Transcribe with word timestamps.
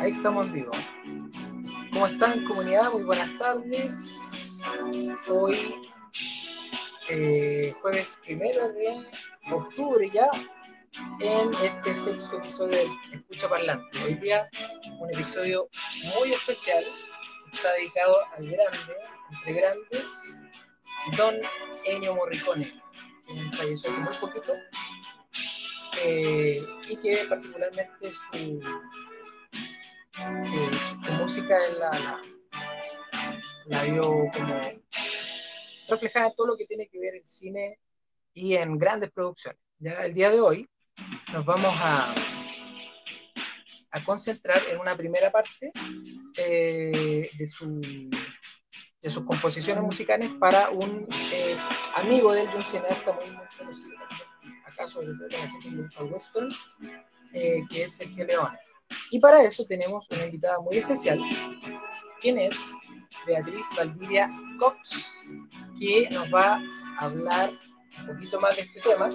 Ahí 0.00 0.12
estamos 0.12 0.46
en 0.46 0.52
vivo. 0.54 0.72
¿Cómo 1.92 2.06
están, 2.06 2.42
comunidad? 2.46 2.90
Muy 2.90 3.02
buenas 3.02 3.38
tardes. 3.38 4.62
Hoy, 5.28 5.76
eh, 7.10 7.74
jueves 7.82 8.18
primero 8.24 8.72
de 8.72 9.06
octubre 9.52 10.08
ya, 10.08 10.26
en 11.20 11.52
este 11.62 11.94
sexto 11.94 12.38
episodio 12.38 12.78
de 12.78 12.88
Escucha 13.12 13.50
Parlante. 13.50 14.02
Hoy 14.02 14.14
día, 14.14 14.48
un 15.00 15.12
episodio 15.12 15.68
muy 16.18 16.32
especial. 16.32 16.82
Está 17.52 17.70
dedicado 17.74 18.16
al 18.38 18.46
grande, 18.46 18.96
entre 19.32 19.52
grandes, 19.52 20.40
Don 21.18 21.34
Ennio 21.84 22.16
Morricone, 22.16 22.66
quien 23.26 23.52
falleció 23.52 23.90
hace 23.90 24.00
muy 24.00 24.14
poquito. 24.14 24.54
Eh, 26.02 26.58
y 26.88 26.96
que 26.96 27.26
particularmente 27.28 28.10
su 28.10 28.60
eh, 30.20 30.70
su 31.02 31.12
música 31.14 31.58
la, 31.78 32.20
la, 33.66 33.82
vio 33.84 34.02
como 34.32 34.60
reflejada 35.88 36.26
en 36.26 36.34
todo 36.34 36.48
lo 36.48 36.56
que 36.56 36.66
tiene 36.66 36.88
que 36.88 36.98
ver 37.00 37.14
el 37.14 37.26
cine 37.26 37.78
y 38.34 38.54
en 38.54 38.76
grandes 38.78 39.10
producciones. 39.10 39.60
Ya 39.78 39.92
el 39.92 40.12
día 40.12 40.30
de 40.30 40.40
hoy 40.40 40.68
nos 41.32 41.44
vamos 41.46 41.74
a, 41.80 42.14
a 43.92 44.04
concentrar 44.04 44.60
en 44.70 44.78
una 44.78 44.94
primera 44.94 45.30
parte 45.30 45.72
eh, 46.36 47.28
de, 47.38 47.48
su, 47.48 47.80
de 47.80 49.10
sus 49.10 49.24
composiciones 49.24 49.82
musicales 49.82 50.30
para 50.38 50.70
un 50.70 51.08
eh, 51.32 51.56
amigo 51.96 52.34
de 52.34 52.42
un 52.42 52.62
cineasta 52.62 53.12
muy, 53.12 53.30
muy 53.30 53.46
conocido, 53.58 53.96
acá 54.66 54.86
sobre 54.86 55.06
todo 55.06 55.28
la 55.28 55.50
gente 55.50 55.70
del 55.70 56.12
western, 56.12 56.50
que 57.32 57.84
es 57.84 57.96
Sergio 57.96 58.26
Leone. 58.26 58.58
Y 59.10 59.18
para 59.18 59.42
eso 59.42 59.64
tenemos 59.64 60.08
una 60.10 60.24
invitada 60.24 60.60
muy 60.60 60.78
especial, 60.78 61.20
quien 62.20 62.38
es 62.38 62.74
Beatriz 63.26 63.66
Valdivia 63.76 64.30
Cox, 64.58 65.26
que 65.78 66.08
nos 66.10 66.32
va 66.32 66.62
a 66.98 67.04
hablar 67.04 67.52
un 68.00 68.06
poquito 68.06 68.40
más 68.40 68.56
de 68.56 68.62
este 68.62 68.80
tema, 68.80 69.10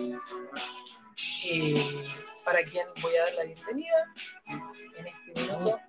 eh, 1.46 2.04
para 2.44 2.64
quien 2.64 2.86
voy 3.02 3.16
a 3.16 3.24
dar 3.24 3.34
la 3.36 3.44
bienvenida 3.46 4.14
en 4.98 5.08
este 5.08 5.42
minuto. 5.42 5.80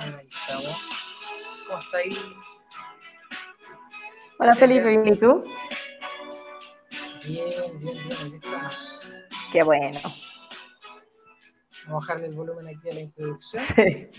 Ahí 0.00 0.28
estamos. 0.30 1.00
¿Cómo 1.66 1.78
está 1.78 1.98
ahí? 1.98 2.16
Hola 4.38 4.54
Felipe, 4.54 5.02
¿y 5.04 5.16
tú? 5.16 5.44
Bien, 7.26 7.78
bien, 7.78 8.08
bien, 8.08 8.12
aquí 8.12 8.36
estamos. 8.42 8.99
Qué 9.52 9.62
bueno. 9.64 9.98
Vamos 11.86 11.88
a 11.88 11.92
bajarle 11.92 12.26
el 12.26 12.34
volumen 12.34 12.68
aquí 12.68 12.88
a 12.88 12.94
la 12.94 13.00
introducción. 13.00 13.62
Sí. 13.62 14.10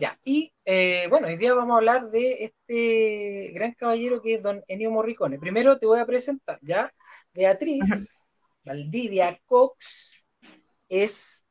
Ya, 0.00 0.18
y 0.24 0.52
eh, 0.64 1.06
bueno, 1.08 1.28
hoy 1.28 1.36
día 1.36 1.54
vamos 1.54 1.74
a 1.74 1.76
hablar 1.76 2.10
de 2.10 2.44
este 2.44 3.52
gran 3.54 3.72
caballero 3.74 4.20
que 4.20 4.34
es 4.34 4.42
don 4.42 4.64
Ennio 4.66 4.90
Morricone. 4.90 5.38
Primero 5.38 5.78
te 5.78 5.86
voy 5.86 6.00
a 6.00 6.06
presentar, 6.06 6.58
¿ya? 6.62 6.92
Beatriz 7.32 8.24
Valdivia 8.64 9.38
Cox 9.46 10.24
es 10.88 11.46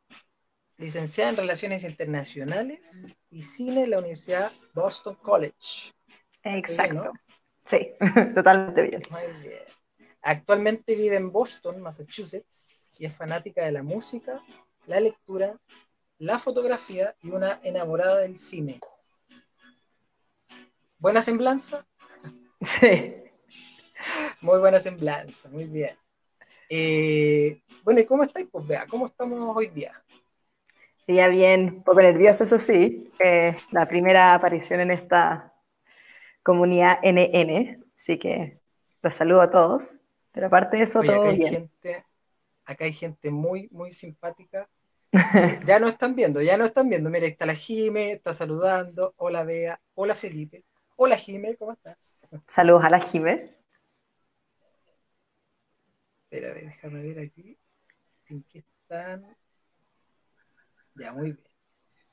licenciada 0.75 1.29
en 1.29 1.37
Relaciones 1.37 1.85
Internacionales 1.85 3.15
y 3.29 3.41
Cine 3.41 3.83
en 3.83 3.91
la 3.91 3.99
Universidad 3.99 4.51
Boston 4.73 5.15
College. 5.21 5.93
Exacto. 6.43 7.13
Sí, 7.65 7.91
totalmente 8.35 8.81
bien. 8.81 9.01
Muy 9.09 9.41
bien. 9.41 9.63
Actualmente 10.21 10.95
vive 10.95 11.15
en 11.15 11.31
Boston, 11.31 11.81
Massachusetts, 11.81 12.93
y 12.97 13.05
es 13.05 13.15
fanática 13.15 13.63
de 13.65 13.71
la 13.71 13.81
música, 13.81 14.41
la 14.85 14.99
lectura, 14.99 15.57
la 16.19 16.37
fotografía 16.37 17.15
y 17.21 17.31
una 17.31 17.59
enamorada 17.63 18.19
del 18.19 18.37
cine. 18.37 18.79
¿Buena 20.99 21.21
semblanza? 21.23 21.87
Sí. 22.61 23.15
Muy 24.41 24.59
buena 24.59 24.79
semblanza, 24.79 25.49
muy 25.49 25.65
bien. 25.65 25.97
Eh, 26.69 27.61
bueno, 27.83 27.99
¿y 27.99 28.05
cómo 28.05 28.23
estáis? 28.23 28.47
Pues 28.51 28.67
vea, 28.67 28.85
¿cómo 28.87 29.07
estamos 29.07 29.55
hoy 29.55 29.67
día? 29.67 30.01
Día 31.07 31.27
bien, 31.27 31.65
un 31.77 31.83
poco 31.83 32.01
nervioso, 32.01 32.43
eso 32.43 32.59
sí. 32.59 33.11
Eh, 33.19 33.57
la 33.71 33.87
primera 33.87 34.35
aparición 34.35 34.79
en 34.81 34.91
esta 34.91 35.50
comunidad 36.43 36.99
NN, 37.03 37.83
así 37.95 38.17
que 38.17 38.59
los 39.01 39.13
saludo 39.13 39.41
a 39.41 39.49
todos. 39.49 39.97
Pero 40.31 40.47
aparte 40.47 40.77
de 40.77 40.83
eso, 40.83 41.01
todo 41.01 41.21
acá 41.21 41.29
hay 41.29 41.37
bien. 41.37 41.53
Gente, 41.53 42.05
acá 42.65 42.85
hay 42.85 42.93
gente 42.93 43.31
muy, 43.31 43.67
muy 43.71 43.91
simpática. 43.91 44.69
ya 45.65 45.79
no 45.79 45.87
están 45.87 46.15
viendo, 46.15 46.41
ya 46.41 46.57
no 46.57 46.65
están 46.65 46.89
viendo. 46.89 47.09
Mira, 47.09 47.27
está 47.27 47.45
la 47.45 47.55
Jime, 47.55 48.13
está 48.13 48.33
saludando. 48.33 49.13
Hola 49.17 49.43
Bea, 49.43 49.81
hola 49.93 50.15
Felipe. 50.15 50.63
Hola 50.95 51.17
Jime, 51.17 51.55
¿cómo 51.57 51.73
estás? 51.73 52.27
Saludos 52.47 52.83
a 52.85 52.89
la 52.89 52.99
Jime. 52.99 53.49
Espera, 56.29 56.53
déjame 56.53 57.01
ver 57.01 57.19
aquí. 57.19 57.57
¿En 58.29 58.43
qué 58.43 58.59
están? 58.59 59.35
Ya, 60.95 61.11
muy 61.11 61.33
bien. 61.33 61.50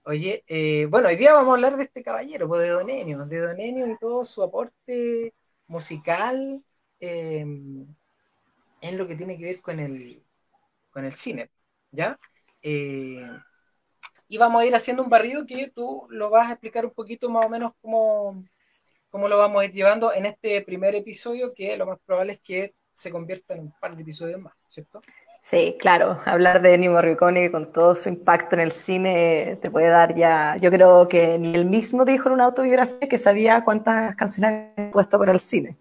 Oye, 0.08 0.42
eh, 0.48 0.86
bueno, 0.86 1.08
hoy 1.08 1.16
día 1.16 1.34
vamos 1.34 1.50
a 1.50 1.54
hablar 1.56 1.76
de 1.76 1.82
este 1.82 2.02
caballero, 2.02 2.48
pues, 2.48 2.62
de 2.62 2.70
Don 2.70 2.88
Enio, 2.88 3.26
de 3.26 3.40
Don 3.40 3.60
Enio 3.60 3.86
y 3.86 3.98
todo 3.98 4.24
su 4.24 4.42
aporte 4.42 5.34
musical 5.66 6.64
em, 6.98 7.86
en 8.80 8.96
lo 8.96 9.06
que 9.06 9.16
tiene 9.16 9.36
que 9.36 9.44
ver 9.44 9.60
con 9.60 9.78
el, 9.78 10.24
con 10.90 11.04
el 11.04 11.12
cine, 11.12 11.50
¿ya? 11.90 12.18
Eh, 12.62 13.28
y 14.28 14.38
vamos 14.38 14.62
a 14.62 14.64
ir 14.66 14.74
haciendo 14.74 15.02
un 15.02 15.10
barrido 15.10 15.44
que 15.46 15.68
tú 15.68 16.06
lo 16.08 16.30
vas 16.30 16.48
a 16.48 16.52
explicar 16.52 16.86
un 16.86 16.92
poquito 16.92 17.28
más 17.28 17.44
o 17.44 17.50
menos 17.50 17.72
cómo, 17.82 18.42
cómo 19.10 19.28
lo 19.28 19.36
vamos 19.36 19.60
a 19.60 19.66
ir 19.66 19.72
llevando 19.72 20.14
en 20.14 20.24
este 20.24 20.62
primer 20.62 20.94
episodio, 20.94 21.52
que 21.52 21.76
lo 21.76 21.84
más 21.84 21.98
probable 22.06 22.32
es 22.32 22.40
que 22.40 22.74
se 22.92 23.10
convierta 23.10 23.52
en 23.52 23.60
un 23.60 23.74
par 23.78 23.94
de 23.94 24.04
episodios 24.04 24.40
más, 24.40 24.54
¿cierto? 24.68 25.02
Sí, 25.40 25.76
claro, 25.80 26.20
hablar 26.26 26.60
de 26.62 26.74
Ennio 26.74 26.92
Morricone 26.92 27.50
con 27.50 27.72
todo 27.72 27.94
su 27.94 28.08
impacto 28.10 28.54
en 28.54 28.60
el 28.60 28.70
cine 28.70 29.58
te 29.62 29.70
puede 29.70 29.88
dar 29.88 30.14
ya, 30.14 30.56
yo 30.58 30.70
creo 30.70 31.08
que 31.08 31.38
ni 31.38 31.54
él 31.54 31.64
mismo 31.64 32.04
dijo 32.04 32.28
en 32.28 32.34
una 32.34 32.44
autobiografía 32.44 33.08
que 33.08 33.18
sabía 33.18 33.64
cuántas 33.64 34.14
canciones 34.16 34.72
había 34.76 34.90
puesto 34.90 35.18
para 35.18 35.32
el 35.32 35.40
cine. 35.40 35.76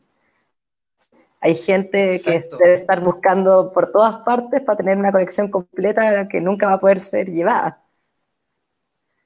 Hay 1.41 1.56
gente 1.56 2.16
Exacto. 2.16 2.57
que 2.57 2.63
debe 2.63 2.73
estar 2.75 3.01
buscando 3.01 3.72
por 3.73 3.91
todas 3.91 4.17
partes 4.17 4.62
para 4.62 4.78
tener 4.78 4.97
una 4.97 5.12
colección 5.12 5.50
completa 5.50 6.28
que 6.28 6.41
nunca 6.41 6.67
va 6.67 6.73
a 6.73 6.79
poder 6.79 7.00
ser 7.00 7.29
llevada. 7.31 7.81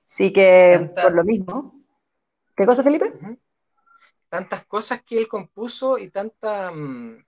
Así 0.07 0.31
que, 0.33 0.91
Tanta- 0.93 1.01
por 1.01 1.13
lo 1.15 1.23
mismo. 1.23 1.73
¿Qué 2.55 2.65
cosa, 2.65 2.83
Felipe? 2.83 3.13
Tantas 4.29 4.65
cosas 4.65 5.03
que 5.03 5.17
él 5.19 5.27
compuso 5.27 5.97
y 5.97 6.09
tanta, 6.09 6.71
mm, 6.71 7.23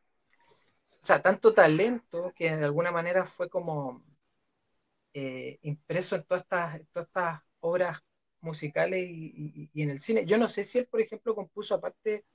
o 1.04 1.06
sea, 1.06 1.22
tanto 1.22 1.54
talento 1.54 2.34
que 2.36 2.56
de 2.56 2.66
alguna 2.66 2.92
manera 2.92 3.26
fue 3.26 3.50
como 3.50 4.04
eh, 5.14 5.60
impreso 5.64 6.16
en 6.16 6.24
todas 6.24 6.42
estas, 6.44 6.76
en 6.76 6.86
todas 6.88 7.08
estas 7.08 7.42
obras 7.62 8.00
musicales 8.42 9.08
y, 9.10 9.34
y- 9.36 9.70
y 9.74 9.82
en 9.84 9.90
el 9.92 10.00
cine. 10.00 10.26
Yo 10.26 10.38
no 10.38 10.50
sé 10.50 10.64
si 10.64 10.80
él, 10.80 10.88
por 10.88 11.02
ejemplo, 11.02 11.36
compuso 11.36 11.76
aparte, 11.76 12.26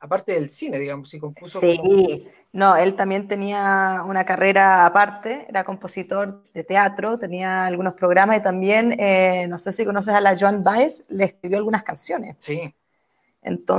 aparte 0.00 0.32
del 0.32 0.48
cine, 0.50 0.78
digamos, 0.78 1.08
si 1.10 1.18
compuso 1.18 1.64
como- 1.64 1.90
Sí, 1.90 2.26
no, 2.52 2.76
él 2.76 2.96
también 2.96 3.28
tenía 3.28 4.02
una 4.06 4.24
carrera 4.24 4.86
aparte, 4.86 5.46
era 5.48 5.64
compositor 5.64 6.44
de 6.52 6.64
teatro, 6.64 7.18
tenía 7.18 7.66
algunos 7.66 7.94
programas 7.94 8.38
y 8.38 8.42
también, 8.42 8.92
eh, 9.00 9.46
no 9.48 9.58
sé 9.58 9.72
si 9.72 9.84
conoces 9.84 10.14
a 10.14 10.20
la 10.20 10.36
Joan 10.38 10.62
Baez, 10.64 11.04
le 11.08 11.24
escribió 11.24 11.58
algunas 11.58 11.82
canciones. 11.82 12.36
Sí. 12.40 12.74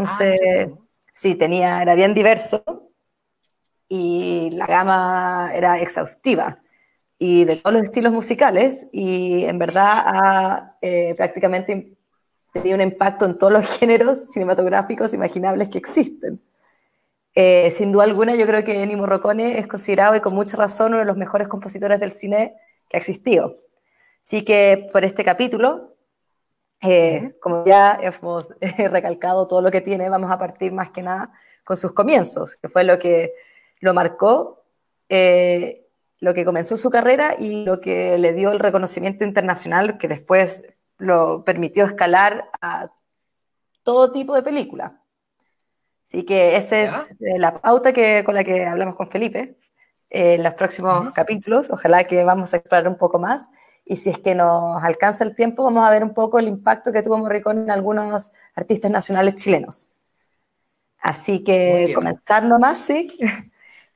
Ah, 0.02 0.26
Entonces, 0.26 0.40
tú. 0.40 0.88
sí, 1.14 1.36
tenía, 1.36 1.82
era 1.82 1.96
bien 1.96 2.14
diverso 2.14 2.64
y 3.90 4.50
la 4.52 4.68
gama 4.68 5.52
era 5.54 5.80
exhaustiva 5.80 6.60
y 7.20 7.46
de 7.46 7.56
todos 7.58 7.74
los 7.74 7.84
estilos 7.84 8.14
musicales 8.14 8.90
y 8.92 9.46
en 9.46 9.58
verdad 9.58 10.04
ha 10.06 10.78
eh, 10.82 11.16
prácticamente 11.16 11.98
tenido 12.54 12.76
un 12.76 12.82
impacto 12.82 13.26
en 13.26 13.38
todos 13.38 13.54
los 13.54 13.78
géneros 13.80 14.30
cinematográficos 14.32 15.14
imaginables 15.14 15.70
que 15.70 15.78
existen. 15.78 16.42
Eh, 17.34 17.70
sin 17.72 17.92
duda 17.92 18.04
alguna, 18.04 18.36
yo 18.36 18.48
creo 18.48 18.64
que 18.64 18.82
Ennio 18.82 18.98
Morricone 18.98 19.60
es 19.60 19.68
considerado 19.68 20.16
y 20.16 20.22
con 20.22 20.34
mucha 20.34 20.58
razón 20.58 20.90
uno 20.90 21.00
de 21.00 21.06
los 21.06 21.18
mejores 21.18 21.48
compositores 21.48 22.00
del 22.00 22.12
cine 22.12 22.56
que 22.90 22.98
ha 22.98 23.00
existido. 23.00 23.58
Así 24.24 24.44
que 24.44 24.90
por 24.92 25.06
este 25.06 25.24
capítulo, 25.24 25.96
eh, 26.82 27.36
como 27.40 27.64
ya 27.66 28.00
hemos 28.02 28.54
recalcado 28.92 29.48
todo 29.48 29.62
lo 29.62 29.72
que 29.72 29.82
tiene, 29.82 30.10
vamos 30.10 30.32
a 30.32 30.38
partir 30.38 30.72
más 30.72 30.90
que 30.92 31.04
nada 31.04 31.32
con 31.64 31.78
sus 31.78 31.94
comienzos, 31.94 32.56
que 32.56 32.70
fue 32.70 32.84
lo 32.84 32.98
que 32.98 33.34
lo 33.80 33.94
marcó, 33.94 34.64
eh, 35.10 35.88
lo 36.20 36.34
que 36.34 36.46
comenzó 36.46 36.78
su 36.78 36.90
carrera 36.90 37.36
y 37.38 37.64
lo 37.64 37.80
que 37.80 38.18
le 38.18 38.34
dio 38.34 38.52
el 38.52 38.60
reconocimiento 38.60 39.24
internacional 39.24 39.98
que 39.98 40.08
después 40.08 40.66
lo 40.98 41.44
permitió 41.44 41.86
escalar 41.86 42.50
a 42.62 42.92
todo 43.84 44.12
tipo 44.12 44.36
de 44.36 44.42
película. 44.42 45.02
Así 46.06 46.24
que 46.24 46.56
esa 46.56 46.80
es 46.80 46.92
eh, 47.20 47.38
la 47.38 47.60
pauta 47.60 47.94
que, 47.94 48.24
con 48.24 48.36
la 48.36 48.44
que 48.44 48.66
hablamos 48.66 48.96
con 48.96 49.10
Felipe 49.10 49.58
eh, 50.10 50.36
en 50.36 50.44
los 50.44 50.54
próximos 50.54 51.12
capítulos. 51.14 51.70
Ojalá 51.70 52.06
que 52.06 52.24
vamos 52.24 52.54
a 52.54 52.58
explorar 52.58 52.88
un 52.88 52.98
poco 52.98 53.20
más. 53.20 53.50
Y 53.86 53.98
si 53.98 54.10
es 54.10 54.20
que 54.20 54.34
nos 54.36 54.84
alcanza 54.84 55.24
el 55.24 55.36
tiempo, 55.36 55.64
vamos 55.64 55.86
a 55.86 55.90
ver 55.90 56.04
un 56.04 56.14
poco 56.14 56.40
el 56.40 56.48
impacto 56.48 56.92
que 56.92 57.02
tuvo 57.04 57.18
Morricone 57.18 57.62
en 57.62 57.72
algunos 57.72 58.32
artistas 58.56 58.92
nacionales 58.92 59.36
chilenos. 59.36 59.90
Así 61.00 61.44
que 61.44 61.92
comenzar 61.94 62.44
nomás, 62.44 62.80
sí. 62.80 63.18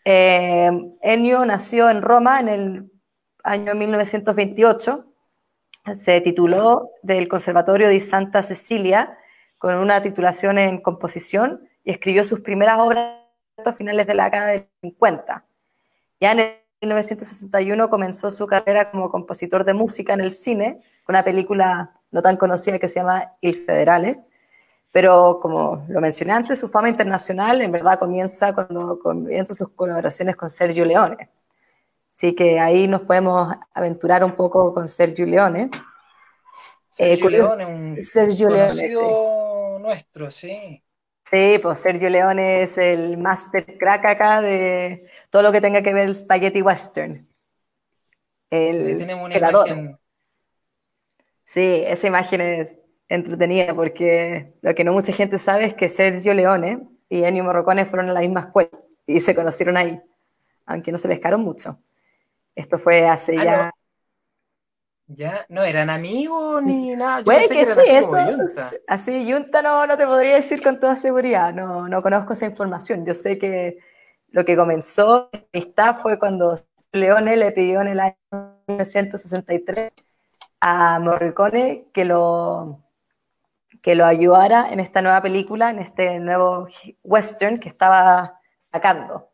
Eh, 0.04 0.72
Ennio 1.02 1.46
nació 1.46 1.90
en 1.90 2.02
Roma 2.02 2.40
en 2.40 2.50
el 2.50 2.92
año 3.44 3.76
1928. 3.76 5.06
Se 5.94 6.22
tituló 6.22 6.90
del 7.02 7.28
Conservatorio 7.28 7.88
de 7.88 8.00
Santa 8.00 8.44
Cecilia 8.44 9.18
con 9.58 9.76
una 9.76 10.02
titulación 10.02 10.58
en 10.58 10.82
composición 10.82 11.68
y 11.84 11.92
escribió 11.92 12.24
sus 12.24 12.42
primeras 12.42 12.80
obras 12.80 13.18
a 13.64 13.74
finales 13.74 14.08
de 14.08 14.16
la 14.16 14.26
década 14.26 14.48
del 14.48 14.68
50. 14.82 15.46
Ya 16.20 16.32
en 16.32 16.56
1961 16.82 17.90
comenzó 17.90 18.32
su 18.32 18.48
carrera 18.48 18.90
como 18.90 19.10
compositor 19.10 19.64
de 19.66 19.74
música 19.74 20.14
en 20.14 20.22
el 20.22 20.32
cine, 20.32 20.82
con 21.04 21.16
una 21.16 21.24
película 21.24 21.94
no 22.12 22.22
tan 22.22 22.38
conocida 22.38 22.80
que 22.80 22.88
se 22.88 23.00
llama 23.00 23.34
Il 23.42 23.56
Federale, 23.56 24.24
pero 24.92 25.40
como 25.42 25.86
lo 25.88 26.02
mencioné 26.02 26.34
antes, 26.34 26.60
su 26.60 26.68
fama 26.68 26.90
internacional 26.90 27.62
en 27.62 27.72
verdad 27.72 27.98
comienza 27.98 28.54
cuando 28.54 29.00
comienza 29.00 29.54
sus 29.54 29.70
colaboraciones 29.70 30.36
con 30.36 30.50
Sergio 30.50 30.84
Leone. 30.86 31.30
Así 32.12 32.36
que 32.36 32.60
ahí 32.60 32.88
nos 32.88 33.02
podemos 33.02 33.56
aventurar 33.74 34.24
un 34.24 34.34
poco 34.34 34.74
con 34.74 34.88
Sergio 34.88 35.26
Leone. 35.26 35.70
Sergio 36.90 37.30
eh, 37.30 37.32
Leone, 37.32 37.66
un 37.66 38.04
Sergio 38.04 38.50
conocido 38.50 39.80
nuestro, 39.80 40.30
sí. 40.30 40.84
Sí, 41.24 41.60
pues 41.62 41.80
Sergio 41.80 42.10
Leone 42.10 42.64
es 42.64 42.78
el 42.78 43.18
master 43.18 43.78
crack 43.78 44.06
acá 44.06 44.42
de 44.42 45.08
todo 45.30 45.42
lo 45.42 45.52
que 45.54 45.62
tenga 45.62 45.82
que 45.82 45.94
ver 45.94 46.10
el 46.10 46.16
spaghetti 46.16 46.62
western. 46.62 47.26
El 48.50 48.98
tenemos 48.98 49.26
una 49.26 49.38
imagen. 49.38 49.98
Sí, 51.46 51.84
esa 51.86 52.08
imagen 52.08 52.42
es 52.42 52.78
entretenida 53.12 53.74
porque 53.76 54.54
lo 54.62 54.74
que 54.74 54.84
no 54.84 54.94
mucha 54.94 55.12
gente 55.12 55.38
sabe 55.38 55.66
es 55.66 55.74
que 55.74 55.90
Sergio 55.90 56.34
Leone 56.34 56.88
y 57.10 57.24
Ennio 57.24 57.44
Morricone 57.44 57.86
fueron 57.86 58.10
a 58.10 58.14
la 58.14 58.22
misma 58.22 58.40
escuela 58.40 58.70
y 59.06 59.20
se 59.20 59.36
conocieron 59.36 59.76
ahí, 59.76 60.02
aunque 60.66 60.92
no 60.92 60.98
se 60.98 61.10
pescaron 61.10 61.42
mucho. 61.42 61.78
Esto 62.56 62.80
fue 62.80 63.08
hace 63.08 63.38
ah, 63.38 63.44
ya... 63.44 63.72
Ya, 65.14 65.46
no 65.50 65.62
eran 65.64 65.90
amigos 65.90 66.64
ni 66.64 66.96
nada. 66.96 67.20
Yo 67.20 67.26
Puede 67.26 67.50
que, 67.50 67.66
sí, 67.66 67.80
eso. 67.86 68.16
Así, 68.88 69.30
Junta 69.30 69.62
no, 69.62 69.86
no 69.86 69.98
te 69.98 70.08
podría 70.08 70.36
decir 70.36 70.64
con 70.64 70.80
toda 70.80 70.96
seguridad, 70.96 71.54
no, 71.54 71.90
no 71.90 72.02
conozco 72.02 72.32
esa 72.32 72.46
información. 72.46 73.06
Yo 73.06 73.14
sé 73.14 73.38
que 73.38 73.80
lo 74.30 74.46
que 74.46 74.56
comenzó 74.56 75.30
esta 75.34 75.90
amistad 75.90 76.02
fue 76.02 76.18
cuando 76.18 76.58
Leone 76.94 77.36
le 77.36 77.52
pidió 77.52 77.82
en 77.82 77.90
el 77.90 78.00
año 78.00 78.16
1963 78.68 79.92
a 80.62 80.98
Morricone 81.00 81.88
que 81.92 82.06
lo, 82.06 82.80
que 83.82 83.96
lo 83.96 84.06
ayudara 84.06 84.72
en 84.72 84.80
esta 84.80 85.02
nueva 85.02 85.22
película, 85.22 85.70
en 85.72 85.80
este 85.80 86.20
nuevo 86.20 86.68
western 87.04 87.60
que 87.60 87.70
estaba 87.70 88.40
sacando. 88.72 89.30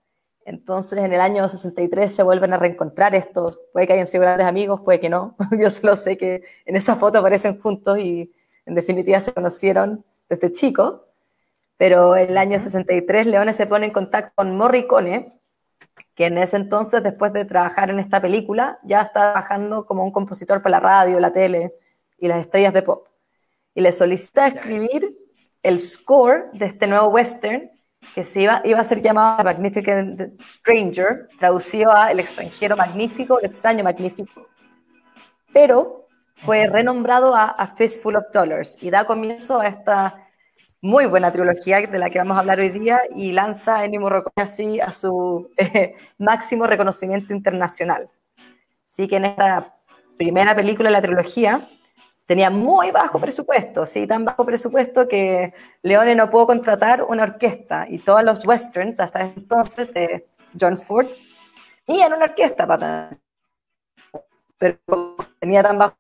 Entonces, 0.45 0.99
en 0.99 1.11
el 1.11 1.19
año 1.19 1.47
63 1.47 2.09
se 2.09 2.23
vuelven 2.23 2.53
a 2.53 2.57
reencontrar 2.57 3.13
estos, 3.13 3.59
puede 3.73 3.85
que 3.85 3.94
hayan 3.94 4.07
sido 4.07 4.21
grandes 4.21 4.47
amigos, 4.47 4.79
puede 4.81 5.01
que 5.01 5.09
no. 5.09 5.35
Yo 5.59 5.69
solo 5.69 5.97
sé 5.97 6.17
que 6.17 6.44
en 6.65 6.77
esa 6.77 6.95
foto 6.95 7.19
aparecen 7.19 7.59
juntos 7.59 7.99
y 7.99 8.31
en 8.65 8.75
definitiva 8.75 9.19
se 9.19 9.33
conocieron 9.33 10.05
desde 10.29 10.51
chico. 10.53 11.03
Pero 11.75 12.15
en 12.15 12.29
el 12.29 12.38
año 12.38 12.59
63 12.59 13.27
Leone 13.27 13.53
se 13.53 13.67
pone 13.67 13.88
en 13.88 13.91
contacto 13.91 14.31
con 14.35 14.55
Morricone, 14.55 15.39
que 16.15 16.27
en 16.27 16.38
ese 16.38 16.55
entonces, 16.55 17.03
después 17.03 17.33
de 17.33 17.45
trabajar 17.45 17.89
en 17.89 17.99
esta 17.99 18.21
película, 18.21 18.79
ya 18.83 19.01
está 19.01 19.33
trabajando 19.33 19.85
como 19.85 20.03
un 20.03 20.11
compositor 20.11 20.61
para 20.61 20.77
la 20.77 20.79
radio, 20.79 21.19
la 21.19 21.33
tele 21.33 21.73
y 22.17 22.27
las 22.27 22.39
estrellas 22.39 22.73
de 22.73 22.81
pop 22.81 23.07
y 23.77 23.81
le 23.81 23.91
solicita 23.91 24.47
escribir 24.47 25.15
el 25.62 25.77
score 25.77 26.50
de 26.53 26.65
este 26.65 26.88
nuevo 26.88 27.09
western 27.09 27.69
que 28.15 28.24
se 28.24 28.41
iba, 28.41 28.59
iba 28.65 28.79
a 28.79 28.83
ser 28.83 29.03
llamado 29.03 29.44
Magnificent 29.44 30.41
Stranger, 30.41 31.27
traducido 31.38 31.95
a 31.95 32.09
El 32.09 32.19
extranjero 32.19 32.75
magnífico, 32.75 33.38
el 33.38 33.45
extraño 33.45 33.83
magnífico. 33.83 34.47
Pero 35.53 36.07
fue 36.38 36.65
renombrado 36.65 37.35
a 37.35 37.50
A 37.50 37.68
Fistful 37.68 38.15
of 38.15 38.24
Dollars 38.33 38.81
y 38.81 38.89
da 38.89 39.06
comienzo 39.06 39.59
a 39.59 39.68
esta 39.68 40.27
muy 40.81 41.06
buena 41.06 41.31
trilogía 41.31 41.80
de 41.80 42.00
la 42.00 42.09
que 42.09 42.18
vamos 42.18 42.35
a 42.38 42.39
hablar 42.39 42.59
hoy 42.59 42.69
día 42.69 43.01
y 43.15 43.31
lanza 43.31 43.77
a 43.77 43.85
Ennio 43.85 44.01
Morricone 44.01 44.41
así 44.41 44.80
a 44.80 44.91
su 44.91 45.51
eh, 45.57 45.94
máximo 46.18 46.65
reconocimiento 46.65 47.31
internacional. 47.31 48.09
Así 48.88 49.07
que 49.07 49.18
en 49.18 49.25
esta 49.25 49.75
primera 50.18 50.56
película 50.56 50.89
de 50.89 50.94
la 50.94 51.01
trilogía 51.03 51.62
tenía 52.27 52.51
muy 52.51 52.91
bajo 52.91 53.18
presupuesto, 53.19 53.88
sí, 53.88 54.06
tan 54.06 54.25
bajo 54.25 54.45
presupuesto 54.45 55.07
que 55.07 55.53
Leone 55.81 56.13
no 56.13 56.29
pudo 56.29 56.45
contratar 56.47 57.01
una 57.01 57.24
orquesta 57.24 57.88
y 57.89 57.97
todos 57.97 58.24
los 58.24 58.45
westerns 58.45 59.00
hasta 59.00 59.21
entonces 59.21 59.91
de 59.94 60.27
John 60.59 60.77
Ford 60.77 61.07
en 61.88 62.13
una 62.13 62.25
orquesta 62.25 62.68
para 62.68 63.18
pero 64.57 64.77
tenía 65.39 65.63
tan 65.63 65.77
bajo 65.77 65.97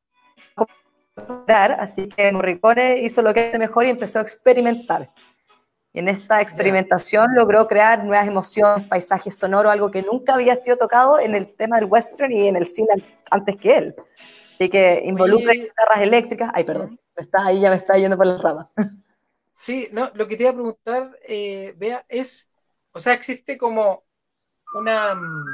así 1.79 2.09
que 2.09 2.31
Morricone 2.31 2.99
hizo 2.99 3.21
lo 3.21 3.33
que 3.33 3.47
hace 3.47 3.57
mejor 3.57 3.85
y 3.85 3.89
empezó 3.89 4.19
a 4.19 4.21
experimentar. 4.21 5.09
Y 5.93 5.99
en 5.99 6.09
esta 6.09 6.41
experimentación 6.41 7.27
logró 7.33 7.67
crear 7.67 8.03
nuevas 8.03 8.27
emociones, 8.27 8.87
paisajes 8.87 9.35
sonoros, 9.35 9.71
algo 9.71 9.89
que 9.89 10.03
nunca 10.03 10.35
había 10.35 10.55
sido 10.55 10.77
tocado 10.77 11.19
en 11.19 11.33
el 11.33 11.55
tema 11.55 11.77
del 11.77 11.85
western 11.85 12.31
y 12.31 12.47
en 12.47 12.55
el 12.55 12.67
cine 12.67 12.89
antes 13.31 13.55
que 13.57 13.77
él. 13.77 13.95
Así 14.57 14.71
que 14.71 15.03
involucra 15.05 15.53
guitarras 15.53 16.01
eléctricas. 16.01 16.49
Ay, 16.51 16.63
perdón, 16.63 16.99
está 17.15 17.45
ahí, 17.45 17.59
ya 17.59 17.69
me 17.69 17.75
está 17.75 17.95
yendo 17.95 18.17
por 18.17 18.25
la 18.25 18.37
rama. 18.39 18.71
Sí, 19.59 19.87
no, 19.91 20.11
lo 20.13 20.27
que 20.27 20.37
te 20.37 20.43
iba 20.43 20.51
a 20.51 20.53
preguntar, 20.53 21.17
eh, 21.27 21.73
Bea, 21.77 22.05
es, 22.09 22.47
o 22.91 22.99
sea, 22.99 23.13
existe 23.13 23.57
como 23.57 24.03
una... 24.75 25.15
Mm, 25.15 25.45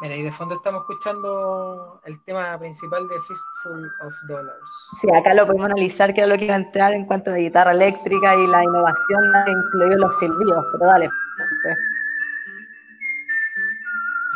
mira, 0.00 0.14
y 0.14 0.22
de 0.22 0.30
fondo 0.30 0.54
estamos 0.54 0.82
escuchando 0.82 2.00
el 2.04 2.22
tema 2.22 2.56
principal 2.60 3.08
de 3.08 3.20
Fistful 3.20 3.90
of 4.06 4.14
Dollars. 4.28 4.70
Sí, 5.00 5.08
acá 5.12 5.34
lo 5.34 5.44
podemos 5.44 5.66
analizar, 5.66 6.14
que 6.14 6.20
era 6.20 6.28
lo 6.28 6.38
que 6.38 6.44
iba 6.44 6.54
a 6.54 6.58
entrar 6.58 6.92
en 6.94 7.04
cuanto 7.04 7.30
a 7.30 7.32
la 7.32 7.40
guitarra 7.40 7.72
eléctrica 7.72 8.36
y 8.36 8.46
la 8.46 8.62
innovación 8.62 9.24
incluido 9.48 9.98
los 9.98 10.16
silbidos, 10.20 10.64
pero 10.70 10.86
dale. 10.86 11.10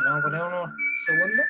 Vamos 0.05 0.19
a 0.19 0.23
poner 0.23 0.43
unos 0.43 0.71
segundos. 1.07 1.47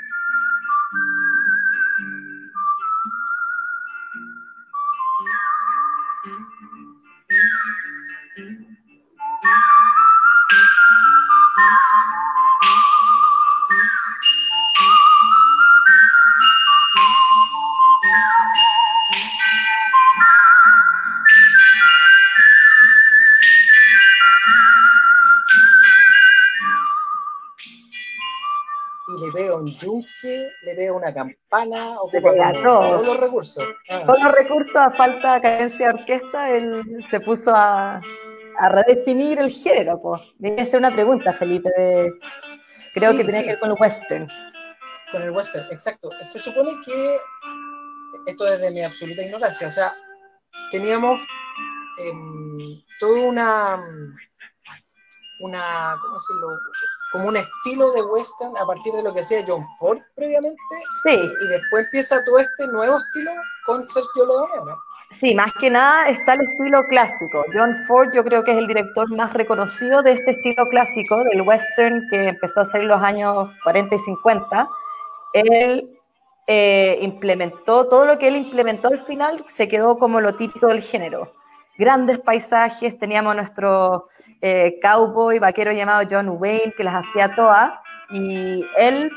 Yunque, 29.79 30.49
le 30.63 30.75
veo 30.75 30.97
una 30.97 31.13
campana, 31.13 32.01
o 32.01 32.11
todos 32.11 33.07
los 33.07 33.17
recursos. 33.19 33.65
Ah. 33.89 34.03
Todos 34.07 34.23
los 34.23 34.33
recursos, 34.33 34.77
a 34.77 34.91
falta 34.91 35.35
de 35.35 35.41
cadencia 35.41 35.89
de 35.89 35.95
orquesta, 35.95 36.51
él 36.51 37.05
se 37.09 37.21
puso 37.21 37.53
a, 37.55 38.01
a 38.59 38.69
redefinir 38.69 39.39
el 39.39 39.51
género. 39.51 40.01
Pues. 40.01 40.23
a 40.59 40.63
hacer 40.63 40.79
una 40.79 40.93
pregunta, 40.93 41.33
Felipe, 41.33 41.71
de, 41.77 42.13
creo 42.95 43.13
que 43.13 43.25
tiene 43.25 43.43
que 43.43 43.49
ver 43.51 43.59
con 43.59 43.71
el 43.71 43.77
western. 43.79 44.29
Con 45.13 45.23
el 45.23 45.31
western, 45.31 45.67
exacto. 45.71 46.11
Se 46.25 46.39
supone 46.39 46.73
que, 46.85 47.19
esto 48.27 48.47
es 48.47 48.61
de 48.61 48.71
mi 48.71 48.83
absoluta 48.83 49.23
ignorancia, 49.23 49.69
o 49.69 49.71
sea, 49.71 49.93
teníamos 50.71 51.21
eh, 51.99 52.13
toda 53.01 53.21
una, 53.21 53.85
una, 55.41 55.97
¿cómo 56.03 56.15
decirlo? 56.15 56.49
como 57.13 57.29
un 57.29 57.37
estilo 57.37 57.93
de 57.93 58.03
western 58.03 58.57
a 58.59 58.67
partir 58.67 58.93
de 58.93 59.03
lo 59.03 59.15
que 59.15 59.21
hacía 59.21 59.45
John 59.47 59.65
Ford 59.79 59.99
previamente. 60.15 60.61
Sí. 61.03 61.15
Y 61.15 61.47
después 61.49 61.85
empieza 61.85 62.25
todo 62.25 62.39
este 62.39 62.67
nuevo 62.69 62.99
estilo 62.99 63.31
con 63.65 63.87
Sergio 63.87 64.27
Leone, 64.27 64.67
¿no? 64.67 64.77
Sí, 65.19 65.35
más 65.35 65.51
que 65.59 65.71
nada 65.71 66.11
está 66.11 66.35
el 66.35 66.43
estilo 66.43 66.83
clásico. 66.83 67.47
John 67.55 67.75
Ford 67.87 68.11
yo 68.13 68.23
creo 68.23 68.45
que 68.45 68.53
es 68.53 68.59
el 68.59 68.67
director 68.67 69.11
más 69.17 69.33
reconocido 69.33 70.03
de 70.03 70.13
este 70.13 70.33
estilo 70.33 70.69
clásico, 70.69 71.25
del 71.25 71.41
western 71.41 72.07
que 72.11 72.29
empezó 72.29 72.61
a 72.61 72.65
hacer 72.65 72.83
en 72.83 72.89
los 72.89 73.03
años 73.03 73.49
40 73.65 73.95
y 73.95 73.99
50. 73.99 74.69
Él 75.33 75.99
eh, 76.47 76.99
implementó, 77.01 77.89
todo 77.89 78.05
lo 78.05 78.19
que 78.19 78.29
él 78.29 78.37
implementó 78.37 78.89
al 78.89 79.07
final 79.07 79.43
se 79.49 79.69
quedó 79.69 79.97
como 79.97 80.21
lo 80.21 80.35
típico 80.35 80.67
del 80.67 80.83
género. 80.83 81.33
grandes 81.79 82.19
paisajes, 82.19 82.99
teníamos 82.99 83.35
nuestro 83.35 84.09
eh, 84.43 84.79
cowboy 84.83 85.39
vaquero 85.39 85.73
llamado 85.73 86.07
John 86.11 86.37
Wayne 86.39 86.75
que 86.77 86.85
las 86.85 87.07
hacía 87.07 87.35
todas 87.35 87.73
y 88.11 88.67
él, 88.77 89.11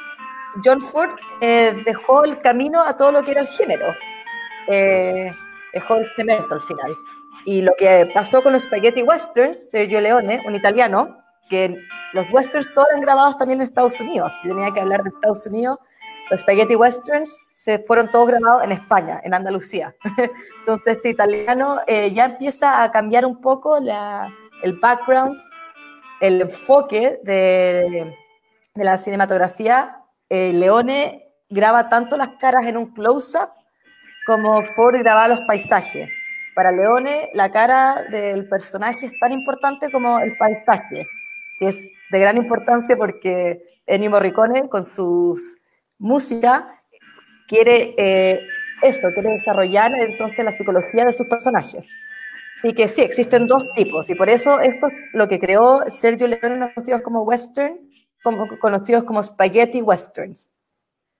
John 0.64 0.80
Ford, 0.80 1.12
eh, 1.42 1.76
dejó 1.84 2.24
el 2.24 2.40
camino 2.42 2.82
a 2.82 2.96
todo 2.96 3.12
lo 3.12 3.22
que 3.22 3.32
era 3.32 3.42
el 3.42 3.48
género. 3.48 3.94
Dejó 5.74 5.96
el 5.96 6.08
cemento 6.16 6.54
al 6.54 6.62
final. 6.62 6.96
Y 7.46 7.62
lo 7.62 7.74
que 7.78 8.10
pasó 8.14 8.42
con 8.42 8.54
los 8.54 8.64
spaghetti 8.64 9.04
westerns, 9.04 9.70
Sergio 9.70 10.02
Leone, 10.02 10.42
un 10.46 10.56
italiano, 10.56 11.18
que 11.50 11.76
los 12.14 12.30
westerns 12.32 12.74
todos 12.74 12.88
eran 12.90 13.02
grabados 13.02 13.38
también 13.38 13.60
en 13.60 13.68
Estados 13.68 14.00
Unidos. 14.00 14.32
Si 14.42 14.48
tenía 14.48 14.72
que 14.72 14.82
hablar 14.82 15.04
de 15.04 15.10
Estados 15.10 15.46
Unidos, 15.48 15.80
los 16.30 16.42
spaghetti 16.42 16.76
westerns 16.76 17.40
se 17.50 17.80
fueron 17.80 18.10
todos 18.10 18.28
grabados 18.28 18.64
en 18.64 18.72
España, 18.72 19.20
en 19.24 19.34
Andalucía. 19.34 19.96
Entonces 20.60 20.98
este 20.98 21.10
italiano 21.10 21.82
eh, 21.88 22.14
ya 22.14 22.26
empieza 22.26 22.84
a 22.84 22.92
cambiar 22.92 23.26
un 23.26 23.42
poco 23.42 23.80
la, 23.80 24.32
el 24.64 24.80
background, 24.80 25.40
el 26.22 26.42
enfoque 26.42 27.20
de, 27.24 28.16
de 28.76 28.84
la 28.84 28.98
cinematografía. 28.98 30.04
Eh, 30.30 30.54
Leone 30.54 31.34
graba 31.50 31.90
tanto 31.90 32.16
las 32.16 32.38
caras 32.38 32.66
en 32.68 32.78
un 32.78 32.94
close-up 32.94 33.50
como 34.30 34.64
Ford 34.64 34.96
grababa 35.00 35.28
los 35.28 35.40
paisajes. 35.48 36.08
Para 36.54 36.72
Leone, 36.72 37.32
la 37.34 37.50
cara 37.50 38.04
del 38.12 38.48
personaje 38.48 39.08
es 39.08 39.20
tan 39.20 39.32
importante 39.32 39.90
como 39.90 40.20
el 40.20 40.38
paisaje, 40.38 41.08
que 41.58 41.70
es 41.70 41.92
de 42.12 42.20
gran 42.20 42.38
importancia 42.38 42.96
porque 42.96 43.82
Ennio 43.88 44.12
Morricone, 44.12 44.70
con 44.70 44.84
sus 44.84 45.58
música, 45.98 46.80
quiere 47.48 47.96
eh, 47.98 48.40
esto, 48.84 49.08
quiere 49.16 49.32
desarrollar 49.32 49.92
entonces 50.00 50.46
la 50.46 50.52
psicología 50.52 51.06
de 51.06 51.14
sus 51.14 51.26
personajes. 51.26 51.90
Así 52.60 52.76
que 52.76 52.88
sí, 52.88 53.02
existen 53.02 53.48
dos 53.48 53.66
tipos, 53.74 54.12
y 54.12 54.16
por 54.16 54.30
eso 54.30 54.60
esto 54.60 54.88
es 54.90 54.94
lo 55.14 55.28
que 55.28 55.40
creó 55.40 55.90
Sergio 55.90 56.28
Leone, 56.28 56.72
conocidos 56.76 57.02
como 57.02 57.24
western, 57.24 57.80
como, 58.22 58.48
conocidos 58.60 59.06
como 59.06 59.24
spaghetti 59.24 59.82
westerns. 59.82 60.52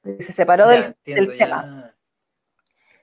Se 0.04 0.32
separó 0.32 0.68
del, 0.68 0.94
tema. 1.38 1.96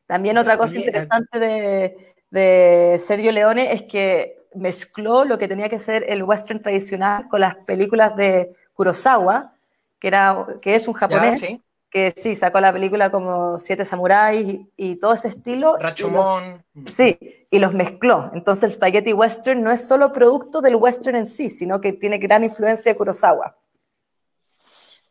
También 0.07 0.39
otra 0.39 0.57
cosa 0.57 0.77
interesante 0.77 1.39
de, 1.39 2.15
de 2.31 3.01
Sergio 3.05 3.33
Leone 3.33 3.73
es 3.73 3.83
que 3.83 4.47
mezcló 4.55 5.25
lo 5.25 5.39
que 5.39 5.49
tenía 5.49 5.69
que 5.69 5.79
ser 5.79 6.05
el 6.09 6.23
western 6.23 6.61
tradicional 6.61 7.29
con 7.29 7.41
las 7.41 7.57
películas 7.57 8.17
de 8.17 8.57
Kurosawa, 8.73 9.55
que, 9.99 10.09
era, 10.09 10.47
que 10.61 10.75
es 10.75 10.89
un 10.89 10.95
japonés, 10.95 11.45
que 11.91 12.13
sí, 12.17 12.37
sacó 12.37 12.61
la 12.61 12.73
película 12.73 13.11
como 13.11 13.59
Siete 13.59 13.85
Samuráis 13.85 14.61
y, 14.77 14.97
todo 14.97 15.15
ese 15.15 15.29
estilo. 15.29 15.77
Rachomon. 15.79 16.65
sí, 16.93 17.19
y 17.51 17.59
los 17.59 17.73
mezcló. 17.73 18.31
Entonces 18.35 18.65
el 18.65 18.73
spaghetti 18.73 19.13
western 19.13 19.63
no 19.63 19.71
es 19.71 19.87
solo 19.87 20.13
producto 20.13 20.61
del 20.61 20.77
western 20.77 21.17
en 21.17 21.27
sí, 21.27 21.49
sino 21.49 21.81
que 21.81 21.93
tiene 21.93 22.19
gran 22.19 22.45
influencia 22.45 22.93
de 22.93 22.99
Kurosawa. 22.99 23.57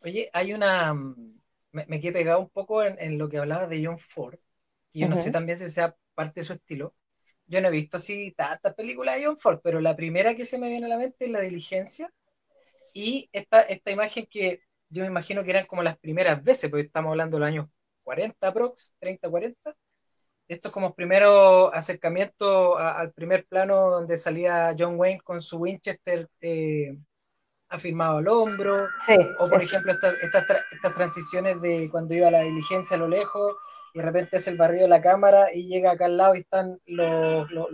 Oye, 0.04 0.30
hay 0.32 0.52
una... 0.52 0.94
Me, 1.72 2.00
quedé 2.00 2.12
pegado 2.12 2.40
un 2.40 2.48
poco 2.48 2.82
en, 2.82 3.18
lo 3.18 3.28
que 3.28 3.38
hablaba 3.38 3.66
de 3.66 3.84
John 3.84 3.98
Ford, 3.98 4.38
y 4.96 5.00
yo 5.00 5.08
no 5.10 5.16
sé 5.16 5.30
también 5.30 5.58
si 5.58 5.68
sea 5.68 5.94
parte 6.14 6.40
de 6.40 6.44
su 6.44 6.54
estilo. 6.54 6.94
Yo 7.46 7.60
no 7.60 7.68
he 7.68 7.70
visto 7.70 7.98
así 7.98 8.32
tantas 8.32 8.72
películas 8.74 9.16
de 9.16 9.26
John 9.26 9.36
Ford, 9.36 9.60
pero 9.62 9.78
la 9.78 9.94
primera 9.94 10.34
que 10.34 10.46
se 10.46 10.58
me 10.58 10.70
viene 10.70 10.86
a 10.86 10.88
la 10.88 10.96
mente 10.96 11.26
es 11.26 11.30
La 11.30 11.40
Diligencia, 11.40 12.10
y 12.94 13.28
esta, 13.30 13.60
esta 13.60 13.90
imagen 13.90 14.26
que 14.30 14.62
yo 14.88 15.02
me 15.02 15.08
imagino 15.08 15.44
que 15.44 15.50
eran 15.50 15.66
como 15.66 15.82
las 15.82 15.98
primeras 15.98 16.42
veces, 16.42 16.70
porque 16.70 16.86
estamos 16.86 17.10
hablando 17.10 17.36
de 17.36 17.40
los 17.40 17.48
años 17.48 17.68
40, 18.04 18.54
prox, 18.54 18.94
30, 18.98 19.28
40. 19.28 19.76
Esto 20.48 20.68
es 20.68 20.72
como 20.72 20.94
primero 20.94 21.74
acercamiento 21.74 22.78
al 22.78 23.12
primer 23.12 23.44
plano 23.46 23.90
donde 23.90 24.16
salía 24.16 24.74
John 24.78 24.98
Wayne 24.98 25.20
con 25.20 25.42
su 25.42 25.58
Winchester 25.58 26.26
eh, 26.40 26.96
afirmado 27.68 28.18
al 28.18 28.28
hombro. 28.28 28.88
o 29.38 29.48
por 29.48 29.62
ejemplo 29.62 29.92
estas 29.92 30.94
transiciones 30.94 31.60
de 31.60 31.88
cuando 31.90 32.14
iba 32.14 32.28
a 32.28 32.32
la 32.32 32.42
diligencia 32.42 32.96
a 32.96 33.00
lo 33.00 33.08
lejos 33.08 33.56
y 33.92 33.98
de 33.98 34.04
repente 34.04 34.36
es 34.36 34.46
el 34.48 34.56
barrio 34.56 34.82
de 34.82 34.88
la 34.88 35.00
cámara 35.00 35.52
y 35.54 35.68
llega 35.68 35.92
acá 35.92 36.04
al 36.04 36.16
lado 36.16 36.34
y 36.34 36.40
están 36.40 36.78
los, 36.86 37.50
los, 37.50 37.66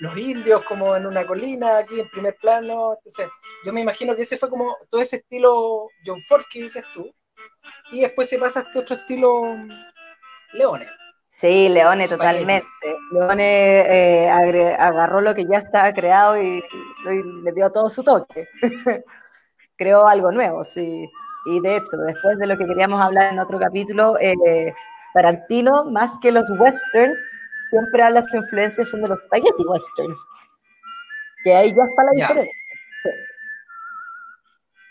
los, 0.00 0.16
indios 0.16 0.62
como 0.62 0.94
en 0.94 1.06
una 1.06 1.26
colina 1.26 1.78
aquí 1.78 1.98
en 1.98 2.08
primer 2.10 2.36
plano. 2.36 2.94
Entonces, 2.94 3.28
yo 3.64 3.72
me 3.72 3.80
imagino 3.80 4.14
que 4.14 4.22
ese 4.22 4.38
fue 4.38 4.48
como 4.48 4.76
todo 4.88 5.00
ese 5.00 5.16
estilo 5.16 5.88
John 6.06 6.20
Ford 6.22 6.44
que 6.52 6.62
dices 6.62 6.84
tú. 6.94 7.12
Y 7.90 8.02
después 8.02 8.28
se 8.28 8.38
pasa 8.38 8.60
a 8.60 8.62
este 8.62 8.78
otro 8.78 8.94
estilo 8.94 9.56
Leone. 10.52 10.86
Sí, 11.28 11.68
Leone, 11.68 12.08
totalmente. 12.08 12.66
Leone 13.12 13.80
eh, 13.80 14.30
agarró 14.78 15.20
lo 15.20 15.34
que 15.34 15.44
ya 15.44 15.58
estaba 15.58 15.92
creado 15.92 16.40
y, 16.40 16.62
le 17.42 17.52
dio 17.52 17.70
todo 17.70 17.88
su 17.88 18.02
toque. 18.02 18.48
Creó 19.76 20.06
algo 20.08 20.32
nuevo, 20.32 20.64
sí. 20.64 21.08
Y 21.46 21.60
de 21.60 21.76
hecho, 21.76 21.96
después 22.06 22.38
de 22.38 22.46
lo 22.46 22.56
que 22.56 22.66
queríamos 22.66 23.00
hablar 23.00 23.32
en 23.32 23.38
otro 23.38 23.58
capítulo, 23.58 24.18
eh, 24.20 24.72
Tarantino, 25.14 25.84
más 25.84 26.18
que 26.20 26.32
los 26.32 26.48
westerns, 26.50 27.18
siempre 27.70 28.02
habla 28.02 28.22
su 28.22 28.36
influencia 28.36 28.84
son 28.84 29.02
de 29.02 29.08
los 29.08 29.20
spaghetti 29.22 29.64
westerns. 29.64 30.18
Que 31.44 31.54
ahí 31.54 31.74
ya 31.74 31.84
está 31.84 32.04
la 32.04 32.10
diferencia. 32.12 32.52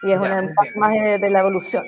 Y 0.04 0.12
es 0.12 0.20
una 0.20 0.54
paso 0.56 0.72
más 0.76 0.92
de, 0.94 1.30
la 1.30 1.40
evolución. 1.40 1.84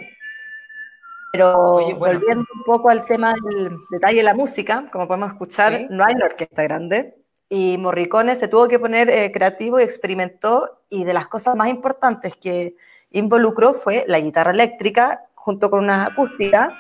Pero 1.32 1.96
volviendo 1.98 2.46
un 2.56 2.64
poco 2.66 2.90
al 2.90 3.06
tema 3.06 3.34
del 3.34 3.78
detalle 3.92 4.18
de 4.18 4.24
la 4.24 4.34
música, 4.34 4.90
como 4.92 5.08
podemos 5.08 5.32
escuchar, 5.32 5.88
no 5.90 6.04
hay 6.04 6.16
una 6.16 6.26
orquesta 6.26 6.64
grande. 6.64 7.16
Y 7.50 7.78
Morricone 7.78 8.36
se 8.36 8.48
tuvo 8.48 8.68
que 8.68 8.80
poner 8.80 9.10
eh, 9.10 9.32
creativo 9.32 9.80
y 9.80 9.84
experimentó. 9.84 10.82
Y 10.90 11.04
de 11.04 11.14
las 11.14 11.28
cosas 11.28 11.56
más 11.56 11.70
importantes 11.70 12.36
que 12.36 12.76
involucró 13.12 13.74
fue 13.74 14.06
la 14.08 14.20
guitarra 14.20 14.52
eléctrica 14.52 15.24
junto 15.36 15.70
con 15.70 15.84
una 15.84 16.06
acústica 16.08 16.76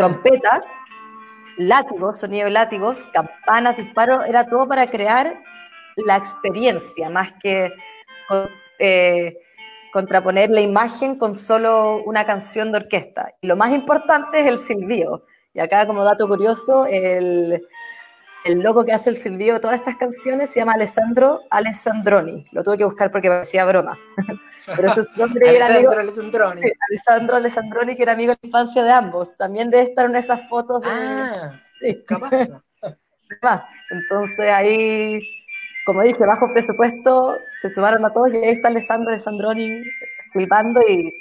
trompetas, 0.00 0.78
látigos, 1.58 2.20
sonido 2.20 2.46
de 2.46 2.52
látigos, 2.52 3.04
campanas, 3.12 3.76
disparos, 3.76 4.26
era 4.26 4.46
todo 4.46 4.66
para 4.66 4.86
crear 4.86 5.42
la 5.96 6.16
experiencia, 6.16 7.10
más 7.10 7.34
que 7.34 7.70
eh, 8.78 9.36
contraponer 9.92 10.50
la 10.50 10.60
imagen 10.60 11.16
con 11.16 11.34
solo 11.34 12.02
una 12.04 12.24
canción 12.24 12.72
de 12.72 12.78
orquesta. 12.78 13.34
Y 13.40 13.46
lo 13.46 13.56
más 13.56 13.72
importante 13.72 14.40
es 14.40 14.46
el 14.46 14.58
silbido. 14.58 15.26
Y 15.52 15.60
acá, 15.60 15.86
como 15.86 16.04
dato 16.04 16.28
curioso, 16.28 16.86
el, 16.86 17.60
el 18.44 18.60
loco 18.60 18.84
que 18.84 18.92
hace 18.92 19.10
el 19.10 19.16
silbido 19.16 19.54
de 19.54 19.60
todas 19.60 19.76
estas 19.76 19.96
canciones 19.96 20.50
se 20.50 20.60
llama 20.60 20.72
Alessandro 20.72 21.42
Alessandroni. 21.50 22.46
Lo 22.52 22.62
tuve 22.62 22.78
que 22.78 22.84
buscar 22.84 23.10
porque 23.10 23.28
parecía 23.28 23.64
broma. 23.64 23.98
Pero 24.76 24.94
su 24.94 25.04
nombre 25.16 25.56
era 25.56 25.66
amigo, 25.66 25.92
Alessandroni. 25.92 26.62
Alessandro 26.90 27.36
Alessandroni, 27.36 27.96
que 27.96 28.02
era 28.02 28.12
amigo 28.12 28.32
de 28.32 28.38
la 28.42 28.46
infancia 28.46 28.84
de 28.84 28.92
ambos. 28.92 29.34
También 29.36 29.70
debe 29.70 29.90
estar 29.90 30.06
en 30.06 30.16
esas 30.16 30.48
fotos 30.48 30.82
de. 30.82 30.88
Ah, 30.90 31.60
sí. 31.78 32.02
capaz. 32.06 32.30
Entonces 33.90 34.50
ahí, 34.50 35.20
como 35.90 36.02
dije, 36.02 36.24
bajo 36.24 36.52
presupuesto, 36.52 37.36
se 37.60 37.72
sumaron 37.72 38.04
a 38.04 38.12
todos 38.12 38.32
y 38.32 38.36
ahí 38.36 38.50
está 38.50 38.68
Alessandro 38.68 39.10
Alessandroni 39.10 39.82
flipando 40.32 40.80
y 40.88 41.12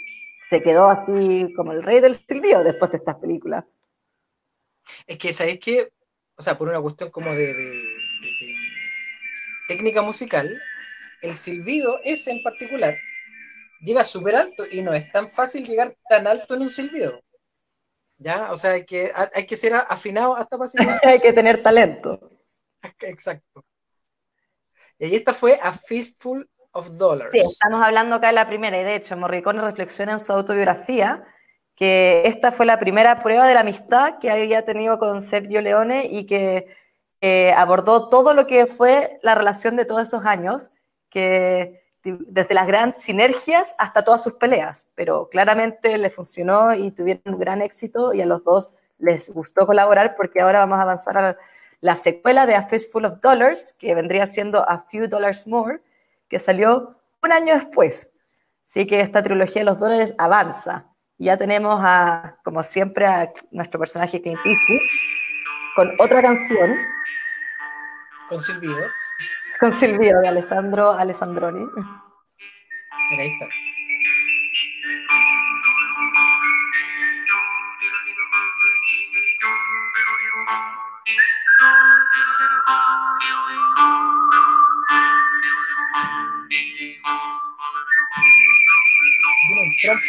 se 0.48 0.62
quedó 0.62 0.88
así 0.88 1.52
como 1.56 1.72
el 1.72 1.82
rey 1.82 2.02
del 2.02 2.14
silbido 2.14 2.64
después 2.64 2.92
de 2.92 2.98
estas 2.98 3.16
películas. 3.16 3.66
Es 5.08 5.18
que, 5.18 5.34
¿sabéis 5.34 5.60
que 5.60 5.90
o 6.38 6.42
sea, 6.44 6.56
por 6.56 6.70
una 6.70 6.80
cuestión 6.80 7.10
como 7.10 7.34
de, 7.34 7.84
técnica 9.68 10.04
musical, 10.04 10.62
el 11.24 11.34
silbido, 11.34 12.00
ese 12.04 12.30
en 12.30 12.44
particular, 12.44 12.96
llega 13.82 14.04
súper 14.04 14.36
alto 14.36 14.66
y 14.72 14.84
no 14.84 14.94
es 14.94 15.12
tan 15.12 15.32
fácil 15.32 15.66
llegar 15.66 15.98
tan 16.08 16.28
alto 16.28 16.54
en 16.54 16.62
un 16.62 16.70
silbido. 16.70 17.20
¿Ya? 18.20 18.52
O 18.52 18.56
sea, 18.56 18.74
hay 18.74 18.86
que, 18.86 19.12
hay 19.34 19.48
que 19.48 19.58
ser 19.58 19.74
afinado 19.74 20.38
hasta 20.38 20.60
para 20.60 20.70
Hay 21.04 21.20
que 21.20 21.34
tener 21.34 21.64
talento. 21.64 22.30
Exacto. 23.02 23.66
Y 25.00 25.16
esta 25.16 25.34
fue 25.34 25.60
A 25.64 25.72
Fistful 25.72 26.48
of 26.72 26.90
Dollars. 26.92 27.32
Sí, 27.32 27.40
estamos 27.40 27.82
hablando 27.82 28.16
acá 28.16 28.28
de 28.28 28.34
la 28.34 28.48
primera, 28.48 28.80
y 28.80 28.84
de 28.84 28.96
hecho, 28.96 29.16
Morricone 29.18 29.62
reflexiona 29.62 30.14
en 30.14 30.20
su 30.20 30.34
autobiografía 30.34 31.24
que 31.76 32.24
esta 32.26 32.52
fue 32.52 32.66
la 32.66 32.78
primera 32.78 33.24
prueba 33.24 33.48
de 33.48 33.54
la 33.54 33.62
amistad 33.62 34.20
que 34.20 34.30
había 34.30 34.66
tenido 34.66 35.00
con 35.00 35.22
Sergio 35.22 35.62
Leone 35.62 36.08
y 36.08 36.26
que 36.26 36.68
eh, 37.22 37.54
abordó 37.54 38.10
todo 38.10 38.34
lo 38.34 38.48
que 38.48 38.68
fue 38.68 39.18
la 39.24 39.34
relación 39.34 39.78
de 39.78 39.86
todos 39.86 40.06
esos 40.06 40.26
años, 40.26 40.72
que 41.10 41.82
desde 42.04 42.54
las 42.54 42.68
grandes 42.68 43.02
sinergias 43.02 43.76
hasta 43.78 44.04
todas 44.04 44.22
sus 44.22 44.34
peleas, 44.34 44.90
pero 44.96 45.30
claramente 45.30 45.98
le 45.98 46.10
funcionó 46.10 46.74
y 46.74 46.92
tuvieron 46.92 47.34
un 47.34 47.40
gran 47.40 47.62
éxito 47.62 48.14
y 48.14 48.22
a 48.22 48.26
los 48.26 48.44
dos 48.44 48.74
les 48.98 49.30
gustó 49.30 49.66
colaborar 49.66 50.16
porque 50.18 50.42
ahora 50.42 50.60
vamos 50.60 50.80
a 50.80 50.84
avanzar 50.84 51.18
a 51.18 51.38
la 51.82 51.96
secuela 51.96 52.46
de 52.46 52.56
A 52.56 52.64
Fistful 52.64 53.06
of 53.06 53.20
Dollars, 53.22 53.74
que 53.80 53.96
vendría 53.96 54.28
siendo 54.28 54.70
A 54.70 54.80
Few 54.80 55.08
Dollars 55.08 55.48
More, 55.48 55.82
que 56.28 56.40
salió 56.40 56.98
un 57.22 57.32
año 57.32 57.54
después. 57.54 58.10
Así 58.66 58.86
que 58.86 59.02
esta 59.02 59.24
trilogía 59.24 59.62
de 59.62 59.66
los 59.66 59.80
dólares 59.80 60.14
avanza 60.18 60.90
ya 61.20 61.36
tenemos 61.36 61.80
a, 61.84 62.38
como 62.44 62.64
siempre, 62.64 63.06
a 63.06 63.32
nuestro 63.52 63.78
personaje 63.78 64.22
Clint 64.22 64.40
Eastwood 64.44 64.80
con 65.76 65.92
otra 66.00 66.22
canción 66.22 66.78
Con 68.30 68.42
silbido. 68.42 68.78
Con 69.60 69.74
silbido 69.74 70.22
de 70.22 70.30
Alessandro 70.30 70.92
Alessandroni. 70.92 71.66
Mira, 73.12 73.24
ahí 73.24 73.32
está. 73.32 73.48
Claro, 89.82 90.00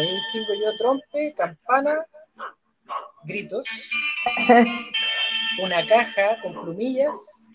ahí 0.00 0.10
distingo 0.10 0.54
yo 0.62 0.76
trompe, 0.78 1.34
campana, 1.36 2.04
gritos, 3.24 3.66
una 5.62 5.86
caja 5.86 6.40
con 6.42 6.52
plumillas 6.52 7.52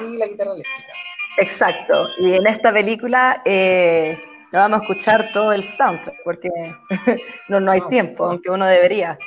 y 0.00 0.18
la 0.18 0.26
guitarra 0.26 0.52
eléctrica. 0.52 0.92
Exacto. 1.38 2.08
Y 2.18 2.34
en 2.34 2.46
esta 2.46 2.72
película 2.72 3.42
eh, 3.44 4.18
no 4.52 4.58
vamos 4.58 4.80
a 4.80 4.82
escuchar 4.82 5.30
todo 5.32 5.52
el 5.52 5.62
soundtrack 5.62 6.16
porque 6.24 6.50
no, 7.48 7.60
no 7.60 7.70
hay 7.70 7.80
No, 7.80 7.88
tiempo, 7.88 8.24
no. 8.24 8.30
aunque 8.32 8.50
uno 8.50 8.66
debería. 8.66 9.18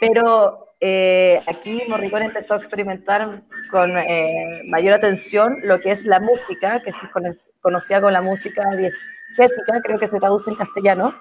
Pero 0.00 0.66
eh, 0.80 1.40
aquí 1.46 1.82
Morricone 1.88 2.24
empezó 2.26 2.54
a 2.54 2.56
experimentar 2.56 3.42
con 3.70 3.96
eh, 3.98 4.62
mayor 4.66 4.94
atención 4.94 5.56
lo 5.62 5.78
que 5.78 5.90
es 5.92 6.04
la 6.06 6.20
música, 6.20 6.80
que 6.82 6.92
se 6.92 7.08
cono- 7.10 7.34
conocía 7.60 8.00
como 8.00 8.10
la 8.10 8.22
música 8.22 8.62
diegética, 8.76 9.80
creo 9.82 9.98
que 9.98 10.08
se 10.08 10.18
traduce 10.18 10.50
en 10.50 10.56
castellano. 10.56 11.14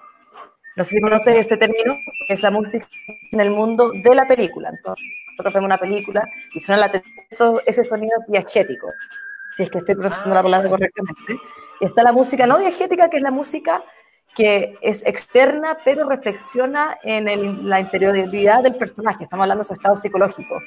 No 0.75 0.84
sé 0.86 0.91
si 0.96 1.01
conoces 1.01 1.36
este 1.36 1.58
término, 1.58 1.98
que 2.27 2.34
es 2.34 2.41
la 2.41 2.51
música 2.51 2.88
en 3.34 3.39
el 3.41 3.51
mundo 3.51 3.91
de 3.94 4.15
la 4.15 4.25
película. 4.25 4.70
Entonces, 4.70 5.03
nosotros 5.39 5.53
vemos 5.53 5.67
una 5.67 5.77
película 5.77 6.22
y 6.53 6.60
suena 6.60 6.88
la, 6.88 7.01
eso, 7.29 7.62
ese 7.65 7.86
sonido 7.86 8.17
diegético, 8.27 8.88
si 9.55 9.63
es 9.63 9.69
que 9.69 9.77
estoy 9.79 9.96
pronunciando 9.96 10.34
la 10.36 10.43
palabra 10.43 10.69
correctamente. 10.69 11.38
Y 11.79 11.86
está 11.86 12.03
la 12.03 12.12
música 12.12 12.46
no 12.46 12.58
diegética, 12.58 13.10
que 13.10 13.17
es 13.17 13.24
la 13.24 13.31
música 13.31 13.81
que 14.36 14.77
es 14.81 15.01
externa, 15.05 15.77
pero 15.86 16.08
reflexiona 16.08 16.98
en 17.03 17.27
el- 17.29 17.67
la 17.67 17.79
interioridad 17.79 18.62
del 18.63 18.75
personaje. 18.75 19.24
Estamos 19.24 19.43
hablando 19.43 19.62
de 19.63 19.67
su 19.67 19.74
estado 19.74 19.96
psicológico. 19.96 20.60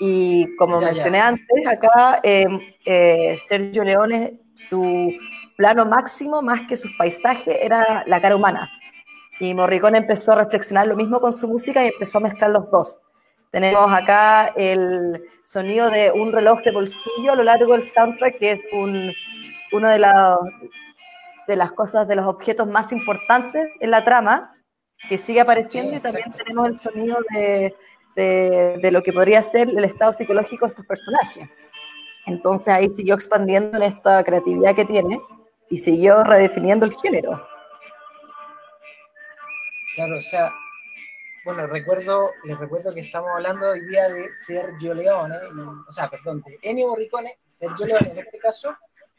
Y 0.00 0.56
como 0.56 0.76
Ya, 0.80 0.86
ya. 0.88 0.92
mencioné 0.92 1.20
antes, 1.20 1.66
acá 1.68 2.20
eh, 2.22 2.46
eh, 2.86 3.38
Sergio 3.46 3.84
Leone, 3.84 4.40
su 4.54 5.12
plano 5.56 5.84
máximo, 5.84 6.40
más 6.42 6.62
que 6.62 6.76
sus 6.76 6.90
paisajes, 6.96 7.56
era 7.60 8.02
la 8.06 8.20
cara 8.20 8.34
humana. 8.34 8.68
Y 9.40 9.52
Morricone 9.54 9.98
empezó 9.98 10.32
a 10.32 10.36
reflexionar 10.36 10.86
lo 10.86 10.96
mismo 10.96 11.20
con 11.20 11.32
su 11.32 11.46
música 11.48 11.84
y 11.84 11.88
empezó 11.88 12.18
a 12.18 12.22
mezclar 12.22 12.50
los 12.50 12.70
dos. 12.70 12.98
Tenemos 13.54 13.92
acá 13.94 14.52
el 14.56 15.22
sonido 15.44 15.88
de 15.88 16.10
un 16.10 16.32
reloj 16.32 16.60
de 16.64 16.72
bolsillo 16.72 17.30
a 17.32 17.36
lo 17.36 17.44
largo 17.44 17.72
del 17.72 17.84
soundtrack, 17.84 18.38
que 18.40 18.50
es 18.50 18.64
un, 18.72 19.12
uno 19.70 19.88
de, 19.88 19.98
la- 20.00 20.36
de 21.46 21.54
las 21.54 21.70
cosas, 21.70 22.08
de 22.08 22.16
los 22.16 22.26
objetos 22.26 22.66
más 22.66 22.90
importantes 22.90 23.68
en 23.78 23.92
la 23.92 24.02
trama, 24.02 24.52
que 25.08 25.18
sigue 25.18 25.40
apareciendo 25.40 25.92
Sí, 25.92 25.96
y 25.98 26.00
también 26.00 26.32
tenemos 26.32 26.68
el 26.68 26.78
sonido 26.78 27.18
de, 27.30 27.76
de- 28.16 28.78
de 28.82 28.90
lo 28.90 29.04
que 29.04 29.12
podría 29.12 29.40
ser 29.40 29.68
el 29.68 29.84
estado 29.84 30.12
psicológico 30.12 30.66
de 30.66 30.70
estos 30.70 30.86
personajes. 30.86 31.48
Entonces 32.26 32.66
ahí 32.74 32.90
siguió 32.90 33.14
expandiendo 33.14 33.76
en 33.76 33.84
esta 33.84 34.24
creatividad 34.24 34.74
que 34.74 34.84
tiene 34.84 35.20
y 35.70 35.76
siguió 35.76 36.24
redefiniendo 36.24 36.86
el 36.86 36.92
género. 36.92 37.46
Claro, 39.94 40.16
o 40.18 40.20
sea, 40.20 40.50
bueno, 41.44 41.66
recuerdo, 41.66 42.30
les 42.44 42.58
recuerdo 42.58 42.94
que 42.94 43.00
estamos 43.00 43.30
hablando 43.34 43.70
hoy 43.70 43.80
día 43.86 44.08
de 44.08 44.32
Sergio 44.32 44.94
Leone, 44.94 45.34
y- 45.34 45.60
o 45.88 45.92
sea, 45.92 46.08
perdón, 46.08 46.42
de 46.46 46.58
Ennio 46.62 46.88
Morricone, 46.88 47.38
Sergio 47.46 47.86
Leone 47.86 48.10
en 48.12 48.18
este 48.18 48.38
caso, 48.38 48.74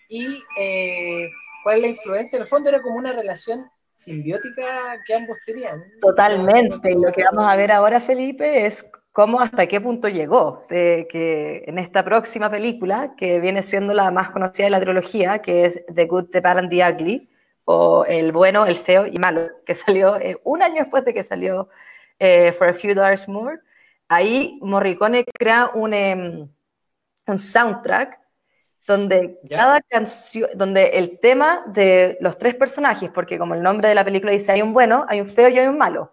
y 0.09 0.41
eh, 0.59 1.29
cuál 1.63 1.77
es 1.77 1.81
la 1.81 1.87
influencia. 1.89 2.37
En 2.37 2.43
el 2.43 2.47
fondo 2.47 2.69
era 2.69 2.81
como 2.81 2.95
una 2.95 3.13
relación 3.13 3.69
simbiótica 3.91 5.01
que 5.05 5.13
ambos 5.13 5.37
tenían. 5.45 5.83
Totalmente. 6.01 6.91
Y 6.91 6.95
lo 6.95 7.11
que 7.11 7.23
vamos 7.23 7.45
a 7.51 7.55
ver 7.55 7.71
ahora, 7.71 8.01
Felipe, 8.01 8.65
es 8.65 8.85
cómo 9.11 9.39
hasta 9.39 9.67
qué 9.67 9.79
punto 9.79 10.09
llegó. 10.09 10.65
De 10.69 11.07
que 11.09 11.63
en 11.65 11.79
esta 11.79 12.03
próxima 12.03 12.51
película, 12.51 13.15
que 13.17 13.39
viene 13.39 13.63
siendo 13.63 13.93
la 13.93 14.11
más 14.11 14.31
conocida 14.31 14.65
de 14.65 14.71
la 14.71 14.81
trilogía, 14.81 15.39
que 15.39 15.65
es 15.65 15.81
The 15.93 16.05
Good, 16.05 16.29
The 16.31 16.41
Bad 16.41 16.57
and 16.59 16.69
the 16.69 16.87
Ugly, 16.87 17.29
o 17.63 18.05
El 18.05 18.31
Bueno, 18.31 18.65
El 18.65 18.75
Feo 18.75 19.07
y 19.07 19.17
Malo, 19.17 19.49
que 19.65 19.73
salió 19.75 20.17
eh, 20.17 20.39
un 20.43 20.61
año 20.61 20.83
después 20.83 21.03
de 21.05 21.13
que 21.13 21.23
salió 21.23 21.69
eh, 22.19 22.53
For 22.53 22.69
a 22.69 22.73
Few 22.73 22.93
Dollars 22.93 23.27
More, 23.27 23.59
ahí 24.07 24.59
Morricone 24.61 25.25
crea 25.25 25.71
un, 25.73 25.93
em, 25.93 26.49
un 27.27 27.39
soundtrack 27.39 28.19
donde 28.87 29.39
cada 29.49 29.81
canción, 29.81 30.49
donde 30.55 30.89
el 30.99 31.19
tema 31.19 31.63
de 31.67 32.17
los 32.21 32.37
tres 32.37 32.55
personajes, 32.55 33.09
porque 33.09 33.37
como 33.37 33.55
el 33.55 33.63
nombre 33.63 33.89
de 33.89 33.95
la 33.95 34.05
película 34.05 34.31
dice, 34.31 34.51
hay 34.51 34.61
un 34.61 34.73
bueno, 34.73 35.05
hay 35.09 35.21
un 35.21 35.27
feo 35.27 35.49
y 35.49 35.57
hay 35.57 35.67
un 35.67 35.77
malo. 35.77 36.11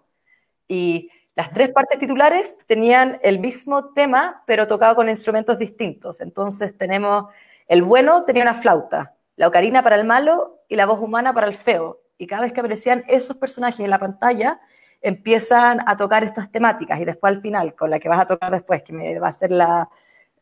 Y 0.69 1.11
las 1.35 1.53
tres 1.53 1.71
partes 1.71 1.99
titulares 1.99 2.59
tenían 2.67 3.19
el 3.23 3.39
mismo 3.39 3.93
tema, 3.93 4.43
pero 4.47 4.67
tocado 4.67 4.95
con 4.95 5.09
instrumentos 5.09 5.59
distintos. 5.59 6.21
Entonces 6.21 6.77
tenemos, 6.77 7.27
el 7.69 7.83
bueno 7.83 8.25
tenía 8.25 8.43
una 8.43 8.61
flauta, 8.61 9.15
la 9.37 9.49
ocarina 9.49 9.83
para 9.83 9.97
el 9.97 10.05
malo 10.05 10.61
y 10.69 10.77
la 10.77 10.87
voz 10.87 11.01
humana 11.01 11.35
para 11.35 11.47
el 11.47 11.55
feo. 11.55 12.01
Y 12.17 12.27
cada 12.27 12.43
vez 12.43 12.53
que 12.53 12.61
aparecían 12.61 13.05
esos 13.09 13.37
personajes 13.37 13.81
en 13.81 13.91
la 13.91 13.99
pantalla, 13.99 14.61
empiezan 15.03 15.81
a 15.87 15.97
tocar 15.97 16.25
estas 16.25 16.51
temáticas. 16.51 17.01
Y 17.01 17.05
después 17.05 17.35
al 17.35 17.43
final, 17.43 17.75
con 17.75 17.91
la 17.91 17.99
que 17.99 18.09
vas 18.09 18.21
a 18.21 18.27
tocar 18.27 18.51
después, 18.51 18.83
que 18.83 18.93
me 18.93 19.19
va 19.19 19.29
a 19.29 19.33
ser 19.33 19.53
la, 19.53 19.91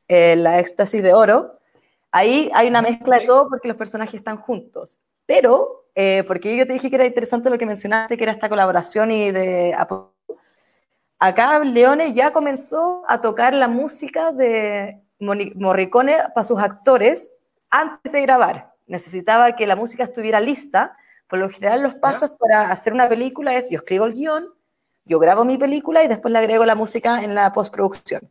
eh, 0.07 0.37
la 0.37 0.61
éxtasis 0.61 1.03
de 1.03 1.15
oro, 1.15 1.61
Ahí 2.13 2.51
hay 2.55 2.69
una 2.69 2.83
mezcla 2.83 3.19
de 3.19 3.27
todo 3.27 3.49
porque 3.49 3.69
los 3.69 3.77
personajes 3.77 4.15
están 4.15 4.37
juntos. 4.37 4.99
Pero, 5.27 5.87
eh, 5.95 6.25
porque 6.27 6.57
yo 6.57 6.67
te 6.67 6.73
dije 6.73 6.91
que 6.91 6.97
era 6.97 7.07
interesante 7.07 7.51
lo 7.51 7.59
que 7.59 7.67
mencionaste, 7.67 8.17
que 8.17 8.25
era 8.25 8.33
esta 8.33 8.49
colaboración 8.49 9.13
y 9.13 9.31
de 9.31 9.77
Acá 11.19 11.59
Leone 11.61 12.13
ya 12.15 12.33
comenzó 12.33 13.05
a 13.07 13.21
tocar 13.21 13.53
la 13.55 13.69
música 13.69 14.33
de 14.33 15.01
Morricone 15.19 16.17
para 16.35 16.45
sus 16.45 16.59
actores 16.59 17.31
antes 17.69 18.11
de 18.11 18.23
grabar. 18.23 18.73
Necesitaba 18.87 19.55
que 19.55 19.67
la 19.67 19.77
música 19.77 20.03
estuviera 20.03 20.41
lista. 20.41 20.97
Por 21.31 21.39
lo 21.41 21.51
general, 21.51 21.83
los 21.83 21.95
pasos 21.97 22.33
para 22.39 22.71
hacer 22.73 22.93
una 22.93 23.09
película 23.09 23.55
es: 23.57 23.71
yo 23.71 23.79
escribo 23.79 24.07
el 24.07 24.15
guion, 24.15 24.49
yo 25.07 25.19
grabo 25.21 25.45
mi 25.45 25.59
película 25.59 26.05
y 26.05 26.09
después 26.09 26.33
le 26.33 26.39
agrego 26.41 26.67
la 26.67 26.75
música 26.77 27.23
en 27.25 27.35
la 27.35 27.53
postproducción. 27.53 28.31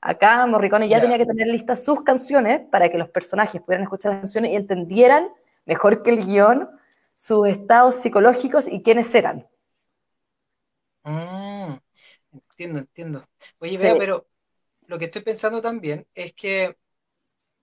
Acá 0.00 0.46
Morricone 0.46 0.88
ya 0.88 1.00
Ya. 1.00 1.02
tenía 1.02 1.18
que 1.18 1.26
tener 1.26 1.48
listas 1.48 1.84
sus 1.84 2.02
canciones 2.04 2.60
para 2.70 2.88
que 2.90 2.98
los 2.98 3.10
personajes 3.10 3.60
pudieran 3.62 3.84
escuchar 3.84 4.12
las 4.12 4.20
canciones 4.22 4.52
y 4.52 4.56
entendieran 4.56 5.28
mejor 5.66 6.02
que 6.02 6.10
el 6.10 6.24
guion 6.24 6.70
sus 7.14 7.48
estados 7.48 7.96
psicológicos 7.96 8.68
y 8.68 8.82
quiénes 8.82 9.14
eran. 9.14 9.46
Mm, 11.04 11.78
entiendo, 12.32 12.78
entiendo. 12.80 13.28
Oye, 13.60 13.78
Sí. 13.78 13.88
pero 13.96 14.28
lo 14.86 14.98
que 14.98 15.06
estoy 15.06 15.22
pensando 15.22 15.62
también 15.62 16.06
es 16.14 16.34
que, 16.34 16.76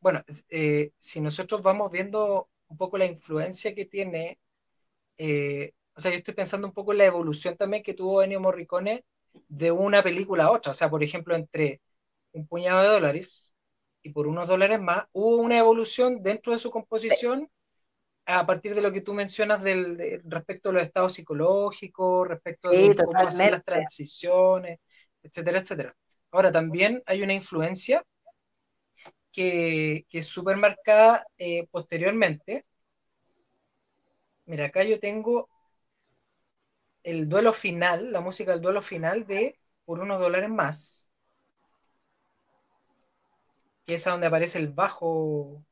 bueno, 0.02 0.24
eh, 0.50 0.94
si 0.98 1.22
nosotros 1.22 1.64
vamos 1.64 1.92
viendo 1.92 2.50
un 2.70 2.78
poco 2.78 2.98
la 3.00 3.06
influencia 3.06 3.76
que 3.76 3.86
tiene, 3.86 4.40
eh, 5.18 5.74
o 5.96 6.02
sea, 6.02 6.12
yo 6.12 6.18
estoy 6.18 6.34
pensando 6.34 6.68
un 6.68 6.74
poco 6.74 6.92
en 6.92 7.00
la 7.00 7.06
evolución 7.06 7.56
también 7.58 7.84
que 7.84 7.94
tuvo 7.94 8.22
Ennio 8.24 8.40
Morricone 8.42 9.06
de 9.48 9.72
una 9.72 10.04
película 10.04 10.46
a 10.46 10.52
otra. 10.52 10.72
O 10.72 10.74
sea, 10.76 10.90
por 10.90 11.04
ejemplo, 11.04 11.36
entre 11.36 11.82
un 12.34 12.48
puñado 12.48 12.82
de 12.82 12.90
dólares 12.90 13.54
y 14.04 14.12
por 14.12 14.28
unos 14.28 14.48
dólares 14.48 14.80
más, 14.82 15.06
hubo 15.14 15.38
una 15.38 15.58
evolución 15.58 16.22
dentro 16.24 16.54
de 16.54 16.60
su 16.60 16.72
composición 16.72 17.50
a 18.26 18.46
partir 18.46 18.76
de 18.76 18.82
lo 18.82 18.92
que 18.94 19.02
tú 19.02 19.14
mencionas 19.14 19.64
del, 19.64 19.98
de- 19.98 20.22
respecto 20.26 20.70
a 20.70 20.74
los 20.74 20.82
estados 20.84 21.14
psicológicos, 21.14 22.28
respecto 22.28 22.72
Sí, 22.72 22.90
de 22.90 23.02
cómo 23.02 23.28
hacer 23.28 23.50
las 23.50 23.64
transiciones, 23.64 24.80
etcétera, 25.24 25.60
etcétera. 25.60 25.94
Ahora, 26.32 26.52
también 26.52 27.04
hay 27.08 27.24
una 27.24 27.34
influencia 27.34 28.04
que, 29.32 30.06
que 30.10 30.20
es 30.20 30.28
súper 30.28 30.58
marcada 30.58 31.26
eh, 31.38 31.68
posteriormente. 31.72 32.66
Mira, 34.46 34.66
acá 34.66 34.84
yo 34.84 35.00
tengo 35.00 35.50
el 37.04 37.30
duelo 37.30 37.54
final, 37.54 38.12
la 38.12 38.20
música 38.22 38.52
del 38.52 38.62
duelo 38.62 38.82
final 38.82 39.26
de 39.26 39.58
Por 39.86 40.00
unos 40.00 40.20
dólares 40.20 40.50
más, 40.50 41.10
que 43.86 43.96
es 43.96 44.08
a 44.08 44.12
donde 44.12 44.28
aparece 44.28 44.58
el 44.58 44.70
bajo 44.70 45.64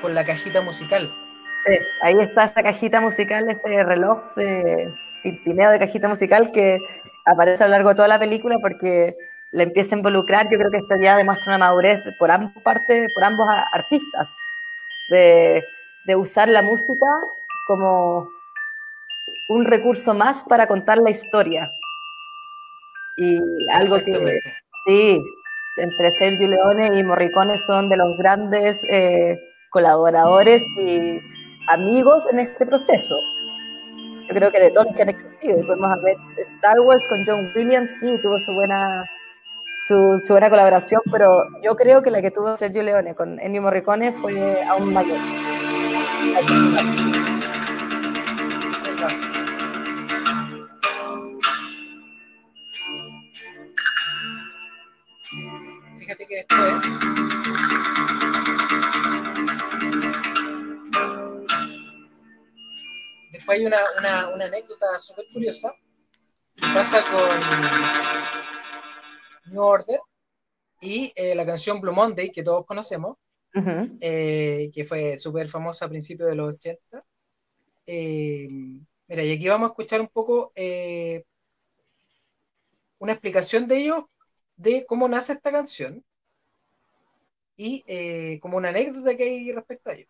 con 0.00 0.14
la 0.14 0.24
cajita 0.24 0.60
musical. 0.60 1.10
Sí, 1.64 1.78
ahí 2.02 2.14
está 2.18 2.44
esta 2.44 2.62
cajita 2.62 3.00
musical, 3.00 3.48
este 3.48 3.84
reloj 3.84 4.18
de 4.34 4.92
tintineo 5.22 5.70
de 5.70 5.78
cajita 5.78 6.08
musical 6.08 6.50
que 6.50 6.78
aparece 7.24 7.62
a 7.62 7.68
lo 7.68 7.72
largo 7.72 7.90
de 7.90 7.94
toda 7.94 8.08
la 8.08 8.18
película 8.18 8.56
porque 8.60 9.14
le 9.52 9.62
empieza 9.62 9.94
a 9.94 9.98
involucrar, 9.98 10.48
yo 10.50 10.58
creo 10.58 10.70
que 10.72 10.78
esto 10.78 10.96
ya 11.00 11.16
demuestra 11.16 11.52
una 11.54 11.58
madurez 11.58 12.00
por 12.18 12.32
ambas 12.32 12.52
partes, 12.64 13.06
por 13.14 13.22
ambos 13.22 13.46
artistas, 13.72 14.28
de, 15.10 15.64
de 16.06 16.16
usar 16.16 16.48
la 16.48 16.62
música 16.62 17.06
como 17.66 18.28
un 19.48 19.64
recurso 19.64 20.14
más 20.14 20.44
para 20.44 20.66
contar 20.66 20.98
la 20.98 21.10
historia. 21.10 21.70
Y 23.16 23.38
algo 23.72 23.98
que 23.98 24.40
sí, 24.86 25.22
entre 25.76 26.12
Sergio 26.12 26.48
Leone 26.48 26.98
y 26.98 27.04
Morricone 27.04 27.58
son 27.58 27.88
de 27.88 27.96
los 27.96 28.16
grandes 28.16 28.84
eh, 28.90 29.38
colaboradores 29.70 30.62
y 30.78 31.20
amigos 31.68 32.24
en 32.30 32.40
este 32.40 32.66
proceso. 32.66 33.16
Yo 34.28 34.34
creo 34.34 34.50
que 34.50 34.60
de 34.60 34.70
todos 34.70 34.86
los 34.86 34.96
que 34.96 35.02
han 35.02 35.08
existido. 35.08 35.60
Podemos 35.66 36.02
ver 36.02 36.16
Star 36.56 36.80
Wars 36.80 37.06
con 37.08 37.24
John 37.26 37.52
Williams, 37.54 37.92
sí, 38.00 38.18
tuvo 38.22 38.38
su 38.40 38.52
buena, 38.52 39.04
su, 39.82 40.20
su, 40.24 40.32
buena 40.32 40.48
colaboración, 40.48 41.02
pero 41.10 41.44
yo 41.62 41.74
creo 41.74 42.02
que 42.02 42.10
la 42.10 42.22
que 42.22 42.30
tuvo 42.30 42.56
Sergio 42.56 42.82
Leone 42.82 43.14
con 43.14 43.40
Ennio 43.40 43.62
Morricone 43.62 44.12
fue 44.12 44.62
aún 44.64 44.92
mayor. 44.92 45.18
Fíjate 55.98 56.26
que 56.26 56.36
después 56.36 56.74
después 63.32 63.58
hay 63.58 63.66
una, 63.66 63.78
una, 63.98 64.28
una 64.28 64.44
anécdota 64.44 64.98
súper 64.98 65.24
curiosa 65.32 65.74
que 66.54 66.66
pasa 66.74 67.02
con 67.02 67.40
New 69.52 69.62
Order 69.62 70.00
y 70.80 71.12
eh, 71.14 71.34
la 71.34 71.46
canción 71.46 71.80
Blue 71.80 71.92
Monday 71.92 72.32
que 72.32 72.42
todos 72.42 72.66
conocemos 72.66 73.16
eh, 74.00 74.70
que 74.72 74.84
fue 74.84 75.18
súper 75.18 75.48
famosa 75.48 75.84
a 75.84 75.88
principios 75.88 76.28
de 76.30 76.36
los 76.36 76.54
80. 76.54 77.02
Eh, 77.86 78.48
mira, 79.08 79.22
y 79.24 79.32
aquí 79.32 79.48
vamos 79.48 79.68
a 79.68 79.72
escuchar 79.72 80.00
un 80.00 80.08
poco 80.08 80.52
eh, 80.54 81.24
una 82.98 83.12
explicación 83.12 83.66
de 83.66 83.76
ellos, 83.78 84.04
de 84.56 84.86
cómo 84.86 85.08
nace 85.08 85.34
esta 85.34 85.52
canción 85.52 86.04
y 87.56 87.84
eh, 87.86 88.38
como 88.40 88.56
una 88.56 88.70
anécdota 88.70 89.16
que 89.16 89.24
hay 89.24 89.52
respecto 89.52 89.90
a 89.90 89.94
ello. 89.94 90.08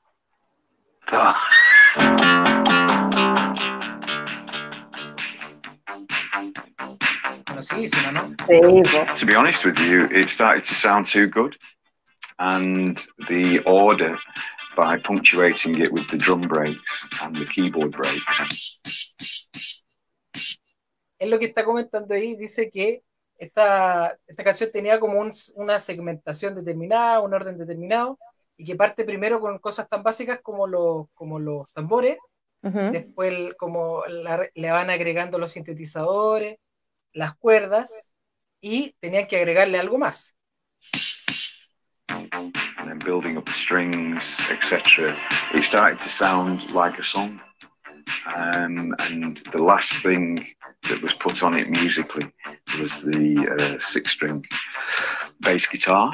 Conocidísima, 7.69 8.13
¿no? 8.13 8.29
Sí, 8.29 8.83
po. 8.91 9.15
To 9.21 9.27
be 9.27 9.37
honest 9.37 9.65
with 9.65 9.79
you, 9.79 10.05
it 10.11 10.29
started 10.29 10.65
to 10.65 10.75
sound 10.75 11.07
too 11.07 11.29
good. 11.29 11.57
And 12.39 12.99
the 13.29 13.61
order 13.67 14.19
by 14.77 14.99
punctuating 14.99 15.81
it 15.81 15.93
with 15.93 16.09
the 16.09 16.17
drum 16.17 16.43
breaks 16.49 17.07
and 17.23 17.37
the 17.37 17.47
keyboard 17.47 17.93
breaks. 17.93 18.81
Es 21.19 21.29
lo 21.29 21.39
que 21.39 21.47
está 21.47 21.65
comentando 21.65 22.15
ahí, 22.15 22.35
dice 22.37 22.69
que 22.71 23.03
esta, 23.39 24.17
esta 24.27 24.43
canción 24.45 24.71
tenía 24.73 24.99
como 24.99 25.21
un- 25.21 25.33
una 25.55 25.79
segmentación 25.79 26.55
determinada, 26.57 27.21
un 27.21 27.33
orden 27.35 27.59
determinado, 27.59 28.19
y 28.57 28.65
que 28.65 28.75
parte 28.77 29.05
primero 29.05 29.39
con 29.41 29.59
cosas 29.59 29.89
tan 29.89 30.03
básicas 30.03 30.41
como 30.43 30.67
los, 30.67 31.07
como 31.15 31.39
los 31.39 31.67
tambores, 31.73 32.19
después 32.93 33.33
el- 33.33 33.57
como 33.57 34.05
la- 34.07 34.49
le 34.53 34.71
van 34.71 34.91
agregando 34.91 35.39
los 35.39 35.53
sintetizadores, 35.53 36.57
las 37.13 37.35
cuerdas, 37.37 38.13
y 38.61 38.95
tenían 39.01 39.27
que 39.27 39.37
agregarle 39.37 39.79
algo 39.79 39.99
más. 39.99 40.37
and 42.83 42.91
then 42.91 42.99
building 42.99 43.37
up 43.37 43.47
the 43.47 43.53
strings, 43.53 44.41
etc. 44.51 45.17
It 45.55 45.63
started 45.63 45.99
to 46.01 46.09
sound 46.09 46.73
like 46.73 46.99
a 46.99 47.03
song. 47.03 47.41
Um, 48.35 48.95
and 48.99 49.37
the 49.53 49.63
last 49.63 50.03
thing 50.03 50.47
that 50.89 51.01
was 51.01 51.15
put 51.15 51.43
on 51.43 51.55
it 51.55 51.71
musically 51.71 52.27
was 52.81 53.03
the 53.03 53.49
uh, 53.49 53.79
six 53.79 54.13
string 54.13 54.45
bass 55.41 55.67
guitar. 55.67 56.13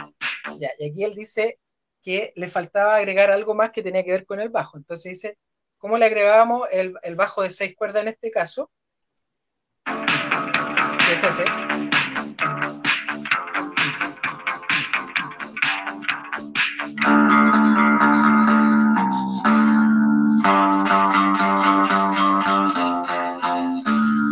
Ya, 0.60 0.68
y 0.78 0.90
aquí 0.90 1.04
él 1.04 1.14
dice 1.14 1.58
que 2.02 2.32
le 2.36 2.48
faltaba 2.48 2.96
agregar 2.96 3.30
algo 3.30 3.54
más 3.54 3.70
que 3.70 3.82
tenía 3.82 4.04
que 4.04 4.12
ver 4.12 4.26
con 4.26 4.40
el 4.40 4.50
bajo. 4.50 4.76
Entonces 4.76 5.12
dice, 5.12 5.38
¿cómo 5.78 5.96
le 5.96 6.06
agregábamos 6.06 6.68
el, 6.70 6.94
el 7.02 7.16
bajo 7.16 7.42
de 7.42 7.50
seis 7.50 7.74
cuerdas 7.76 8.02
en 8.02 8.08
este 8.08 8.30
caso? 8.30 8.70
Que 11.28 11.34
es 11.34 11.40
ese. 11.40 11.44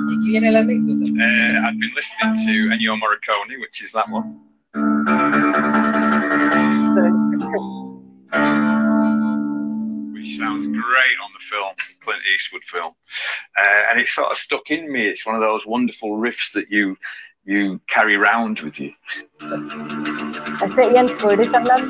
Y 0.07 0.15
aquí 0.15 0.29
viene 0.31 0.53
la 0.53 0.61
anécdota. 0.61 1.05
Uh, 1.13 1.67
I've 1.67 1.79
been 1.79 1.93
listening 1.95 2.33
to 2.47 2.53
Ennio 2.75 2.97
Morricone, 2.97 3.61
which 3.61 3.83
is 3.83 3.93
that 3.93 4.09
one. 4.09 4.41
which 10.15 10.39
sounds 10.39 10.67
great 10.67 11.17
on 11.23 11.31
the 11.35 11.41
film, 11.41 11.75
Clint 12.07 12.23
Eastwood 12.33 12.63
film, 12.65 12.93
uh, 13.57 13.91
and 13.91 14.01
it 14.01 14.07
sort 14.09 14.31
of 14.31 14.37
stuck 14.39 14.71
in 14.71 14.91
me. 14.91 15.03
It's 15.11 15.27
one 15.27 15.35
of 15.37 15.43
those 15.43 15.67
wonderful 15.67 16.11
riffs 16.17 16.53
that 16.55 16.67
you 16.71 16.95
you 17.45 17.81
carry 17.89 18.15
around 18.17 18.61
with 18.61 18.79
you. 18.79 18.93
Este 20.65 20.83
Ian, 20.93 21.09
¿podrías 21.21 21.53
hablar? 21.55 21.81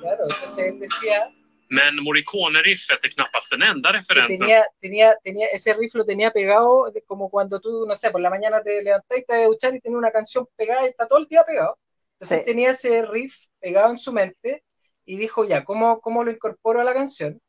Claro, 0.00 0.22
entonces 0.30 0.58
él 0.58 0.78
decía 0.78 1.30
Men 1.68 1.96
Morricone-riffet 2.02 3.04
är 3.04 3.10
knappast 3.14 3.50
den 3.52 3.62
enda 3.62 3.92
referensen. 3.92 4.38
tenía, 4.38 4.64
tenía, 4.80 5.16
tenía, 5.22 5.46
ese 5.52 5.72
riff 5.74 5.94
lo 5.94 6.04
tenía 6.04 6.30
pegado 6.32 6.90
de- 6.90 7.02
como 7.02 7.30
cuando 7.30 7.60
tú, 7.60 7.84
no 7.86 7.94
sé, 7.94 8.10
por 8.10 8.20
la 8.20 8.28
mañana 8.30 8.60
te 8.62 8.82
levantás 8.82 9.18
y 9.18 9.24
te 9.24 9.32
vas 9.34 9.42
a 9.42 9.46
duchar 9.46 9.74
y 9.76 9.80
tenía 9.80 9.96
una 9.98 10.10
canción 10.10 10.48
pegada 10.56 10.82
y 10.84 10.88
está 10.88 11.06
todo 11.06 11.20
el 11.20 11.26
día 11.26 11.44
pegado. 11.44 11.78
Entonces 12.14 12.38
Sí. 12.40 12.44
tenía 12.44 12.70
ese 12.72 13.06
riff 13.06 13.34
pegado 13.60 13.90
en 13.92 13.98
su 13.98 14.12
mente 14.12 14.64
y 15.04 15.16
dijo, 15.16 15.44
ya, 15.44 15.64
¿cómo, 15.64 16.00
cómo 16.00 16.24
lo 16.24 16.30
incorporo 16.32 16.80
a 16.80 16.84
la 16.84 16.92
canción? 16.92 17.40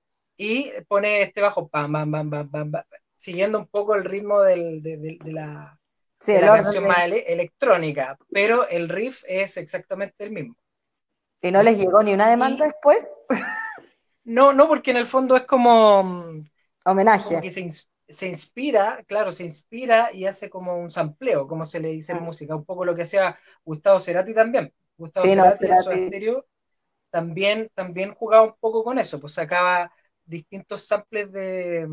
Y 0.47 0.71
pone 0.87 1.21
este 1.21 1.41
bajo, 1.41 1.67
pam, 1.69 1.91
pam, 1.93 2.11
pam, 2.11 2.29
pam, 2.31 2.49
pam, 2.51 2.71
pam, 2.71 2.83
siguiendo 3.15 3.59
un 3.59 3.67
poco 3.67 3.95
el 3.95 4.03
ritmo 4.05 4.41
del- 4.41 4.81
de, 4.81 4.97
de- 4.97 5.19
de 5.23 5.31
la, 5.33 5.79
Sí, 6.19 6.31
de 6.33 6.39
el 6.39 6.43
la 6.43 6.51
orden 6.51 6.63
canción 6.63 6.85
más 6.87 6.99
ele- 7.05 7.25
electrónica, 7.33 8.17
pero 8.31 8.67
el 8.69 8.89
riff 8.89 9.23
es 9.27 9.57
exactamente 9.57 10.23
el 10.25 10.31
mismo. 10.31 10.55
¿Y 11.41 11.51
no 11.51 11.61
les 11.63 11.77
llegó 11.77 12.01
ni 12.03 12.13
una 12.13 12.29
demanda 12.29 12.65
Y- 12.65 12.65
después? 12.65 12.97
No, 14.23 14.53
no, 14.53 14.67
porque 14.67 14.91
en 14.91 14.97
el 14.97 15.07
fondo 15.07 15.35
es 15.35 15.43
como... 15.45 16.03
mm, 16.03 16.43
Homenaje. 16.85 17.23
como 17.23 17.41
que 17.41 17.51
se, 17.51 17.67
se 18.07 18.27
inspira, 18.29 19.03
claro, 19.07 19.31
se 19.31 19.43
inspira 19.45 20.11
y 20.13 20.25
hace 20.25 20.49
como 20.49 20.77
un 20.79 20.91
sampleo, 20.91 21.47
como 21.47 21.65
se 21.65 21.79
le 21.79 21.89
dice 21.89 22.13
en 22.13 22.19
Mm. 22.19 22.25
música, 22.25 22.55
un 22.55 22.65
poco 22.65 22.85
lo 22.85 22.95
que 22.95 23.03
hacía 23.03 23.37
Gustavo 23.65 23.99
Cerati 23.99 24.33
también. 24.35 24.73
Gustavo 24.97 25.27
Sí, 25.27 25.35
no, 25.35 25.43
Cerati 25.49 25.67
en 25.69 25.77
su 25.77 25.91
estéreo 25.91 26.47
también, 27.11 27.69
también 27.75 28.13
jugaba 28.15 28.45
un 28.45 28.55
poco 28.59 28.83
con 28.83 28.99
eso, 28.99 29.19
pues 29.21 29.33
sacaba 29.33 29.91
distintos 30.31 30.87
samples 30.87 31.31
de, 31.31 31.87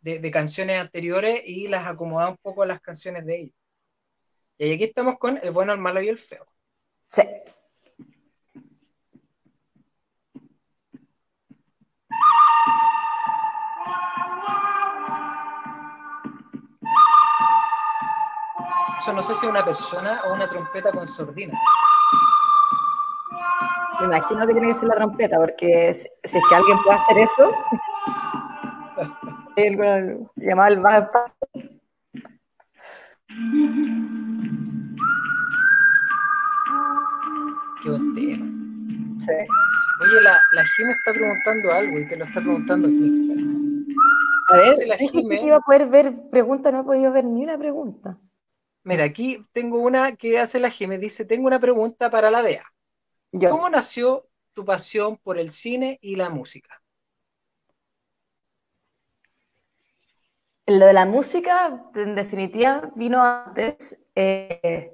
de, 0.00 0.18
de 0.18 0.30
canciones 0.30 0.80
anteriores 0.80 1.42
y 1.44 1.68
las 1.68 1.86
acomodaba 1.86 2.30
un 2.30 2.38
poco 2.38 2.62
a 2.62 2.66
las 2.66 2.80
canciones 2.80 3.26
de 3.26 3.36
ellos. 3.36 3.56
Y 4.56 4.72
aquí 4.72 4.84
estamos 4.84 5.18
con 5.18 5.38
El 5.42 5.52
bueno, 5.52 5.72
el 5.72 5.78
malo 5.78 6.00
y 6.00 6.08
el 6.08 6.18
feo. 6.18 6.46
Sí. 7.08 7.22
Eso 18.98 19.12
no 19.12 19.22
sé 19.22 19.34
si 19.34 19.46
es 19.46 19.50
una 19.50 19.64
persona 19.64 20.22
o 20.24 20.34
una 20.34 20.48
trompeta 20.48 20.90
con 20.90 21.06
sordina. 21.06 21.56
Me 24.00 24.06
imagino 24.06 24.46
que 24.46 24.52
tiene 24.52 24.68
que 24.68 24.74
ser 24.74 24.88
la 24.88 24.94
trompeta, 24.94 25.38
porque 25.38 25.92
si, 25.94 26.08
si 26.24 26.38
es 26.38 26.44
que 26.48 26.54
alguien 26.54 26.78
puede 26.84 26.98
hacer 26.98 27.18
eso, 27.18 27.52
el, 29.56 29.80
el- 29.80 30.28
llamado 30.36 30.74
el 30.74 30.80
bajo. 30.80 31.10
Qué 37.82 37.90
buen 37.90 38.14
tema. 38.14 38.46
Sí. 39.20 39.32
Oye, 40.02 40.20
la, 40.22 40.38
la 40.52 40.64
Jimmy 40.64 40.90
está 40.92 41.12
preguntando 41.12 41.72
algo 41.72 41.98
y 41.98 42.08
te 42.08 42.16
lo 42.16 42.24
está 42.24 42.40
preguntando 42.40 42.88
a 42.88 42.90
ti. 42.90 43.34
A 44.50 44.56
ver, 44.56 44.88
la 44.88 44.96
Jime. 44.96 45.38
que 45.40 45.46
iba 45.46 45.56
a 45.56 45.60
poder 45.60 45.86
ver 45.86 46.14
preguntas, 46.30 46.72
no 46.72 46.80
he 46.80 46.84
podido 46.84 47.12
ver 47.12 47.24
ni 47.24 47.44
una 47.44 47.58
pregunta. 47.58 48.18
Mira, 48.84 49.04
aquí 49.04 49.42
tengo 49.52 49.78
una 49.80 50.16
que 50.16 50.38
hace 50.38 50.58
la 50.58 50.70
Jimmy. 50.70 50.96
Dice, 50.96 51.24
tengo 51.24 51.46
una 51.46 51.60
pregunta 51.60 52.10
para 52.10 52.30
la 52.30 52.42
Bea. 52.42 52.64
Yo. 53.32 53.50
¿Cómo 53.50 53.68
nació 53.68 54.28
tu 54.54 54.64
pasión 54.64 55.16
por 55.18 55.38
el 55.38 55.50
cine 55.50 55.98
y 56.00 56.16
la 56.16 56.30
música? 56.30 56.82
Lo 60.66 60.86
de 60.86 60.92
la 60.92 61.06
música, 61.06 61.90
en 61.94 62.14
definitiva, 62.14 62.90
vino 62.94 63.22
antes. 63.22 63.98
Eh, 64.14 64.92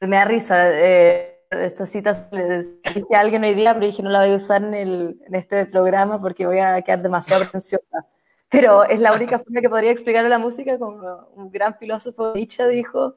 me 0.00 0.16
da 0.16 0.24
risa. 0.24 0.70
Eh, 0.72 1.32
estas 1.50 1.90
citas 1.90 2.28
les 2.32 2.82
dije 2.82 3.14
a 3.14 3.20
alguien 3.20 3.44
hoy 3.44 3.54
día, 3.54 3.74
pero 3.74 3.86
dije 3.86 4.02
no 4.02 4.10
la 4.10 4.20
voy 4.20 4.32
a 4.32 4.36
usar 4.36 4.62
en, 4.62 4.74
el, 4.74 5.20
en 5.26 5.34
este 5.34 5.66
programa 5.66 6.20
porque 6.20 6.46
voy 6.46 6.58
a 6.58 6.80
quedar 6.82 7.02
demasiado 7.02 7.42
pretenciosa. 7.42 8.06
Pero 8.48 8.84
es 8.84 9.00
la 9.00 9.12
única 9.12 9.38
forma 9.38 9.60
que 9.60 9.68
podría 9.68 9.90
explicar 9.90 10.24
la 10.24 10.38
música, 10.38 10.78
como 10.78 11.28
un 11.34 11.50
gran 11.50 11.76
filósofo 11.76 12.34
Nietzsche 12.34 12.66
dijo, 12.68 13.16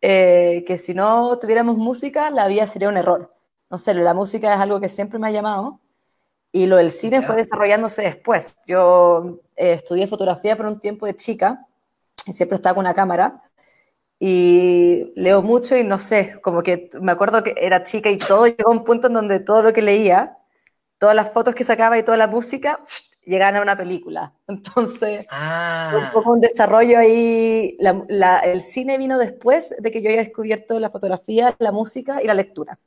eh, 0.00 0.64
que 0.66 0.78
si 0.78 0.94
no 0.94 1.38
tuviéramos 1.38 1.76
música, 1.76 2.30
la 2.30 2.48
vida 2.48 2.66
sería 2.66 2.88
un 2.88 2.96
error. 2.96 3.34
No 3.70 3.78
sé, 3.78 3.94
la 3.94 4.14
música 4.14 4.54
es 4.54 4.60
algo 4.60 4.80
que 4.80 4.88
siempre 4.88 5.18
me 5.18 5.28
ha 5.28 5.30
llamado 5.30 5.80
y 6.52 6.66
lo 6.66 6.76
del 6.76 6.90
cine 6.90 7.22
fue 7.22 7.36
desarrollándose 7.36 8.02
después. 8.02 8.54
Yo 8.66 9.40
eh, 9.56 9.72
estudié 9.72 10.06
fotografía 10.06 10.56
por 10.56 10.66
un 10.66 10.80
tiempo 10.80 11.06
de 11.06 11.16
chica 11.16 11.66
y 12.26 12.32
siempre 12.32 12.56
estaba 12.56 12.74
con 12.74 12.84
una 12.84 12.94
cámara 12.94 13.42
y 14.18 15.12
leo 15.16 15.42
mucho 15.42 15.76
y 15.76 15.84
no 15.84 15.98
sé, 15.98 16.40
como 16.42 16.62
que 16.62 16.90
me 17.00 17.12
acuerdo 17.12 17.42
que 17.44 17.54
era 17.56 17.84
chica 17.84 18.10
y 18.10 18.18
todo 18.18 18.46
llegó 18.46 18.70
a 18.70 18.74
un 18.74 18.84
punto 18.84 19.06
en 19.08 19.14
donde 19.14 19.40
todo 19.40 19.62
lo 19.62 19.72
que 19.72 19.82
leía, 19.82 20.38
todas 20.98 21.14
las 21.14 21.32
fotos 21.32 21.54
que 21.54 21.64
sacaba 21.64 21.98
y 21.98 22.02
toda 22.02 22.16
la 22.16 22.26
música 22.26 22.80
llegaban 23.28 23.56
a 23.56 23.62
una 23.62 23.76
película. 23.76 24.34
Entonces, 24.48 25.26
Ah, 25.30 25.90
un 25.90 26.10
poco 26.10 26.32
un 26.32 26.40
desarrollo 26.40 26.98
ahí, 26.98 27.76
la- 27.80 28.04
la- 28.08 28.40
el 28.40 28.62
cine 28.62 28.98
vino 28.98 29.18
después 29.18 29.74
de 29.78 29.90
que 29.92 30.02
yo 30.02 30.10
haya 30.10 30.20
descubierto 30.24 30.78
la 30.80 30.90
fotografía, 30.90 31.56
la 31.60 31.72
música 31.72 32.22
y 32.22 32.26
la 32.26 32.34
lectura. 32.34 32.78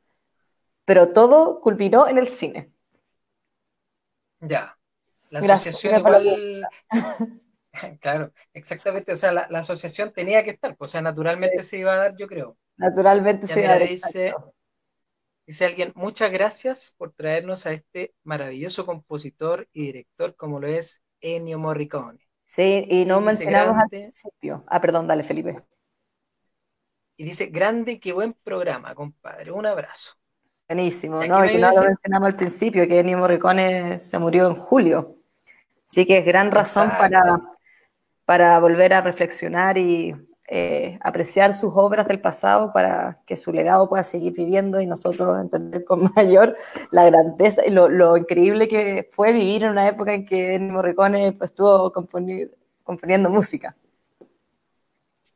Pero 0.85 1.13
todo 1.13 1.61
culminó 1.61 2.07
en 2.07 2.17
el 2.19 2.27
cine. 2.27 2.71
ya. 4.41 4.77
La 5.29 5.39
asociación 5.39 5.97
igual. 5.97 6.69
Claro, 8.01 8.33
exactamente. 8.53 9.13
O 9.13 9.15
sea, 9.15 9.31
la, 9.31 9.47
la 9.49 9.59
asociación 9.59 10.11
tenía 10.13 10.43
que 10.43 10.51
estar. 10.51 10.75
pues, 10.75 10.89
O 10.89 10.93
sea, 10.93 11.01
naturalmente 11.01 11.63
se 11.63 11.77
iba 11.79 11.93
a 11.93 11.97
dar, 11.97 12.15
yo 12.17 12.27
creo. 12.27 12.57
Naturalmente 12.77 13.47
Ya 13.47 13.55
se 13.55 13.61
mira, 13.61 13.77
da- 13.79 13.79
dice, 13.79 14.33
dice 15.51 15.65
alguien, 15.65 15.91
muchas 15.95 16.31
gracias 16.31 16.95
por 16.97 17.11
traernos 17.11 17.65
a 17.65 17.73
este 17.73 18.13
maravilloso 18.23 18.85
compositor 18.85 19.67
y 19.73 19.87
director 19.87 20.33
como 20.37 20.61
lo 20.61 20.67
es 20.67 21.03
Ennio 21.19 21.59
Morricone. 21.59 22.25
Sí, 22.45 22.87
y 22.89 23.03
no 23.03 23.19
mencionamos 23.19 23.75
al 23.77 23.89
principio. 23.89 24.63
Ah, 24.67 24.79
perdón, 24.79 25.07
dale, 25.07 25.23
Felipe. 25.23 25.61
Y 27.17 27.25
dice, 27.25 27.47
grande, 27.47 27.99
qué 27.99 28.13
buen 28.13 28.31
programa, 28.31 28.95
compadre. 28.95 29.51
Un 29.51 29.65
abrazo. 29.65 30.13
Buenísimo, 30.69 31.21
¿Y 31.21 31.27
¿no? 31.27 31.43
Y 31.43 31.49
que 31.49 31.57
no 31.57 31.69
lo 31.69 31.83
mencionamos 31.83 32.27
al 32.27 32.35
principio, 32.37 32.87
que 32.87 32.99
Ennio 33.01 33.17
Morricone 33.17 33.99
se 33.99 34.17
murió 34.19 34.47
en 34.47 34.55
julio. 34.55 35.17
Así 35.85 36.05
que 36.05 36.19
es 36.19 36.25
gran 36.25 36.49
razón 36.49 36.91
para, 36.97 37.41
para 38.23 38.57
volver 38.59 38.93
a 38.93 39.01
reflexionar 39.01 39.77
y 39.77 40.15
eh, 40.53 40.99
apreciar 41.01 41.53
sus 41.53 41.73
obras 41.75 42.07
del 42.07 42.21
pasado 42.21 42.73
para 42.73 43.21
que 43.25 43.37
su 43.37 43.53
legado 43.53 43.87
pueda 43.89 44.03
seguir 44.03 44.33
viviendo 44.33 44.81
y 44.81 44.85
nosotros 44.87 45.39
entender 45.39 45.85
con 45.85 46.11
mayor 46.15 46.57
la 46.91 47.05
grandeza 47.05 47.65
y 47.65 47.71
lo, 47.71 47.89
lo 47.89 48.17
increíble 48.17 48.67
que 48.67 49.09
fue 49.11 49.31
vivir 49.33 49.63
en 49.63 49.71
una 49.71 49.87
época 49.87 50.13
en 50.13 50.25
que 50.25 50.59
Morricone 50.59 51.33
pues, 51.33 51.51
estuvo 51.51 51.91
componi- 51.93 52.51
componiendo 52.83 53.29
música. 53.29 53.77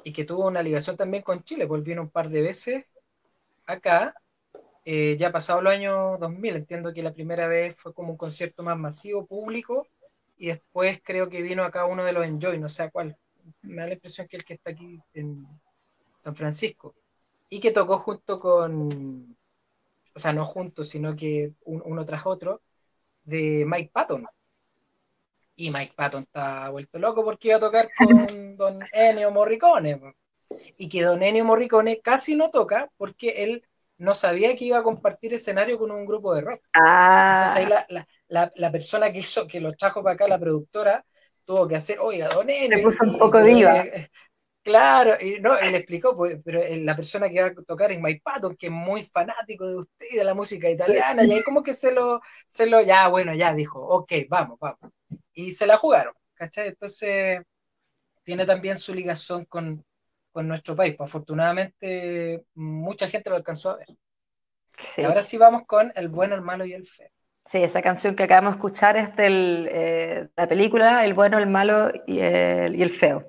Y 0.05 0.13
que 0.13 0.23
tuvo 0.23 0.47
una 0.47 0.63
ligación 0.63 0.95
también 0.95 1.23
con 1.23 1.43
Chile, 1.43 1.67
pues 1.67 1.85
un 1.85 2.09
par 2.09 2.29
de 2.29 2.41
veces 2.41 2.85
acá, 3.67 4.15
eh, 4.85 5.17
ya 5.17 5.31
pasado 5.31 5.61
los 5.61 5.73
años 5.73 6.19
2000. 6.19 6.55
Entiendo 6.55 6.93
que 6.93 7.03
la 7.03 7.13
primera 7.13 7.47
vez 7.47 7.75
fue 7.77 7.93
como 7.93 8.11
un 8.11 8.17
concierto 8.17 8.63
más 8.63 8.77
masivo, 8.77 9.25
público, 9.27 9.87
y 10.37 10.47
después 10.47 11.01
creo 11.03 11.29
que 11.29 11.41
vino 11.43 11.63
acá 11.65 11.85
uno 11.85 12.05
de 12.05 12.13
los 12.13 12.25
Enjoy, 12.25 12.59
no 12.59 12.69
sé 12.69 12.91
cuál. 12.91 13.17
Me 13.63 13.81
da 13.81 13.87
la 13.87 13.93
impresión 13.93 14.27
que 14.27 14.37
el 14.37 14.45
que 14.45 14.55
está 14.55 14.71
aquí 14.71 14.97
en 15.13 15.47
San 16.19 16.35
Francisco. 16.35 16.95
Y 17.49 17.59
que 17.61 17.71
tocó 17.71 17.99
junto 17.99 18.39
con, 18.39 19.37
o 20.15 20.19
sea, 20.19 20.33
no 20.33 20.45
juntos, 20.45 20.89
sino 20.89 21.15
que 21.15 21.53
un- 21.65 21.83
uno 21.85 22.05
tras 22.05 22.25
otro, 22.25 22.61
de 23.23 23.65
Mike 23.67 23.91
Patton. 23.93 24.27
Y 25.55 25.71
Mike 25.71 25.93
Patton 25.95 26.23
está 26.23 26.69
vuelto 26.69 26.99
loco 26.99 27.23
porque 27.23 27.47
iba 27.49 27.57
a 27.57 27.61
tocar 27.61 27.93
con 27.93 28.27
Don 28.57 28.79
Ennio 28.91 29.31
Morricone. 29.31 30.01
Y 30.77 30.89
que 30.89 31.03
Don 31.03 31.23
Ennio 31.23 31.45
Morricone 31.45 32.01
casi 32.01 32.35
no 32.35 32.51
toca 32.51 32.89
porque 32.97 33.43
él 33.43 33.65
no 33.97 34.15
sabía 34.15 34.55
que 34.55 34.65
iba 34.65 34.79
a 34.79 34.83
compartir 34.83 35.33
escenario 35.33 35.79
con 35.79 35.91
un 35.91 36.05
grupo 36.05 36.33
de 36.35 36.41
rock. 36.41 36.61
Entonces 37.29 37.55
ahí 37.57 37.65
Ah, 37.65 37.69
la, 37.69 37.85
la, 37.89 38.07
la, 38.27 38.51
la 38.55 38.71
persona 38.71 39.11
que 39.11 39.19
hizo, 39.19 39.47
que 39.47 39.61
lo 39.61 39.73
trajo 39.73 40.03
para 40.03 40.15
acá, 40.15 40.27
la 40.27 40.39
productora, 40.39 41.05
tuvo 41.45 41.67
que 41.67 41.75
hacer, 41.77 41.99
oiga, 42.01 42.29
Don. 42.29 42.53
Se 42.69 42.79
puso 42.79 43.03
un 43.05 43.17
poco 43.17 43.41
diva. 43.43 43.81
eh, 43.81 44.09
Claro, 44.63 45.11
y 45.21 45.39
no, 45.41 45.53
le 45.61 45.77
explicó, 45.77 46.17
pues, 46.17 46.39
pero 46.43 46.59
eh, 46.61 46.77
la 46.83 46.95
persona 46.95 47.29
que 47.29 47.39
va 47.41 47.47
a 47.49 47.53
tocar 47.65 47.91
es 47.91 48.01
Mike 48.01 48.21
Patton, 48.23 48.55
que 48.57 48.65
es 48.67 48.71
muy 48.71 49.03
fanático 49.03 49.67
de 49.67 49.77
usted 49.77 50.07
y 50.11 50.15
de 50.17 50.23
la 50.23 50.33
música 50.33 50.67
italiana, 50.69 51.23
y 51.23 51.31
ahí 51.33 51.43
como 51.43 51.61
que 51.61 51.73
se 51.75 51.91
lo, 51.91 52.19
se 52.47 52.65
lo, 52.67 52.81
ya, 52.81 53.07
bueno, 53.09 53.33
ya 53.35 53.53
dijo, 53.53 53.79
ok, 53.79 54.11
vamos, 54.27 54.57
vamos. 54.59 54.79
Y 55.33 55.51
se 55.51 55.67
la 55.67 55.77
jugaron, 55.77 56.13
¿cachai? 56.33 56.69
Entonces, 56.69 57.41
tiene 58.23 58.45
también 58.45 58.77
su 58.77 58.93
ligación 58.93 59.45
con, 59.45 59.85
con 60.31 60.47
nuestro 60.47 60.75
país. 60.75 60.95
Pues, 60.97 61.09
afortunadamente, 61.09 62.45
mucha 62.55 63.07
gente 63.09 63.29
lo 63.29 63.37
alcanzó 63.37 63.71
a 63.71 63.77
ver. 63.77 63.87
sí. 64.79 65.01
Y 65.01 65.05
ahora 65.05 65.23
sí 65.23 65.37
vamos 65.37 65.63
con 65.65 65.91
el 65.95 66.09
bueno, 66.09 66.35
el 66.35 66.41
malo 66.41 66.65
y 66.65 66.73
el 66.73 66.85
feo. 66.85 67.09
Sí, 67.47 67.61
esa 67.61 67.81
canción 67.81 68.15
que 68.15 68.23
acabamos 68.23 68.53
de 68.53 68.57
escuchar 68.57 68.97
es 68.97 69.15
de 69.15 70.29
la 70.35 70.47
película 70.47 71.05
El 71.05 71.13
bueno, 71.13 71.37
el 71.37 71.47
malo 71.47 71.91
y 72.07 72.19
el, 72.19 72.75
y 72.75 72.81
el 72.81 72.89
feo. 72.89 73.23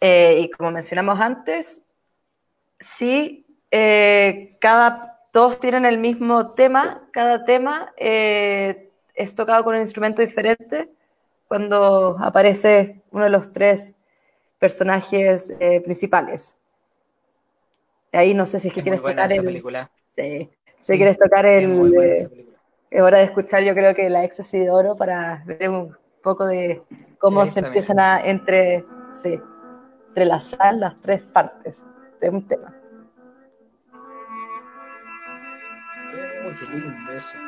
Eh, 0.00 0.40
y 0.40 0.50
como 0.50 0.70
mencionamos 0.70 1.20
antes, 1.20 1.84
sí, 2.80 3.46
eh, 3.70 4.56
cada, 4.60 5.20
todos 5.30 5.60
tienen 5.60 5.84
el 5.84 5.98
mismo 5.98 6.52
tema, 6.54 7.06
cada 7.12 7.44
tema 7.44 7.92
eh, 7.96 8.90
es 9.14 9.34
tocado 9.34 9.62
con 9.64 9.74
un 9.74 9.82
instrumento 9.82 10.22
diferente 10.22 10.88
cuando 11.46 12.16
aparece 12.20 13.02
uno 13.10 13.24
de 13.24 13.30
los 13.30 13.52
tres 13.52 13.92
personajes 14.58 15.52
eh, 15.60 15.80
principales. 15.82 16.56
Ahí 18.12 18.32
no 18.32 18.46
sé 18.46 18.60
si 18.60 18.68
es 18.68 18.74
que 18.74 18.80
Es 18.80 18.84
quieres 18.84 19.02
tocar 19.02 19.30
esa 19.30 19.40
el... 19.40 19.44
película. 19.44 19.90
Sí, 20.06 20.50
si 20.78 20.96
quieres 20.96 21.18
tocar 21.18 21.44
el... 21.46 22.48
Es 22.92 23.00
hora 23.00 23.18
de 23.18 23.24
escuchar, 23.24 23.62
yo 23.62 23.72
creo 23.72 23.94
que 23.94 24.10
la 24.10 24.22
éxtasis 24.22 24.64
de 24.64 24.70
oro 24.70 24.94
para 24.94 25.42
ver 25.46 25.70
un 25.70 25.96
poco 26.22 26.44
de 26.44 26.82
cómo 27.18 27.42
Sí, 27.46 27.52
se 27.52 27.60
empiezan 27.60 27.98
a 27.98 28.20
entre, 28.20 28.84
sí, 29.14 29.40
entrelazar 30.08 30.74
las 30.74 31.00
tres 31.00 31.22
partes 31.22 31.86
de 32.20 32.28
un 32.28 32.46
tema. 32.46 32.74
Uy, 36.46 36.54
qué 36.60 36.76
lindo 36.76 37.12
eso. 37.12 37.38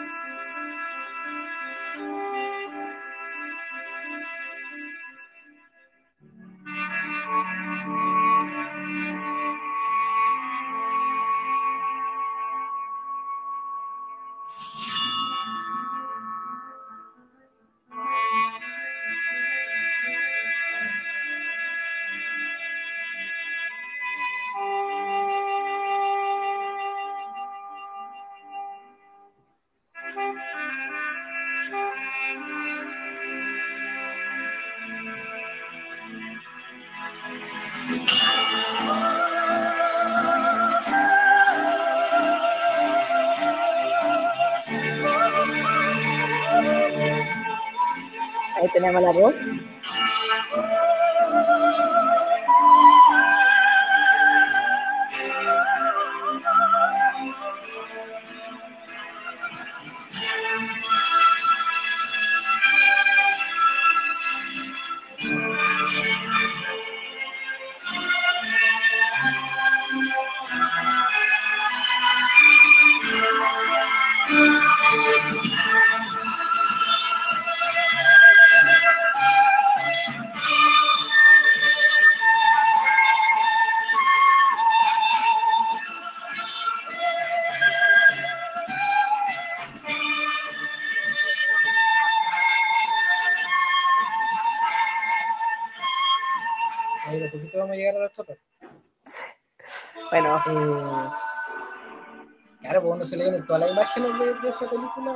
Todas 103.45 103.63
las 103.63 103.71
imágenes 103.71 104.19
de, 104.19 104.35
de 104.41 104.49
esa 104.49 104.69
película. 104.69 105.13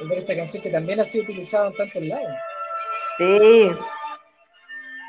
Al 0.00 0.08
ver 0.08 0.18
esta 0.18 0.36
canción 0.36 0.62
que 0.62 0.70
también 0.70 1.00
ha 1.00 1.04
sido 1.04 1.24
utilizada 1.24 1.68
en 1.68 1.74
tantos 1.76 2.02
lados. 2.02 2.36
sí. 3.18 3.70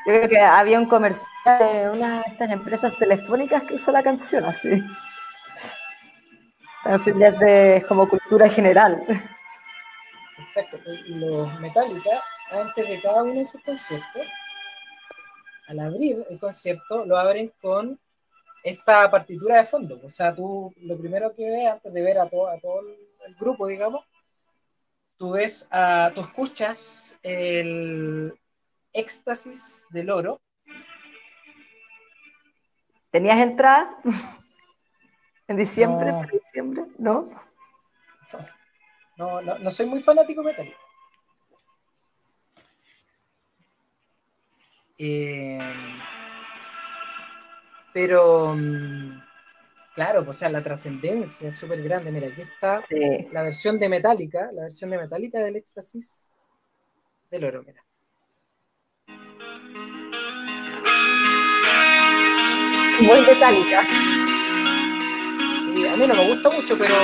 Yo 0.06 0.14
creo 0.14 0.28
que 0.30 0.40
había 0.40 0.78
un 0.78 0.86
comercial 0.86 1.28
de 1.58 1.90
una 1.90 2.22
de 2.22 2.24
estas 2.28 2.50
empresas 2.50 2.96
telefónicas 2.96 3.64
que 3.64 3.74
usó 3.74 3.92
la 3.92 4.02
canción 4.02 4.42
así. 4.46 4.82
La 6.84 6.92
canción 6.92 7.18
ya 7.18 7.28
es 7.28 7.38
de 7.38 7.84
como 7.86 8.08
cultura 8.08 8.48
general. 8.48 9.04
Exacto. 10.38 10.78
Y 11.08 11.14
los 11.16 11.60
Metallica, 11.60 12.22
antes 12.50 12.88
de 12.88 13.00
cada 13.02 13.22
uno 13.22 13.34
de 13.34 13.44
sus 13.44 13.62
conciertos, 13.62 14.26
al 15.68 15.80
abrir 15.80 16.24
el 16.30 16.38
concierto, 16.38 17.04
lo 17.04 17.18
abren 17.18 17.52
con 17.60 18.00
esta 18.62 19.10
partitura 19.10 19.58
de 19.58 19.64
fondo. 19.64 20.00
O 20.02 20.08
sea, 20.08 20.34
tú 20.34 20.72
lo 20.82 20.98
primero 20.98 21.34
que 21.34 21.50
ves 21.50 21.68
antes 21.68 21.92
de 21.92 22.02
ver 22.02 22.18
a, 22.18 22.28
todo 22.28 22.48
a 22.48 22.58
todo 22.58 22.80
el, 22.80 23.34
grupo, 23.38 23.66
digamos, 23.66 24.04
tú 25.18 25.32
ves, 25.32 25.68
a, 25.70 26.10
tú 26.14 26.22
escuchas 26.22 27.18
el 27.22 28.32
éxtasis 28.92 29.86
del 29.90 30.10
oro. 30.10 30.40
¿Tenías 33.10 33.38
entrada? 33.38 33.98
¿En 35.48 35.56
diciembre? 35.56 36.12
No. 36.12 36.18
¿Para 36.18 36.32
diciembre? 36.32 36.84
¿No? 36.98 37.30
No, 39.16 39.42
no, 39.42 39.58
no 39.58 39.70
soy 39.70 39.86
muy 39.86 40.00
fanático 40.00 40.42
Metallica. 40.42 40.78
Eh, 44.98 45.58
pero, 47.92 48.54
mm, 48.56 49.20
claro, 49.94 50.24
pues, 50.24 50.36
o 50.36 50.40
sea, 50.40 50.48
la 50.50 50.62
trascendencia 50.62 51.48
es 51.50 51.56
súper 51.56 51.82
grande. 51.82 52.10
Mira, 52.12 52.28
aquí 52.28 52.42
está 52.42 52.80
Sí. 52.80 53.28
la 53.32 53.42
versión 53.42 53.78
de 53.78 53.88
Metallica, 53.88 54.48
la 54.52 54.62
versión 54.62 54.90
de 54.90 54.98
Metallica 54.98 55.40
del 55.40 55.56
éxtasis 55.56 56.32
del 57.30 57.44
oro, 57.44 57.62
mira. 57.66 57.84
Muy 63.00 63.20
metálica. 63.20 63.82
Sí, 65.64 65.86
a 65.86 65.96
mí 65.96 66.06
no 66.06 66.14
me 66.14 66.28
gusta 66.34 66.50
mucho, 66.50 66.76
pero 66.76 66.94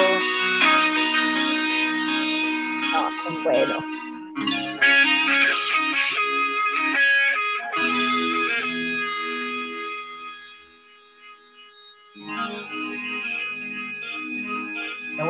No, 2.93 3.11
son 3.23 3.45
buenos. 3.45 3.85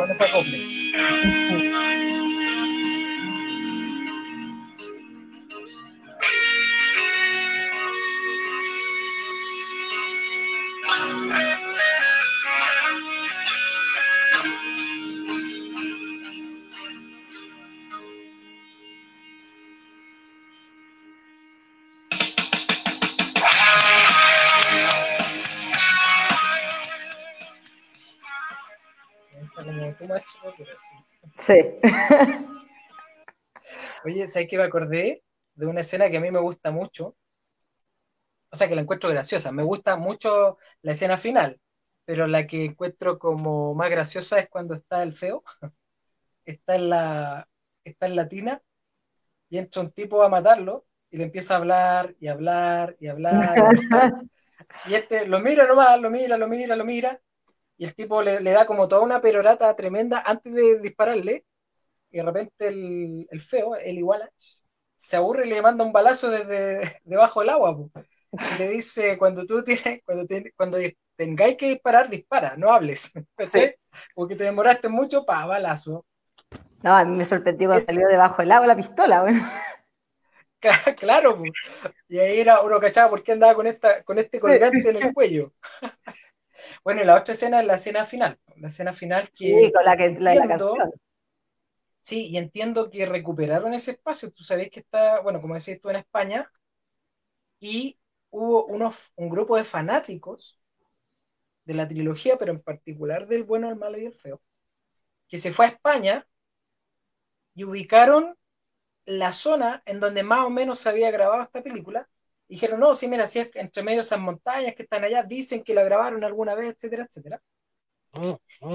Bueno 0.07 0.13
ese 0.13 0.25
acople. 0.25 1.74
Pero 30.57 30.73
sí. 30.79 30.97
Sí. 31.39 31.55
Oye, 34.05 34.29
¿sabes 34.29 34.49
qué 34.49 34.57
me 34.57 34.65
acordé? 34.65 35.23
De 35.55 35.67
una 35.67 35.81
escena 35.81 36.11
que 36.11 36.19
a 36.19 36.21
mí 36.21 36.31
me 36.31 36.41
gusta 36.41 36.71
mucho. 36.71 37.17
O 38.51 38.57
sea, 38.57 38.69
que 38.69 38.75
la 38.75 38.83
encuentro 38.83 39.11
graciosa. 39.11 39.53
Me 39.53 39.63
gusta 39.63 39.97
mucho 39.97 40.59
la 40.83 40.93
escena 40.93 41.17
final, 41.17 41.61
pero 42.05 42.27
la 42.27 42.47
que 42.47 42.65
encuentro 42.65 43.19
como 43.19 43.75
más 43.75 43.91
graciosa 43.91 44.39
es 44.39 44.49
cuando 44.49 44.75
está 44.75 45.03
el 45.03 45.13
feo. 45.13 45.43
Está 46.45 46.77
en 46.77 46.91
la, 46.91 47.49
está 47.85 48.07
en 48.07 48.17
la 48.17 48.29
tina 48.29 48.63
y 49.49 49.59
entra 49.59 49.83
un 49.83 49.93
tipo 49.93 50.23
a 50.23 50.29
matarlo 50.29 50.87
y 51.11 51.17
le 51.17 51.25
empieza 51.25 51.55
a 51.55 51.59
hablar 51.59 52.15
y 52.19 52.29
hablar 52.29 52.97
y 52.99 53.07
hablar. 53.09 53.57
Y, 53.57 53.61
hablar. 53.61 54.15
Y 54.89 54.95
este 54.95 55.27
lo 55.27 55.41
mira 55.41 55.67
nomás, 55.67 56.01
lo 56.01 56.11
mira, 56.11 56.37
lo 56.37 56.49
mira, 56.49 56.77
lo 56.77 56.85
mira. 56.85 57.21
Y 57.77 57.85
el 57.87 57.95
tipo 57.95 58.23
le, 58.23 58.41
le 58.41 58.51
da 58.53 58.67
como 58.67 58.89
toda 58.89 59.03
una 59.03 59.21
perorata 59.21 59.75
tremenda 59.77 60.23
antes 60.27 60.55
de 60.55 60.81
dispararle. 60.81 61.45
Y 62.11 62.19
de 62.19 62.23
repente 62.25 62.69
el, 62.69 63.27
el 63.31 63.41
feo, 63.41 63.77
el 63.77 63.99
iguala, 63.99 64.31
se 64.97 65.17
aburre 65.17 65.47
y 65.47 65.51
le 65.51 65.63
manda 65.63 65.85
un 65.85 65.93
balazo 65.93 66.31
desde 66.31 67.01
debajo 67.05 67.41
del 67.41 67.51
agua. 67.51 67.77
po. 67.77 67.91
Y 68.33 68.59
le 68.59 68.69
dice, 68.69 69.19
cuando 69.19 69.45
tú 69.47 69.63
tienes, 69.65 70.01
cuando, 70.05 70.27
te- 70.27 70.53
cuando 70.57 70.79
tengáis 71.17 71.57
que 71.57 71.69
disparar, 71.71 72.09
dispara, 72.09 72.57
no 72.57 72.73
hables. 72.73 73.13
Porque 74.15 74.37
te 74.37 74.45
demoraste 74.45 74.89
mucho, 74.89 75.25
pa, 75.25 75.47
balazo. 75.47 76.05
No, 76.83 76.95
a 76.97 77.05
mí 77.05 77.17
me 77.17 77.25
sorprendió 77.25 77.69
cuando 77.69 77.87
salió 77.87 78.09
debajo 78.09 78.43
del 78.43 78.53
agua 78.53 78.67
la 78.67 78.77
pistola, 78.77 79.23
güey. 79.23 79.35
Cla- 80.61 80.95
Claro, 80.97 81.37
po. 81.37 81.45
y 82.09 82.19
ahí 82.19 82.41
era 82.41 82.61
uno 82.63 82.81
cachaba 82.81 83.11
por 83.11 83.23
qué 83.23 83.33
andaba 83.33 83.55
con 83.55 83.67
esta, 83.67 84.03
con 84.05 84.19
este 84.19 84.41
colgante 84.41 84.91
en 84.91 84.97
el 84.97 85.13
cuello. 85.15 85.53
Bueno, 86.85 87.03
y 87.03 87.05
la 87.05 87.17
otra 87.17 87.35
escena 87.35 87.61
es 87.61 87.67
la 87.67 87.75
escena 87.77 88.05
final. 88.05 88.39
La 88.57 88.69
escena 88.69 88.93
final 88.93 89.31
que 89.31 89.59
Sí, 89.61 89.73
con 89.73 89.85
la, 89.85 89.97
que, 89.97 90.11
la 90.21 90.31
de 90.33 90.37
la 90.37 90.43
entiendo- 90.43 90.75
canción. 90.75 90.93
Sí, 92.01 92.27
y 92.29 92.37
entiendo 92.37 92.89
que 92.91 93.05
recuperaron 93.07 93.75
ese 93.75 93.93
espacio. 93.93 94.31
Tú 94.33 94.45
sabés 94.45 94.71
que 94.71 94.79
está, 94.81 95.21
bueno, 95.23 95.41
como 95.41 95.55
decías 95.55 95.81
tú, 95.81 95.91
en 95.91 95.97
España, 95.97 96.49
y 97.61 97.99
hubo 98.31 98.65
unos, 98.67 99.13
un 99.17 99.29
grupo 99.29 99.57
de 99.57 99.65
fanáticos 99.65 100.61
de 101.67 101.75
la 101.75 101.87
trilogía, 101.87 102.39
pero 102.39 102.53
en 102.53 102.63
particular 102.63 103.27
del 103.29 103.43
bueno, 103.45 103.69
el 103.69 103.77
malo 103.77 103.99
y 103.99 104.07
el 104.07 104.15
feo, 104.15 104.41
que 105.29 105.39
se 105.39 105.53
fue 105.53 105.67
a 105.67 105.71
España 105.71 106.27
y 107.55 107.65
ubicaron 107.65 108.37
la 109.07 109.33
zona 109.33 109.83
en 109.87 110.01
donde 110.01 110.23
más 110.25 110.47
o 110.47 110.51
menos 110.51 110.81
se 110.81 110.89
había 110.91 111.11
grabado 111.13 111.43
esta 111.43 111.63
película. 111.63 112.09
Dijeron, 112.55 112.81
no, 112.81 112.95
sí, 112.95 113.09
mira, 113.09 113.27
si 113.27 113.41
es 113.41 113.51
entre 113.55 113.83
medio 113.83 113.99
de 113.99 114.03
esas 114.03 114.21
montañas 114.21 114.75
que 114.75 114.85
están 114.85 115.05
allá, 115.05 115.23
dicen 115.25 115.63
que 115.65 115.75
la 115.75 115.83
grabaron 115.85 116.25
alguna 116.25 116.55
vez, 116.55 116.75
etcétera, 116.75 117.05
etcétera. 117.05 117.43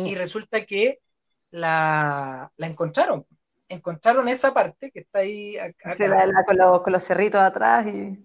Y 0.04 0.16
resulta 0.16 0.66
que 0.66 1.00
la, 1.52 2.52
la 2.58 2.68
encontraron. 2.68 3.26
Encontraron 3.70 4.28
esa 4.30 4.54
parte 4.54 4.92
que 4.92 5.02
está 5.02 5.20
ahí 5.20 5.58
acá, 5.58 5.96
Sí, 5.96 6.08
la- 6.08 6.26
la- 6.26 6.44
con, 6.46 6.58
los, 6.58 6.82
con 6.82 6.94
los 6.94 7.04
cerritos 7.04 7.42
atrás 7.42 7.86
y. 7.88 8.18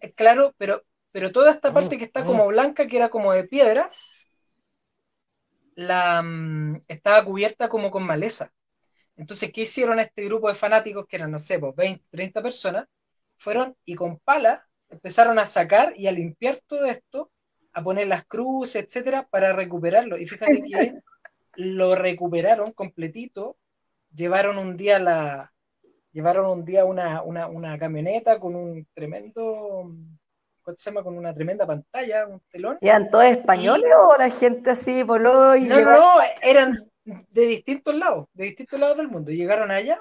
Eh, 0.00 0.12
claro, 0.14 0.54
pero, 0.58 0.82
pero 1.12 1.32
toda 1.32 1.50
esta 1.50 1.72
parte 1.72 1.98
que 1.98 2.04
está 2.04 2.24
como 2.24 2.46
blanca, 2.48 2.86
que 2.86 2.96
era 2.96 3.08
como 3.08 3.32
de 3.32 3.44
piedras, 3.44 4.28
la, 5.74 6.22
mm, 6.22 6.82
estaba 6.88 7.24
cubierta 7.24 7.68
como 7.68 7.90
con 7.90 8.04
maleza. 8.06 8.52
Entonces, 9.16 9.52
¿qué 9.52 9.62
hicieron 9.62 10.00
este 10.00 10.24
grupo 10.26 10.48
de 10.48 10.54
fanáticos, 10.54 11.06
que 11.08 11.16
eran, 11.16 11.30
no 11.32 11.40
sé, 11.40 11.58
pues 11.60 11.74
20, 11.76 12.04
30 12.10 12.42
personas? 12.42 12.86
Fueron 13.38 13.76
y 13.84 13.94
con 13.96 14.18
pala 14.20 14.65
empezaron 14.90 15.38
a 15.38 15.46
sacar 15.46 15.92
y 15.96 16.06
a 16.06 16.12
limpiar 16.12 16.58
todo 16.66 16.86
esto, 16.86 17.30
a 17.72 17.82
poner 17.82 18.08
las 18.08 18.24
cruces, 18.24 18.84
etcétera, 18.84 19.26
para 19.28 19.52
recuperarlo. 19.52 20.16
Y 20.16 20.26
fíjate 20.26 20.62
que 20.62 20.94
lo 21.56 21.94
recuperaron 21.94 22.72
completito, 22.72 23.56
llevaron 24.12 24.58
un 24.58 24.76
día 24.76 24.98
la, 24.98 25.52
llevaron 26.16 26.46
un 26.46 26.64
día 26.64 26.86
una, 26.86 27.22
una, 27.22 27.46
una 27.46 27.78
camioneta 27.78 28.40
con 28.40 28.56
un 28.56 28.86
tremendo, 28.94 29.92
¿cómo 30.62 30.76
se 30.76 30.90
llama? 30.90 31.02
Con 31.02 31.18
una 31.18 31.34
tremenda 31.34 31.66
pantalla, 31.66 32.26
un 32.26 32.40
telón. 32.50 32.78
¿Y 32.80 32.88
¿Eran 32.88 33.10
todos 33.10 33.26
españoles 33.26 33.90
o 33.98 34.16
la 34.16 34.30
gente 34.30 34.70
así 34.70 35.02
voló 35.02 35.54
y 35.54 35.64
No, 35.64 35.78
no, 35.80 35.98
no, 35.98 36.14
eran 36.42 36.90
de 37.04 37.46
distintos 37.46 37.94
lados, 37.94 38.28
de 38.32 38.44
distintos 38.44 38.80
lados 38.80 38.96
del 38.96 39.08
mundo. 39.08 39.30
Llegaron 39.30 39.70
allá, 39.70 40.00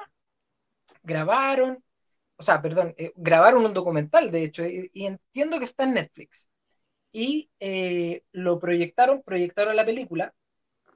grabaron, 1.03 1.83
o 2.37 2.43
sea, 2.43 2.61
perdón, 2.61 2.93
eh, 2.97 3.13
grabaron 3.15 3.65
un 3.65 3.73
documental, 3.73 4.31
de 4.31 4.43
hecho, 4.43 4.65
y, 4.65 4.89
y 4.93 5.05
entiendo 5.07 5.59
que 5.59 5.65
está 5.65 5.83
en 5.85 5.93
Netflix. 5.95 6.49
Y 7.13 7.51
eh, 7.59 8.23
lo 8.33 8.59
proyectaron, 8.59 9.23
proyectaron 9.23 9.75
la 9.75 9.85
película, 9.85 10.35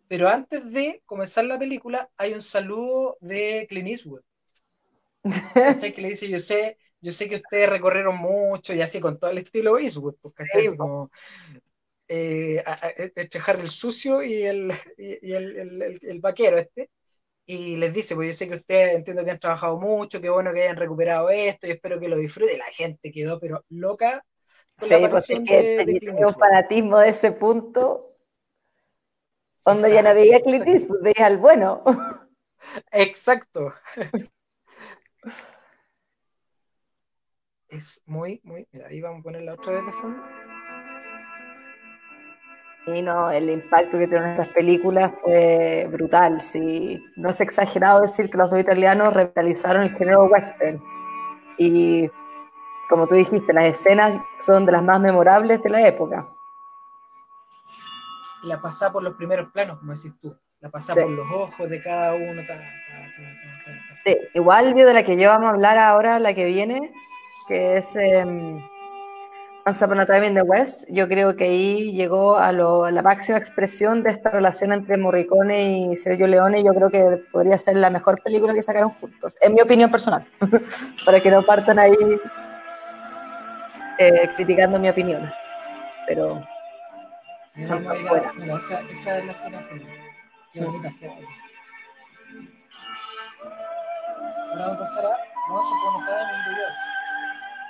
pero 0.07 0.29
antes 0.29 0.71
de 0.71 1.03
comenzar 1.05 1.45
la 1.45 1.59
película 1.59 2.11
hay 2.17 2.33
un 2.33 2.41
saludo 2.43 3.17
de 3.21 3.67
Clint 3.69 3.89
Eastwood. 3.89 4.21
¿cachai? 5.63 5.93
Que 5.93 6.01
le 6.01 6.09
dice, 6.09 6.29
yo 6.29 6.39
sé, 6.39 6.77
yo 7.01 7.11
sé 7.11 7.29
que 7.29 7.35
ustedes 7.37 7.69
recorrieron 7.69 8.17
mucho 8.17 8.73
y 8.73 8.81
así 8.81 8.99
con 8.99 9.19
todo 9.19 9.31
el 9.31 9.39
estilo 9.39 9.77
Eastwood, 9.79 10.15
pues, 10.21 10.33
¿cachai? 10.35 10.65
Sí, 10.65 10.77
como 10.77 11.11
eh, 12.07 12.63
a- 12.65 12.73
a- 12.87 12.93
entre 13.15 13.41
Harry 13.45 13.61
el 13.61 13.69
sucio 13.69 14.23
y 14.23 14.43
el, 14.43 14.71
y, 14.97 15.29
y 15.29 15.33
el, 15.33 15.57
el- 15.57 15.81
el- 15.81 15.99
el 16.01 16.19
vaquero 16.19 16.57
este. 16.57 16.89
Y 17.51 17.77
les 17.77 17.91
dice, 17.91 18.13
pues 18.13 18.27
yo 18.27 18.33
sé 18.37 18.47
que 18.47 18.57
ustedes 18.57 18.93
entiendo 18.93 19.25
que 19.25 19.31
han 19.31 19.39
trabajado 19.39 19.79
mucho, 19.79 20.21
qué 20.21 20.29
bueno 20.29 20.53
que 20.53 20.61
hayan 20.61 20.75
recuperado 20.75 21.31
esto 21.31 21.65
y 21.65 21.71
espero 21.71 21.99
que 21.99 22.07
lo 22.07 22.15
disfruten. 22.15 22.59
La 22.59 22.65
gente 22.65 23.11
quedó 23.11 23.39
pero 23.39 23.65
loca 23.69 24.23
con 24.77 24.87
Sí, 24.87 24.93
la 24.93 25.09
porque 25.09 25.39
de, 25.39 25.99
de 25.99 26.25
un 26.27 26.33
fanatismo 26.35 26.99
de 26.99 27.09
ese 27.09 27.31
punto, 27.31 28.15
donde 29.65 29.91
ya 29.91 30.03
no 30.03 30.13
veía 30.13 30.41
Clint 30.41 30.67
Eastwood, 30.67 31.01
veía 31.01 31.25
al 31.25 31.37
bueno. 31.37 31.83
Exacto. 32.91 33.73
Es 37.67 38.01
muy, 38.05 38.41
muy. 38.43 38.67
Mira, 38.71 38.87
ahí 38.87 38.99
vamos 38.99 39.19
a 39.19 39.23
ponerla 39.23 39.53
otra 39.53 39.73
vez 39.73 39.85
de 39.85 39.91
fondo. 39.93 40.23
No, 43.03 43.29
el 43.31 43.49
impacto 43.49 43.97
que 43.97 44.05
tuvieron 44.07 44.31
estas 44.31 44.49
películas 44.49 45.11
fue 45.23 45.87
brutal. 45.91 46.41
Sí. 46.41 47.03
No 47.15 47.29
es 47.29 47.41
exagerado 47.41 48.01
decir 48.01 48.29
que 48.29 48.37
los 48.37 48.49
dos 48.49 48.59
italianos 48.59 49.13
revitalizaron 49.13 49.83
el 49.83 49.95
género 49.95 50.25
western. 50.25 50.81
Y 51.57 52.09
como 52.89 53.07
tú 53.07 53.15
dijiste, 53.15 53.53
las 53.53 53.65
escenas 53.65 54.17
son 54.39 54.65
de 54.65 54.71
las 54.71 54.83
más 54.83 54.99
memorables 54.99 55.61
de 55.61 55.69
la 55.69 55.85
época. 55.87 56.27
La 58.43 58.61
pasada 58.61 58.91
por 58.91 59.03
los 59.03 59.13
primeros 59.15 59.51
planos, 59.51 59.79
como 59.79 59.93
decís 59.93 60.13
tú. 60.21 60.35
La 60.61 60.69
pasada 60.69 61.01
Sí. 61.01 61.07
por 61.07 61.11
los 61.15 61.31
ojos 61.31 61.69
de 61.69 61.81
cada 61.81 62.13
uno. 62.15 62.41
ta, 62.47 62.55
ta, 62.55 62.63
ta, 62.63 62.63
ta, 63.15 63.63
ta, 63.65 63.71
ta. 63.71 63.99
Sí, 64.03 64.17
igual 64.33 64.73
de 64.73 64.93
la 64.93 65.03
que 65.03 65.17
yo 65.17 65.29
vamos 65.29 65.47
a 65.47 65.51
hablar 65.51 65.77
ahora, 65.77 66.19
la 66.19 66.33
que 66.33 66.45
viene, 66.45 66.91
que 67.47 67.77
es 67.77 67.95
em, 67.95 68.59
Once 69.66 69.84
Upon 69.86 69.99
a 69.99 70.05
Time 70.05 70.26
in 70.28 70.34
the 70.34 70.41
West, 70.41 70.86
yo 70.89 71.07
creo 71.07 71.36
que 71.36 71.43
ahí 71.43 71.91
llegó 71.93 72.38
a, 72.38 72.51
lo- 72.51 72.86
a 72.86 72.91
la 72.91 73.01
máxima 73.03 73.38
expresión 73.38 74.01
de 74.01 74.12
esta 74.12 74.30
relación 74.32 74.74
entre 74.74 74.97
Morricone 74.97 75.91
y 75.93 75.97
Sergio 75.97 76.28
Leone. 76.28 76.64
Yo 76.64 76.74
creo 76.74 76.89
que 76.89 77.24
podría 77.32 77.57
ser 77.57 77.76
la 77.76 77.89
mejor 77.91 78.22
película 78.24 78.53
que 78.53 78.64
sacaron 78.64 78.89
juntos, 78.89 79.38
en 79.41 79.53
mi 79.53 79.62
opinión 79.62 79.91
personal, 79.91 80.26
para 81.05 81.22
que 81.22 81.30
no 81.30 81.45
partan 81.45 81.78
ahí 81.78 81.93
eh, 83.99 84.30
criticando 84.36 84.80
mi 84.80 84.89
opinión. 84.89 85.30
Pero 86.07 86.41
mira, 87.55 88.55
esa, 88.55 88.80
esa 88.82 89.18
es 89.20 89.26
la 89.26 89.32
escena. 89.34 89.60
Qué 90.51 90.62
bonita 90.62 90.89
foto. 90.89 91.14
Ahora 94.51 94.66
vamos 94.66 94.78
a 94.78 94.80
pasar 94.80 95.05
a 95.05 95.53
Once 95.53 95.70
Upon 95.74 96.01
a 96.01 96.05
Time 96.05 96.34
in 96.34 96.43
the 96.45 96.62
West. 96.62 96.82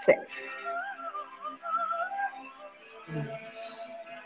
sí, 0.05 0.13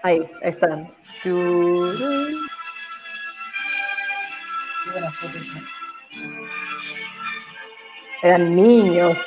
ahí, 0.03 0.19
ahí 0.41 0.49
están. 0.49 0.93
Qué 1.23 1.31
buena 4.91 5.11
foto 5.11 5.37
esa. 5.37 5.61
Eran 8.21 8.55
niños. 8.55 9.17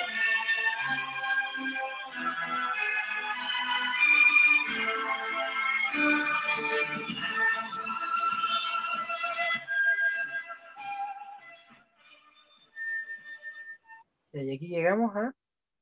Y 14.32 14.54
aquí 14.54 14.68
llegamos 14.68 15.16
a. 15.16 15.32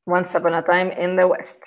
Once 0.07 0.37
Upon 0.37 0.55
a 0.55 0.63
Time 0.63 0.95
in 0.99 1.17
the 1.17 1.25
West. 1.25 1.63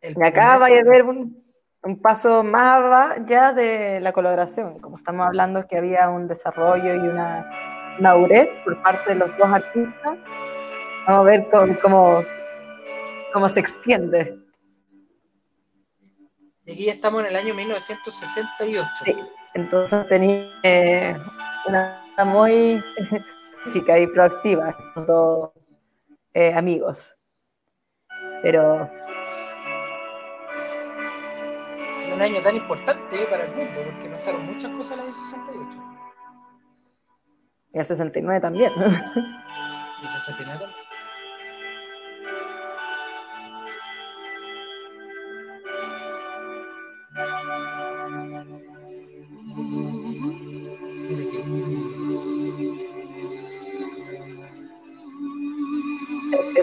El 0.00 0.14
Y 0.16 0.22
acá 0.22 0.52
primer- 0.54 0.58
vaya 0.60 0.80
a 0.80 0.90
ver 0.90 1.02
un, 1.04 1.44
un 1.82 2.00
paso 2.00 2.42
más 2.42 3.16
allá 3.18 3.52
de 3.52 4.00
la 4.00 4.12
colaboración. 4.12 4.78
Como 4.80 4.96
estamos 4.96 5.26
hablando 5.26 5.66
que 5.66 5.76
había 5.78 6.08
un 6.08 6.26
desarrollo 6.28 6.94
y 6.94 7.08
una 7.08 7.48
madurez 8.00 8.48
por 8.64 8.80
parte 8.82 9.10
de 9.10 9.14
los 9.16 9.36
dos 9.36 9.48
artistas, 9.48 10.18
vamos 11.06 11.20
a 11.20 11.22
ver 11.22 11.48
cómo, 11.50 11.74
cómo, 11.82 12.22
cómo 13.32 13.48
se 13.48 13.60
extiende. 13.60 14.38
Y 16.66 16.72
aquí 16.72 16.84
ya 16.86 16.92
estamos 16.92 17.20
en 17.22 17.28
el 17.30 17.36
año 17.36 17.54
1968. 17.54 18.88
Sí, 19.04 19.16
entonces 19.54 20.06
tenía 20.08 20.50
eh, 20.62 21.16
una 21.66 22.00
muy 22.26 22.82
física 23.64 23.98
y 23.98 24.06
proactiva, 24.08 24.76
con 24.94 25.06
todos 25.06 25.50
eh, 26.34 26.52
amigos. 26.54 27.16
Pero 28.42 28.88
Un 32.20 32.26
año 32.26 32.42
tan 32.42 32.54
importante 32.54 33.16
para 33.30 33.46
el 33.46 33.52
mundo, 33.52 33.80
porque 33.82 34.10
pasaron 34.10 34.44
muchas 34.44 34.70
cosas 34.72 34.92
en 34.92 34.98
el 34.98 35.04
año 35.06 35.12
68. 35.14 35.78
y 37.72 37.78
el 37.78 37.86
69 37.86 38.40
también. 38.42 38.72
Y 40.02 40.06
69 40.06 40.60
también. 40.60 40.80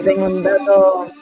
Tengo 0.04 0.24
un 0.26 0.42
dato 0.44 1.17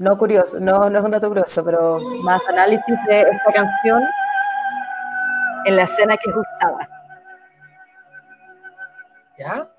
no 0.00 0.16
curioso, 0.16 0.58
no, 0.58 0.88
no 0.88 0.98
es 0.98 1.04
un 1.04 1.10
dato 1.10 1.28
curioso, 1.28 1.62
pero 1.62 1.98
más 2.22 2.40
análisis 2.48 2.96
de 3.06 3.20
esta 3.20 3.52
canción 3.52 4.02
en 5.66 5.76
la 5.76 5.82
escena 5.82 6.16
que 6.16 6.30
es 6.30 6.36
usada. 6.36 6.88
¿Ya? 9.38 9.70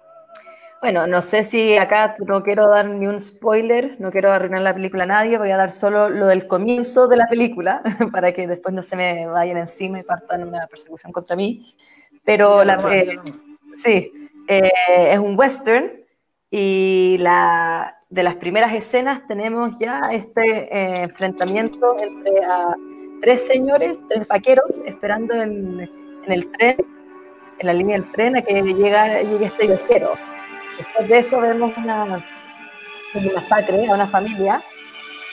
Bueno, 0.79 1.07
no 1.07 1.23
sé 1.23 1.43
si 1.43 1.75
acá 1.75 2.15
no 2.19 2.43
quiero 2.43 2.67
dar 2.67 2.85
ni 2.85 3.07
un 3.07 3.19
spoiler, 3.19 3.95
no 3.99 4.11
quiero 4.11 4.31
arruinar 4.31 4.61
la 4.61 4.75
película 4.75 5.05
a 5.05 5.07
nadie, 5.07 5.39
voy 5.39 5.49
a 5.49 5.57
dar 5.57 5.73
solo 5.73 6.07
lo 6.09 6.27
del 6.27 6.45
comienzo 6.45 7.07
de 7.07 7.17
la 7.17 7.25
película 7.27 7.81
para 8.11 8.31
que 8.31 8.45
después 8.45 8.75
no 8.75 8.83
se 8.83 8.95
me 8.95 9.25
vayan 9.25 9.57
encima 9.57 9.99
y 9.99 10.03
partan 10.03 10.47
una 10.47 10.67
persecución 10.67 11.11
contra 11.11 11.35
mí. 11.35 11.75
Pero 12.23 12.63
la, 12.63 12.79
eh. 12.93 13.17
Sí, 13.75 14.11
eh, 14.47 14.71
es 15.13 15.17
un 15.17 15.35
western 15.35 15.91
y 16.51 17.17
la, 17.19 18.00
de 18.11 18.23
las 18.23 18.35
primeras 18.35 18.73
escenas 18.73 19.25
tenemos 19.25 19.79
ya 19.79 20.01
este 20.11 20.67
eh, 20.75 21.03
enfrentamiento 21.03 21.97
entre 21.97 22.43
a 22.43 22.75
tres 23.21 23.47
señores, 23.47 24.01
tres 24.09 24.27
vaqueros, 24.27 24.81
esperando 24.85 25.33
en, 25.33 25.89
el 26.27 26.51
tren, 26.51 26.75
en 27.57 27.67
la 27.67 27.73
línea 27.73 27.97
del 27.97 28.11
tren, 28.11 28.35
a 28.35 28.41
que 28.41 28.61
llega, 28.61 29.21
llegue 29.21 29.45
este 29.45 29.67
viajero. 29.67 30.11
Después 30.77 31.07
de 31.07 31.19
esto 31.19 31.39
vemos 31.39 31.77
una, 31.77 32.25
masacre 33.33 33.87
a 33.87 33.93
una 33.93 34.07
familia 34.07 34.61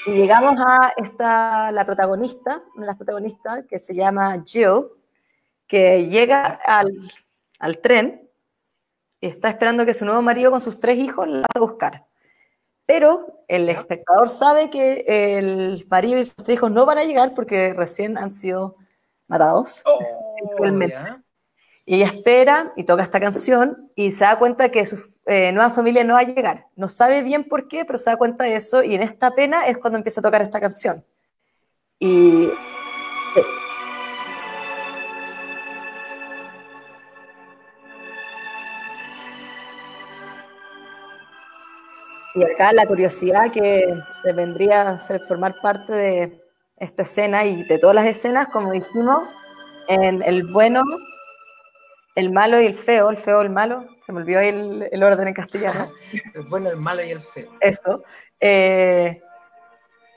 y 0.07 0.13
llegamos 0.13 0.55
a 0.65 0.93
esta, 0.97 1.73
la 1.73 1.85
protagonista, 1.85 2.63
una 2.77 2.83
de 2.83 2.87
las 2.87 2.97
protagonistas, 2.97 3.65
que 3.69 3.81
se 3.81 3.93
llama 3.93 4.37
Jill, 4.47 4.87
que 5.67 6.07
llega 6.07 6.61
al, 6.65 6.93
al 7.59 7.79
tren 7.79 8.31
y 9.21 9.27
está 9.27 9.49
esperando 9.49 9.85
que 9.85 9.95
su 9.95 10.05
nuevo 10.05 10.23
marido 10.23 10.53
con 10.53 10.61
sus 10.61 10.79
tres 10.79 10.97
hijos 10.99 11.27
la 11.27 11.39
vaya 11.39 11.49
a 11.57 11.59
buscar. 11.59 12.08
Pero 12.89 13.45
el 13.49 13.69
espectador 13.69 14.31
sabe 14.31 14.71
que 14.71 15.05
el 15.07 15.87
marido 15.91 16.19
y 16.19 16.25
sus 16.25 16.49
hijos 16.49 16.71
no 16.71 16.87
van 16.87 16.97
a 16.97 17.05
llegar 17.05 17.35
porque 17.35 17.75
recién 17.75 18.17
han 18.17 18.33
sido 18.33 18.77
matados. 19.27 19.83
Oh, 19.85 20.01
ya. 20.87 21.23
Y 21.85 21.97
ella 21.97 22.07
espera 22.07 22.73
y 22.77 22.85
toca 22.85 23.03
esta 23.03 23.21
canción 23.21 23.91
y 23.95 24.13
se 24.13 24.25
da 24.25 24.39
cuenta 24.39 24.71
que 24.71 24.87
su 24.87 24.97
eh, 25.27 25.53
nueva 25.53 25.69
familia 25.69 26.03
no 26.03 26.15
va 26.15 26.21
a 26.21 26.23
llegar. 26.23 26.69
No 26.77 26.89
sabe 26.89 27.23
bien 27.23 27.45
por 27.45 27.69
qué, 27.69 27.85
pero 27.85 27.99
se 27.99 28.09
da 28.09 28.17
cuenta 28.17 28.45
de 28.45 28.57
eso 28.57 28.83
y 28.83 28.95
en 28.95 29.03
esta 29.03 29.35
pena 29.35 29.67
es 29.67 29.77
cuando 29.77 29.99
empieza 29.99 30.21
a 30.21 30.23
tocar 30.23 30.41
esta 30.41 30.59
canción. 30.59 31.05
Y 31.99 32.49
Y 42.35 42.45
acá 42.45 42.73
la 42.73 42.87
curiosidad 42.87 43.51
que 43.51 43.85
se 44.23 44.33
vendría 44.33 44.89
a 44.89 45.01
ser 45.01 45.21
formar 45.23 45.55
parte 45.61 45.93
de 45.93 46.41
esta 46.77 47.03
escena 47.03 47.45
y 47.45 47.65
de 47.65 47.79
todas 47.79 47.97
las 47.97 48.07
escenas, 48.07 48.49
como 48.49 48.71
dijimos, 48.73 49.23
en 49.89 50.23
el 50.23 50.45
bueno, 50.53 50.83
el 52.15 52.31
malo 52.31 52.61
y 52.61 52.67
el 52.67 52.75
feo, 52.75 53.11
el 53.11 53.17
feo, 53.17 53.41
el 53.41 53.51
malo, 53.51 53.87
se 54.05 54.13
me 54.13 54.21
olvidó 54.21 54.41
el, 54.41 54.89
el 54.91 55.03
orden 55.03 55.29
en 55.29 55.35
castellano, 55.35 55.91
El 56.35 56.43
bueno, 56.45 56.71
el 56.71 56.77
malo 56.77 57.03
y 57.03 57.11
el 57.11 57.21
feo. 57.21 57.51
eso. 57.61 58.03
Eh, 58.41 59.21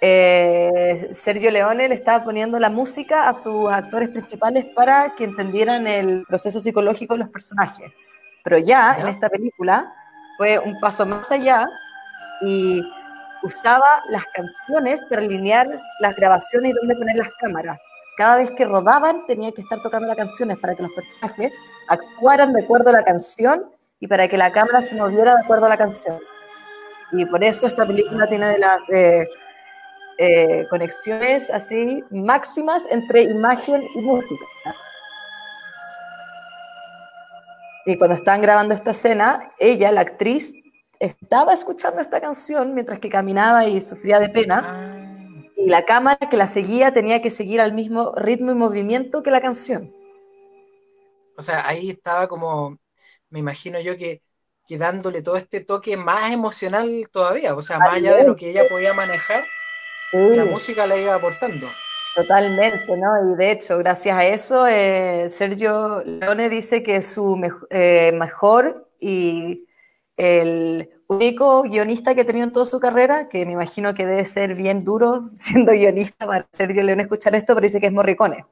eh, 0.03 1.09
Sergio 1.13 1.51
Leone 1.51 1.87
le 1.87 1.95
estaba 1.95 2.23
poniendo 2.23 2.59
la 2.59 2.69
música 2.69 3.29
a 3.29 3.33
sus 3.33 3.71
actores 3.71 4.09
principales 4.09 4.65
para 4.75 5.13
que 5.15 5.25
entendieran 5.25 5.85
el 5.87 6.23
proceso 6.27 6.59
psicológico 6.59 7.13
de 7.13 7.19
los 7.19 7.29
personajes. 7.29 7.91
Pero 8.43 8.57
ya, 8.57 8.95
Ya. 8.97 9.01
en 9.01 9.07
esta 9.09 9.29
película 9.29 9.93
fue 10.37 10.57
un 10.57 10.79
paso 10.79 11.05
más 11.05 11.29
allá 11.31 11.67
y 12.41 12.81
usaba 13.43 14.03
las 14.09 14.23
canciones 14.33 15.01
para 15.09 15.21
alinear 15.21 15.67
las 15.99 16.15
grabaciones 16.15 16.71
y 16.71 16.73
dónde 16.73 16.95
poner 16.95 17.15
las 17.17 17.31
cámaras. 17.39 17.79
Cada 18.17 18.37
vez 18.37 18.51
que 18.51 18.65
rodaban 18.65 19.25
tenía 19.25 19.51
que 19.51 19.61
estar 19.61 19.81
tocando 19.81 20.07
las 20.07 20.17
canciones 20.17 20.57
para 20.59 20.75
que 20.75 20.83
los 20.83 20.91
personajes 20.91 21.51
actuaran 21.87 22.53
de 22.53 22.63
acuerdo 22.63 22.89
a 22.89 22.93
la 22.93 23.03
canción 23.03 23.65
y 23.99 24.07
para 24.07 24.27
que 24.27 24.37
la 24.37 24.51
cámara 24.51 24.87
se 24.87 24.95
moviera 24.95 25.35
de 25.35 25.41
acuerdo 25.41 25.65
a 25.65 25.69
la 25.69 25.77
canción. 25.77 26.19
Y 27.13 27.25
por 27.25 27.43
eso 27.43 27.67
esta 27.67 27.85
película 27.85 28.27
tiene 28.27 28.47
de 28.47 28.59
las 28.59 28.89
eh, 28.89 29.27
eh, 30.17 30.67
conexiones 30.69 31.49
así 31.49 32.03
máximas 32.11 32.85
entre 32.91 33.23
imagen 33.23 33.83
y 33.95 34.01
música. 34.01 34.45
Y 37.85 37.97
cuando 37.97 38.15
estaban 38.15 38.41
grabando 38.41 38.75
esta 38.75 38.91
escena, 38.91 39.51
ella, 39.57 39.91
la 39.91 40.01
actriz, 40.01 40.53
estaba 41.01 41.53
escuchando 41.53 42.01
esta 42.01 42.21
canción 42.21 42.73
mientras 42.73 42.99
que 42.99 43.09
caminaba 43.09 43.67
y 43.67 43.81
sufría 43.81 44.19
de 44.19 44.29
pena. 44.29 44.65
Ah, 44.67 45.51
Y 45.55 45.69
la 45.69 45.85
cámara 45.85 46.19
que 46.29 46.37
la 46.37 46.47
seguía 46.47 46.93
tenía 46.93 47.21
que 47.21 47.31
seguir 47.31 47.61
al 47.61 47.73
mismo 47.73 48.13
ritmo 48.15 48.51
y 48.51 48.55
movimiento 48.55 49.23
que 49.23 49.31
la 49.31 49.41
canción. 49.41 49.95
o 51.37 51.41
sea, 51.41 51.67
ahí 51.67 51.89
estaba 51.89 52.27
como, 52.27 52.77
me 53.29 53.39
imagino 53.39 53.79
yo 53.79 53.97
que, 53.97 54.21
que 54.65 54.77
dándole 54.77 55.21
todo 55.21 55.37
este 55.37 55.61
toque 55.61 55.97
más 55.97 56.31
emocional 56.31 57.07
todavía, 57.11 57.55
o 57.55 57.61
sea, 57.61 57.79
más 57.79 57.95
allá 57.97 58.15
de 58.15 58.23
lo 58.25 58.35
que 58.35 58.49
ella 58.49 58.67
podía 58.67 58.93
manejar, 58.93 59.51
la 60.31 60.45
música 60.45 60.87
le 60.87 61.01
iba 61.03 61.15
aportando. 61.15 61.79
Totalmente, 62.13 62.97
¿no? 62.97 63.33
Y 63.33 63.37
de 63.37 63.51
hecho, 63.51 63.77
gracias 63.77 64.17
a 64.17 64.25
eso, 64.25 64.67
eh, 64.67 65.29
Sergio 65.29 66.03
Leone 66.05 66.49
dice 66.49 66.83
que 66.83 67.01
su 67.01 67.39
eh, 67.69 68.11
mejor 68.13 68.89
y 68.99 69.65
el 70.17 70.89
único 71.07 71.63
guionista 71.63 72.15
que 72.15 72.21
ha 72.21 72.25
tenido 72.25 72.45
en 72.47 72.51
toda 72.53 72.65
su 72.65 72.79
carrera, 72.79 73.29
que 73.29 73.45
me 73.45 73.53
imagino 73.53 73.93
que 73.93 74.05
debe 74.05 74.25
ser 74.25 74.55
bien 74.55 74.83
duro 74.83 75.29
siendo 75.35 75.71
guionista 75.73 76.25
para 76.27 76.47
Sergio 76.53 76.83
Leone 76.83 77.03
escuchar 77.03 77.35
esto, 77.35 77.53
pero 77.55 77.65
dice 77.65 77.79
que 77.81 77.87
es 77.87 77.93
Morricone, 77.93 78.45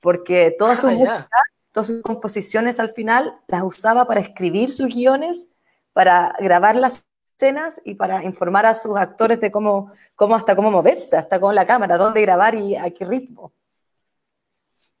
porque 0.00 0.54
todas 0.58 0.80
sus 0.80 0.90
Ah, 0.90 0.92
músicas, 0.92 1.26
ya. 1.30 1.30
todas 1.72 1.88
sus 1.88 2.02
composiciones 2.02 2.80
al 2.80 2.90
final 2.90 3.40
las 3.48 3.62
usaba 3.62 4.06
para 4.06 4.20
escribir 4.20 4.72
sus 4.72 4.94
guiones, 4.94 5.48
para 5.92 6.34
grabar 6.40 6.76
las 6.76 7.04
escenas 7.38 7.80
y 7.84 7.94
para 7.94 8.24
informar 8.24 8.66
a 8.66 8.74
sus 8.74 8.96
actores 8.98 9.40
de 9.40 9.50
cómo, 9.50 9.92
cómo 10.16 10.36
hasta 10.36 10.56
cómo 10.56 10.70
moverse, 10.70 11.16
hasta 11.16 11.40
con 11.40 11.54
la 11.54 11.66
cámara, 11.66 11.98
dónde 11.98 12.22
grabar 12.22 12.54
y 12.56 12.76
a 12.76 12.90
qué 12.92 13.04
ritmo. 13.04 13.52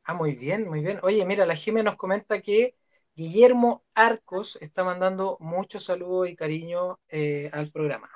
Ah, 0.04 0.14
muy 0.14 0.34
bien, 0.34 0.68
muy 0.68 0.80
bien. 0.82 0.98
Oye, 1.02 1.24
mira, 1.24 1.46
la 1.46 1.54
Jimé 1.54 1.82
nos 1.82 1.96
comenta 1.96 2.40
que 2.42 2.76
Guillermo 3.14 3.81
Arcos 3.94 4.56
está 4.60 4.84
mandando 4.84 5.36
muchos 5.40 5.84
saludos 5.84 6.28
y 6.28 6.36
cariño 6.36 6.98
eh, 7.08 7.50
al 7.52 7.70
programa. 7.70 8.10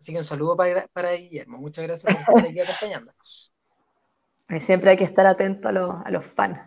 Así 0.00 0.12
que 0.12 0.18
un 0.18 0.24
saludo 0.24 0.56
para, 0.56 0.86
para 0.88 1.12
Guillermo. 1.12 1.58
Muchas 1.58 1.84
gracias 1.86 2.12
por 2.12 2.20
estar 2.36 2.50
aquí 2.50 2.60
acompañándonos. 2.60 3.52
Siempre 4.60 4.90
hay 4.90 4.96
que 4.96 5.04
estar 5.04 5.26
atento 5.26 5.68
a, 5.68 5.72
los- 5.72 5.94
a 6.04 6.10
los 6.10 6.26
fans, 6.26 6.58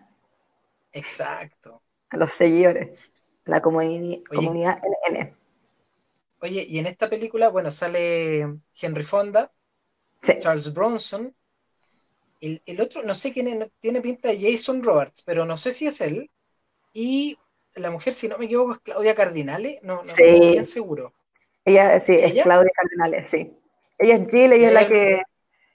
Exacto. 0.91 1.81
a 2.09 2.17
los 2.17 2.31
seguidores, 2.31 3.11
a 3.45 3.51
la 3.51 3.61
comuni- 3.61 4.23
Oye. 4.31 4.35
comunidad 4.35 4.81
NN. 5.11 5.33
Oye, 6.41 6.65
y 6.67 6.79
en 6.79 6.87
esta 6.87 7.09
película, 7.09 7.49
bueno, 7.49 7.71
sale 7.71 8.41
Henry 8.79 9.03
Fonda, 9.03 9.51
Sí. 10.21 10.33
Charles 10.39 10.73
Bronson. 10.73 11.35
El, 12.41 12.61
el 12.65 12.81
otro, 12.81 13.03
no 13.03 13.13
sé 13.15 13.31
quién 13.33 13.47
es, 13.47 13.69
tiene 13.79 14.01
pinta 14.01 14.29
de 14.29 14.39
Jason 14.39 14.83
Roberts, 14.83 15.21
pero 15.23 15.45
no 15.45 15.57
sé 15.57 15.71
si 15.71 15.87
es 15.87 16.01
él. 16.01 16.29
Y 16.93 17.37
la 17.79 17.91
mujer, 17.91 18.13
si 18.13 18.27
no 18.27 18.37
me 18.37 18.45
equivoco, 18.45 18.73
es 18.73 18.79
Claudia 18.79 19.15
Cardinale. 19.15 19.79
No, 19.83 19.97
no 19.97 20.03
Sí. 20.03 20.23
estoy 20.23 20.51
bien 20.51 20.65
seguro. 20.65 21.13
Ella, 21.65 21.99
sí, 21.99 22.13
es 22.15 22.31
¿Ella? 22.31 22.43
Claudia 22.43 22.71
Cardinales, 22.75 23.29
sí. 23.29 23.57
Ella 23.97 24.15
es 24.15 24.21
Jill, 24.29 24.53
ella 24.53 24.67
es 24.67 24.73
la 24.73 24.81
Ella- 24.81 24.89
que, 24.89 25.21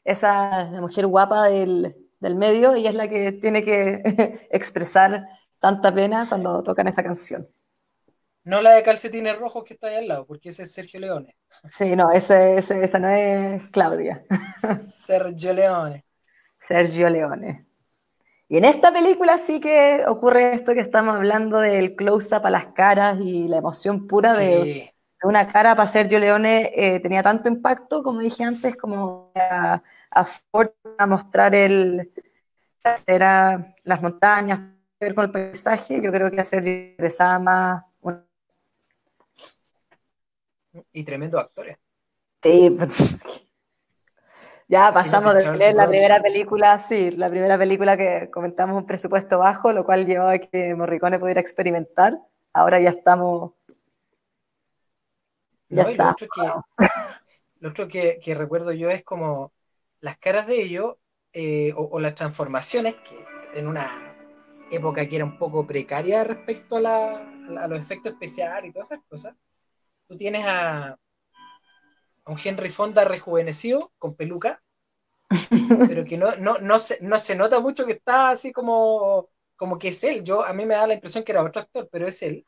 esa 0.04 0.70
la 0.70 0.80
mujer 0.80 1.06
guapa 1.06 1.44
del, 1.48 1.94
del 2.20 2.34
medio, 2.36 2.74
ella 2.74 2.90
es 2.90 2.96
la 2.96 3.08
que 3.08 3.32
tiene 3.32 3.64
que 3.64 4.02
expresar 4.50 5.26
tanta 5.60 5.94
pena 5.94 6.26
cuando 6.28 6.62
tocan 6.62 6.88
esa 6.88 7.02
canción. 7.02 7.48
No 8.44 8.60
la 8.60 8.72
de 8.74 8.82
calcetines 8.82 9.38
rojos 9.38 9.62
que 9.64 9.74
está 9.74 9.88
ahí 9.88 9.96
al 9.96 10.08
lado, 10.08 10.26
porque 10.26 10.48
ese 10.48 10.64
es 10.64 10.72
Sergio 10.72 10.98
Leone. 11.00 11.36
Sí, 11.70 11.94
no, 11.94 12.10
ese, 12.10 12.56
ese- 12.58 12.82
esa 12.82 12.98
no 12.98 13.08
es 13.08 13.62
Claudia, 13.70 14.24
Sergio 14.80 15.52
Leone. 15.52 16.04
Sergio 16.58 17.08
Leone. 17.10 17.66
Y 18.52 18.58
en 18.58 18.66
esta 18.66 18.92
película 18.92 19.38
sí 19.38 19.60
que 19.60 20.04
ocurre 20.06 20.52
esto 20.52 20.74
que 20.74 20.80
estamos 20.80 21.16
hablando 21.16 21.58
del 21.58 21.96
close-up 21.96 22.44
a 22.44 22.50
las 22.50 22.66
caras 22.66 23.18
y 23.18 23.48
la 23.48 23.56
emoción 23.56 24.06
pura 24.06 24.36
de, 24.36 24.62
Sí. 24.64 24.90
de 25.22 25.26
una 25.26 25.48
cara 25.48 25.74
para 25.74 25.88
Sergio 25.88 26.18
Leone 26.18 26.70
eh, 26.76 27.00
tenía 27.00 27.22
tanto 27.22 27.48
impacto, 27.48 28.02
como 28.02 28.20
dije 28.20 28.44
antes, 28.44 28.76
como 28.76 29.32
a, 29.36 29.82
a 30.10 30.24
Ford 30.26 30.68
a 30.98 31.06
mostrar 31.06 31.54
el, 31.54 32.12
era 33.06 33.74
las 33.84 34.02
montañas, 34.02 34.60
ver 35.00 35.14
con 35.14 35.24
el 35.24 35.30
paisaje, 35.32 36.02
yo 36.02 36.12
creo 36.12 36.30
que 36.30 36.42
a 36.42 36.44
Sergio 36.44 36.72
interesaba 36.74 37.38
más 37.38 37.84
una- 38.02 38.26
Y 40.92 41.04
tremendo 41.04 41.38
actores. 41.38 41.78
Sí, 42.42 42.68
pues, 42.76 43.22
ya 44.72 44.92
pasamos 44.92 45.34
de 45.34 45.50
ver 45.58 45.74
la 45.74 45.86
primera 45.88 46.20
película, 46.22 46.78
sí, 46.78 47.10
la 47.12 47.28
primera 47.30 47.58
película 47.58 47.96
que 47.96 48.30
comentamos 48.30 48.76
un 48.76 48.86
presupuesto 48.86 49.38
bajo, 49.38 49.72
lo 49.72 49.84
cual 49.84 50.06
llevaba 50.06 50.32
a 50.32 50.38
que 50.38 50.74
Morricone 50.74 51.18
pudiera 51.18 51.40
experimentar. 51.40 52.18
Ahora 52.52 52.80
ya 52.80 52.90
estamos. 52.90 53.52
Ya 55.70 55.82
No, 55.82 55.90
y 55.90 55.96
lo 55.96 56.04
está. 56.04 56.10
otro, 56.10 56.28
que, 56.28 56.40
lo 57.60 57.70
otro 57.70 57.88
que, 57.88 58.18
que 58.22 58.34
recuerdo 58.34 58.72
yo 58.72 58.90
es 58.90 59.02
como 59.04 59.52
las 60.00 60.18
caras 60.18 60.46
de 60.46 60.62
ellos 60.62 60.96
eh, 61.32 61.72
o, 61.76 61.88
o 61.92 62.00
las 62.00 62.14
transformaciones 62.14 62.96
que 62.96 63.24
en 63.58 63.66
una 63.68 63.88
época 64.70 65.06
que 65.08 65.16
era 65.16 65.24
un 65.24 65.38
poco 65.38 65.66
precaria 65.66 66.24
respecto 66.24 66.76
a, 66.76 66.80
la- 66.80 67.18
a 67.60 67.68
los 67.68 67.78
efectos 67.80 68.12
especiales 68.12 68.70
y 68.70 68.72
todas 68.72 68.90
esas 68.92 69.04
cosas. 69.08 69.34
Tú 70.08 70.16
tienes 70.16 70.44
a 70.46 70.98
un 72.26 72.38
Henry 72.42 72.68
Fonda 72.70 73.04
rejuvenecido 73.04 73.92
con 73.98 74.14
peluca, 74.14 74.62
pero 75.88 76.04
que 76.04 76.16
no, 76.16 76.34
no, 76.36 76.58
no, 76.58 76.78
se, 76.78 76.98
no 77.02 77.18
se 77.18 77.34
nota 77.36 77.60
mucho 77.60 77.86
que 77.86 77.92
está 77.92 78.30
así 78.30 78.52
como, 78.52 79.28
como 79.56 79.78
que 79.78 79.88
es 79.88 80.04
él. 80.04 80.22
Yo, 80.24 80.44
a 80.44 80.52
mí 80.52 80.64
me 80.66 80.74
da 80.74 80.86
la 80.86 80.94
impresión 80.94 81.24
que 81.24 81.32
era 81.32 81.42
otro 81.42 81.62
actor, 81.62 81.88
pero 81.90 82.06
es 82.06 82.22
él. 82.22 82.46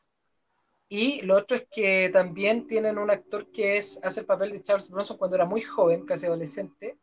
Y 0.89 1.21
lo 1.23 1.35
otro 1.37 1.57
es 1.57 1.67
que 1.71 2.09
también 2.13 2.67
tienen 2.67 2.97
un 2.97 3.09
actor 3.11 3.51
que 3.51 3.77
es, 3.77 3.99
hace 4.03 4.21
el 4.21 4.25
papel 4.25 4.51
de 4.51 4.61
Charles 4.61 4.89
Bronson 4.89 5.17
cuando 5.17 5.35
era 5.35 5.45
muy 5.45 5.61
joven, 5.61 6.05
casi 6.05 6.27
adolescente. 6.27 6.97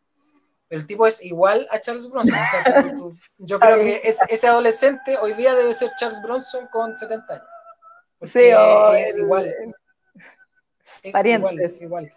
Pero 0.68 0.80
el 0.80 0.86
tipo 0.86 1.06
es 1.06 1.22
igual 1.24 1.68
a 1.70 1.80
Charles 1.80 2.08
Bronson. 2.10 2.38
O 2.38 2.46
sea, 2.46 2.64
tú- 2.98 3.10
tú- 3.10 3.12
yo 3.38 3.58
creo 3.60 3.78
que 3.78 4.00
ese, 4.04 4.24
ese 4.28 4.48
adolescente 4.48 5.18
hoy 5.18 5.34
día 5.34 5.54
debe 5.54 5.74
ser 5.74 5.90
Charles 5.98 6.22
Bronson 6.22 6.68
con 6.72 6.96
70 6.96 7.34
años. 7.34 7.46
Sí, 8.22 8.52
o 8.52 8.92
es 8.94 9.14
el- 9.16 9.22
igual. 9.22 9.54
Es 11.02 11.12
Parientes. 11.12 11.50
igual, 11.50 11.60
es 11.60 11.82
igual. 11.82 12.12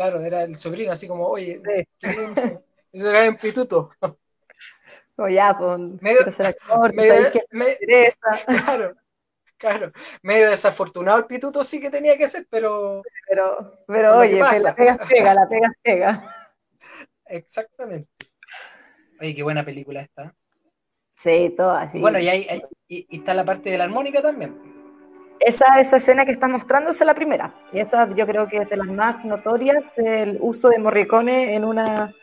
Claro, 0.00 0.22
era 0.22 0.44
el 0.44 0.56
sobrino, 0.56 0.92
así 0.92 1.06
como, 1.06 1.26
oye, 1.26 1.60
Sí. 2.00 2.00
Ese 2.92 3.10
era 3.10 3.28
un 3.28 3.36
pituto. 3.36 3.90
O 5.16 5.28
ya, 5.28 5.54
pues, 5.58 5.78
Medio- 6.00 6.24
claro, 8.46 8.96
claro. 9.58 9.92
Medio 10.22 10.48
desafortunado 10.48 11.18
el 11.18 11.26
pituto 11.26 11.62
sí 11.62 11.78
que 11.78 11.90
tenía 11.90 12.16
que 12.16 12.26
ser, 12.26 12.46
pero 12.48 13.02
Pero, 13.28 13.84
pero 13.86 14.12
que 14.12 14.16
oye, 14.16 14.38
pasa. 14.38 14.62
la 14.62 14.74
pega 14.74 14.96
pega, 15.06 15.34
la 15.34 15.46
pega 15.46 15.72
pega. 15.82 16.36
exactamente. 17.26 18.08
Oye, 19.20 19.34
qué 19.34 19.42
buena 19.42 19.62
película 19.62 20.00
esta. 20.00 20.34
Sí, 21.16 21.52
todo 21.54 21.72
así. 21.72 21.98
Y 21.98 22.00
bueno, 22.00 22.18
y, 22.18 22.26
y, 22.88 23.06
y 23.10 23.18
está 23.18 23.34
la 23.34 23.44
parte 23.44 23.68
de 23.70 23.76
la 23.76 23.84
armónica 23.84 24.22
también. 24.22 24.69
Esa, 25.40 25.80
esa 25.80 25.96
escena 25.96 26.26
que 26.26 26.32
está 26.32 26.48
mostrando 26.48 26.90
es 26.90 27.00
la 27.00 27.14
primera. 27.14 27.54
Y 27.72 27.80
esa 27.80 28.08
yo 28.14 28.26
creo 28.26 28.46
que 28.46 28.58
es 28.58 28.68
de 28.68 28.76
las 28.76 28.86
más 28.86 29.24
notorias 29.24 29.94
del 29.96 30.38
uso 30.40 30.68
de 30.68 30.78
Morricone 30.78 31.54
en 31.54 31.64
una 31.64 32.14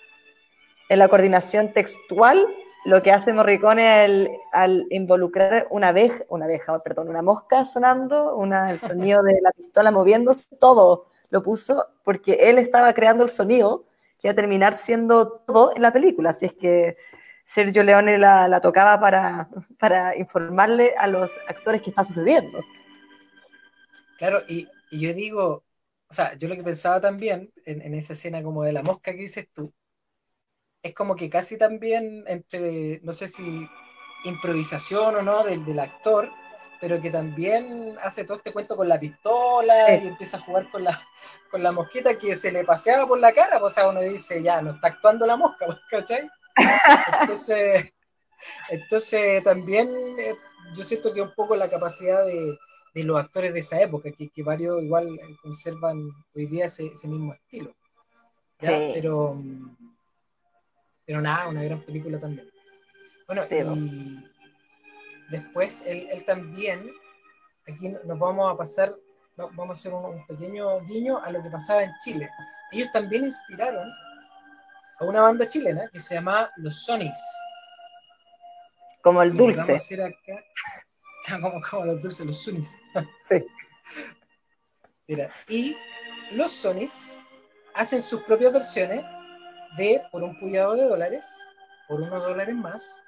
en 0.89 0.99
la 0.99 1.07
coordinación 1.07 1.73
textual. 1.73 2.47
Lo 2.85 3.01
que 3.01 3.11
hace 3.11 3.33
Morricone 3.33 3.89
al, 3.89 4.31
al 4.53 4.85
involucrar 4.91 5.67
una 5.71 5.89
abeja, 5.89 6.23
una 6.29 6.45
abeja, 6.45 6.79
perdón, 6.83 7.09
una 7.09 7.21
mosca 7.21 7.65
sonando, 7.65 8.35
una, 8.37 8.71
el 8.71 8.79
sonido 8.79 9.23
de 9.23 9.39
la 9.41 9.51
pistola 9.51 9.91
moviéndose, 9.91 10.55
todo 10.55 11.07
lo 11.29 11.43
puso 11.43 11.87
porque 12.03 12.33
él 12.33 12.57
estaba 12.59 12.93
creando 12.93 13.23
el 13.23 13.29
sonido 13.29 13.83
que 14.19 14.27
iba 14.27 14.31
a 14.31 14.35
terminar 14.35 14.73
siendo 14.75 15.27
todo 15.45 15.75
en 15.75 15.81
la 15.81 15.91
película. 15.91 16.29
Así 16.29 16.45
es 16.45 16.53
que 16.53 16.97
Sergio 17.43 17.83
Leone 17.83 18.17
la, 18.17 18.47
la 18.47 18.61
tocaba 18.61 18.99
para, 18.99 19.49
para 19.79 20.15
informarle 20.15 20.93
a 20.97 21.07
los 21.07 21.37
actores 21.49 21.81
qué 21.81 21.89
está 21.89 22.03
sucediendo. 22.03 22.59
Claro, 24.17 24.43
y, 24.47 24.67
y 24.91 24.99
yo 24.99 25.13
digo, 25.13 25.65
o 26.09 26.13
sea, 26.13 26.35
yo 26.37 26.47
lo 26.49 26.55
que 26.55 26.63
pensaba 26.63 26.99
también 27.01 27.53
en, 27.65 27.81
en 27.81 27.93
esa 27.93 28.13
escena 28.13 28.43
como 28.43 28.63
de 28.63 28.73
la 28.73 28.83
mosca 28.83 29.11
que 29.13 29.19
dices 29.21 29.47
tú, 29.53 29.73
es 30.83 30.93
como 30.93 31.15
que 31.15 31.29
casi 31.29 31.57
también 31.57 32.23
entre, 32.27 32.99
no 33.03 33.13
sé 33.13 33.27
si 33.27 33.67
improvisación 34.23 35.15
o 35.15 35.21
no 35.21 35.43
del, 35.43 35.65
del 35.65 35.79
actor, 35.79 36.31
pero 36.79 37.01
que 37.01 37.09
también 37.11 37.95
hace 38.03 38.23
todo 38.23 38.37
este 38.37 38.53
cuento 38.53 38.75
con 38.75 38.87
la 38.89 38.99
pistola 38.99 39.75
Sí. 39.85 40.01
y 40.01 40.07
empieza 40.07 40.37
a 40.37 40.41
jugar 40.41 40.69
con 40.71 40.83
la, 40.83 40.99
con 41.51 41.63
la 41.63 41.71
mosquita 41.71 42.17
que 42.17 42.35
se 42.35 42.51
le 42.51 42.63
paseaba 42.65 43.07
por 43.07 43.19
la 43.19 43.33
cara, 43.33 43.59
pues, 43.59 43.73
o 43.73 43.75
sea, 43.75 43.89
uno 43.89 44.01
dice, 44.01 44.43
ya, 44.43 44.61
no 44.61 44.71
está 44.71 44.89
actuando 44.89 45.25
la 45.25 45.37
mosca, 45.37 45.65
¿cachai? 45.89 46.29
Entonces, 47.21 47.93
entonces 48.69 49.43
también 49.43 49.89
eh, 50.19 50.35
yo 50.75 50.83
siento 50.83 51.13
que 51.13 51.21
un 51.21 51.33
poco 51.35 51.55
la 51.55 51.69
capacidad 51.69 52.25
de, 52.25 52.57
de 52.93 53.03
los 53.03 53.19
actores 53.19 53.53
de 53.53 53.59
esa 53.59 53.79
época, 53.81 54.11
que, 54.11 54.29
que 54.29 54.43
varios 54.43 54.81
igual 54.81 55.07
conservan 55.41 56.09
hoy 56.35 56.45
día 56.47 56.65
ese, 56.65 56.87
ese 56.87 57.07
mismo 57.07 57.33
estilo. 57.33 57.75
¿ya? 58.59 58.69
Sí. 58.77 58.91
Pero, 58.93 59.33
mm, 59.35 59.95
pero 61.05 61.21
nada, 61.21 61.47
una 61.47 61.63
gran 61.63 61.81
película 61.81 62.19
también. 62.19 62.49
Bueno, 63.27 63.43
Sí, 63.47 63.55
y 63.57 64.23
después 65.29 65.85
él, 65.85 66.07
él 66.11 66.25
también, 66.25 66.91
aquí 67.67 67.89
nos 67.89 68.17
vamos 68.17 68.51
a 68.53 68.57
pasar, 68.57 68.95
va- 69.39 69.49
vamos 69.53 69.69
a 69.69 69.73
hacer 69.79 69.93
un, 69.93 70.05
un 70.05 70.25
pequeño 70.27 70.79
guiño 70.85 71.17
a 71.23 71.29
lo 71.31 71.43
que 71.43 71.49
pasaba 71.49 71.83
en 71.83 71.91
Chile. 72.03 72.29
Ellos 72.71 72.89
también 72.91 73.25
inspiraron 73.25 73.87
a 74.99 75.05
una 75.05 75.21
banda 75.21 75.47
chilena 75.47 75.87
que 75.89 75.99
se 75.99 76.15
llama 76.15 76.49
Los 76.57 76.83
Sonys. 76.85 77.19
Como 79.03 79.21
el 79.21 79.29
Y 79.29 79.31
les 79.33 79.39
Vamos 79.39 79.57
a 79.59 79.61
dulce. 79.61 79.75
hacer 79.75 80.01
acá, 80.01 80.43
como, 81.29 81.61
como 81.61 81.85
los 81.85 82.01
dulces, 82.01 82.25
los 82.25 82.43
Sonys. 82.43 82.79
Sí. 83.17 83.45
Mira, 85.07 85.31
y 85.47 85.75
los 86.31 86.51
Sonys 86.51 87.21
hacen 87.73 88.01
sus 88.01 88.21
propias 88.23 88.53
versiones 88.53 89.05
de 89.77 90.01
por 90.11 90.23
un 90.23 90.37
puñado 90.39 90.75
de 90.75 90.83
dólares, 90.83 91.25
por 91.87 92.01
unos 92.01 92.21
dólares 92.23 92.55
más, 92.55 93.01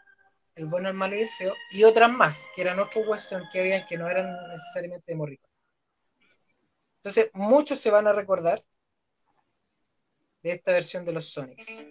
el 0.55 0.65
bueno, 0.65 0.89
el 0.89 0.95
malo 0.95 1.17
y 1.17 1.21
el 1.21 1.29
feo, 1.29 1.53
y 1.71 1.83
otras 1.83 2.11
más, 2.11 2.47
que 2.55 2.61
eran 2.61 2.79
otros 2.79 3.05
western 3.07 3.43
que 3.51 3.59
habían 3.59 3.85
que 3.87 3.97
no 3.97 4.09
eran 4.09 4.31
necesariamente 4.49 5.11
de 5.11 5.17
Morricone. 5.17 5.53
Entonces, 6.97 7.29
muchos 7.33 7.79
se 7.79 7.91
van 7.91 8.07
a 8.07 8.13
recordar 8.13 8.63
de 10.43 10.51
esta 10.51 10.71
versión 10.71 11.05
de 11.05 11.13
los 11.13 11.29
Sonics. 11.31 11.85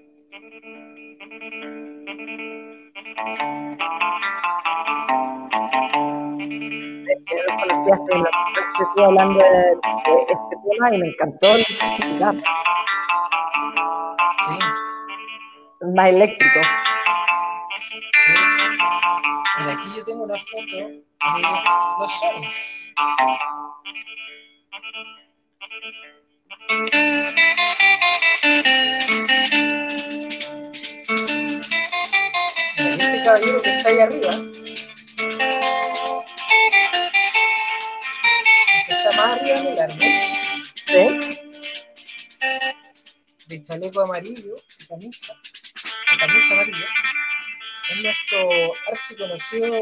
Que 7.87 8.83
estuve 8.83 9.05
hablando 9.05 9.39
de, 9.39 9.49
de 9.51 10.23
este 10.29 10.57
tema 10.69 10.95
y 10.95 10.99
me 10.99 11.09
encantó 11.09 11.55
el 11.55 11.65
guitarra. 11.67 12.33
Sí, 14.47 14.59
Es 15.81 15.95
más 15.95 16.09
eléctrico. 16.09 16.61
sí. 17.89 18.33
Mira, 19.59 19.73
aquí 19.73 19.89
yo 19.97 20.05
tengo 20.05 20.25
una 20.25 20.39
foto 20.39 20.77
de 20.77 21.05
los 21.99 22.13
Sonics. 22.21 22.95
Mira, 32.79 33.05
ese 33.05 33.23
caballero 33.25 33.61
que 33.63 33.71
está 33.71 33.89
ahí 33.89 33.99
arriba, 34.01 34.31
en 39.51 39.67
el 39.67 39.91
¿Sí? 40.75 41.49
de 43.49 43.63
chaleco 43.63 44.03
amarillo 44.03 44.55
y 44.81 44.87
camisa, 44.87 45.35
de 46.11 46.19
camisa 46.19 46.55
amarilla, 46.55 46.87
es 47.91 48.03
nuestro 48.03 48.75
archiconocido 48.93 49.81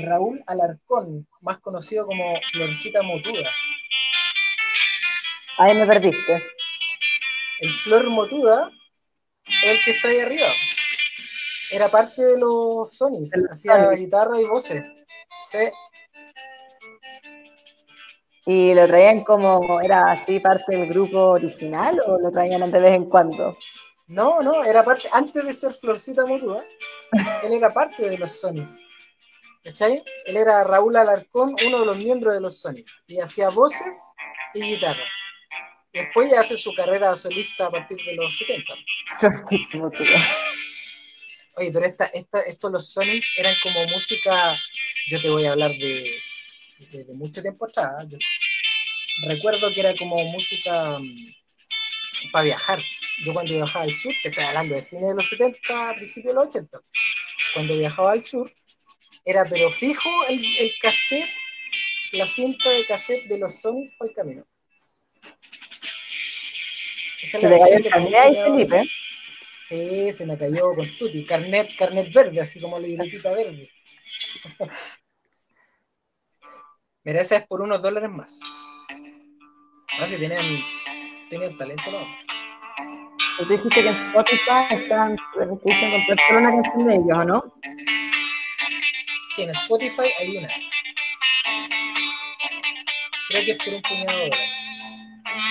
Raúl 0.00 0.42
Alarcón, 0.46 1.28
más 1.40 1.60
conocido 1.60 2.06
como 2.06 2.40
Florcita 2.50 3.02
Motuda. 3.02 3.48
Ahí 5.58 5.76
me 5.76 5.86
perdiste. 5.86 6.42
El 7.60 7.72
Flor 7.72 8.10
Motuda 8.10 8.70
es 9.62 9.70
el 9.70 9.84
que 9.84 9.90
está 9.92 10.08
ahí 10.08 10.20
arriba. 10.20 10.50
Era 11.70 11.88
parte 11.88 12.22
de 12.22 12.38
los 12.38 12.96
Sonys, 12.96 13.32
hacía 13.50 13.90
guitarra 13.90 14.40
y 14.40 14.44
voces. 14.44 14.86
Sí, 15.50 15.70
¿Y 18.46 18.74
lo 18.74 18.86
traían 18.86 19.24
como, 19.24 19.80
era 19.80 20.12
así 20.12 20.38
parte 20.38 20.76
del 20.76 20.88
grupo 20.88 21.32
original 21.32 22.00
o 22.06 22.16
lo 22.18 22.30
traían 22.30 22.70
de 22.70 22.80
vez 22.80 22.92
en 22.92 23.06
cuando? 23.06 23.56
No, 24.06 24.40
no, 24.40 24.62
era 24.62 24.84
parte, 24.84 25.08
antes 25.12 25.44
de 25.44 25.52
ser 25.52 25.72
Florcita 25.72 26.24
Motuda, 26.26 26.64
él 27.42 27.54
era 27.54 27.68
parte 27.70 28.08
de 28.08 28.16
los 28.18 28.40
Sonys. 28.40 28.86
¿Cachai? 29.64 30.00
Él 30.26 30.36
era 30.36 30.62
Raúl 30.62 30.94
Alarcón, 30.94 31.56
uno 31.66 31.80
de 31.80 31.86
los 31.86 31.96
miembros 31.96 32.34
de 32.34 32.40
los 32.40 32.60
Sonys, 32.60 33.02
y 33.08 33.18
hacía 33.18 33.48
voces 33.48 34.12
y 34.54 34.60
guitarra. 34.60 35.04
Después 35.92 36.30
ya 36.30 36.42
hace 36.42 36.56
su 36.56 36.72
carrera 36.76 37.16
solista 37.16 37.66
a 37.66 37.70
partir 37.72 37.96
de 38.06 38.14
los 38.14 38.38
70. 38.38 38.72
Florcita 39.18 39.78
Motuda. 39.78 40.22
Oye, 41.56 41.70
pero 41.72 41.86
esta, 41.86 42.04
esta, 42.04 42.40
estos 42.42 42.70
los 42.70 42.92
Sonys 42.92 43.26
eran 43.38 43.54
como 43.64 43.84
música, 43.86 44.56
yo 45.08 45.20
te 45.20 45.30
voy 45.30 45.46
a 45.46 45.52
hablar 45.52 45.72
de, 45.72 46.04
de, 46.78 47.04
de 47.04 47.14
mucho 47.14 47.42
tiempo 47.42 47.66
atrás. 47.66 48.08
Yo 48.08 49.28
recuerdo 49.28 49.70
que 49.70 49.80
era 49.80 49.94
como 49.94 50.16
música 50.24 50.98
para 52.32 52.44
viajar. 52.44 52.80
Yo 53.24 53.32
cuando 53.32 53.54
viajaba 53.54 53.84
al 53.84 53.92
sur, 53.92 54.12
te 54.22 54.28
estoy 54.28 54.44
hablando 54.44 54.74
de 54.74 54.82
fines 54.82 55.08
de 55.08 55.14
los 55.14 55.28
70, 55.28 55.94
principios 55.94 56.34
de 56.34 56.40
los 56.40 56.48
80, 56.48 56.78
cuando 57.54 57.78
viajaba 57.78 58.12
al 58.12 58.22
sur, 58.22 58.48
era 59.24 59.44
pero 59.44 59.70
fijo 59.72 60.10
el, 60.28 60.38
el 60.38 60.72
cassette, 60.80 61.28
la 62.12 62.26
cinta 62.26 62.70
de 62.70 62.86
cassette 62.86 63.26
de 63.26 63.38
los 63.38 63.60
Sonys 63.60 63.92
para 63.98 64.10
el 64.10 64.14
camino. 64.14 64.46
Esa 67.22 67.38
es 67.38 67.42
Se 67.42 67.48
la 67.48 67.56
te 67.56 67.58
cayó 67.58 67.76
el 67.76 67.88
carnet 67.88 68.14
ahí, 68.14 68.36
Felipe. 68.44 68.88
Sí, 69.68 70.12
se 70.12 70.26
me 70.26 70.38
cayó 70.38 70.70
con 70.70 70.94
tutti. 70.94 71.24
Carnet, 71.24 71.74
carnet 71.76 72.12
verde, 72.12 72.40
así 72.40 72.60
como 72.60 72.78
la 72.78 72.86
libretita 72.86 73.30
verde. 73.30 73.68
Mira, 77.06 77.20
esa 77.20 77.36
es 77.36 77.46
por 77.46 77.62
unos 77.62 77.80
dólares 77.80 78.10
más. 78.10 78.40
No, 79.96 80.06
si 80.08 80.18
tenían, 80.18 80.44
tenían 81.30 81.56
talento, 81.56 81.88
¿no? 81.92 82.00
Tú 83.38 83.44
dijiste 83.44 83.80
que 83.80 83.88
en 83.88 83.94
Spotify 83.94 84.66
están, 84.70 85.16
pudiste 85.32 85.86
encontrar 85.86 86.18
solo 86.26 86.38
una 86.40 86.50
canción 86.50 86.86
de 86.88 86.94
ellos, 86.94 87.16
¿o 87.16 87.24
no? 87.24 87.54
Sí, 89.36 89.44
en 89.44 89.50
Spotify 89.50 90.10
hay 90.18 90.36
una. 90.36 90.48
Creo 93.28 93.44
que 93.44 93.50
es 93.52 93.58
por 93.58 93.74
un 93.74 93.82
puñado 93.82 94.18
de 94.18 94.24
dólares. 94.24 94.68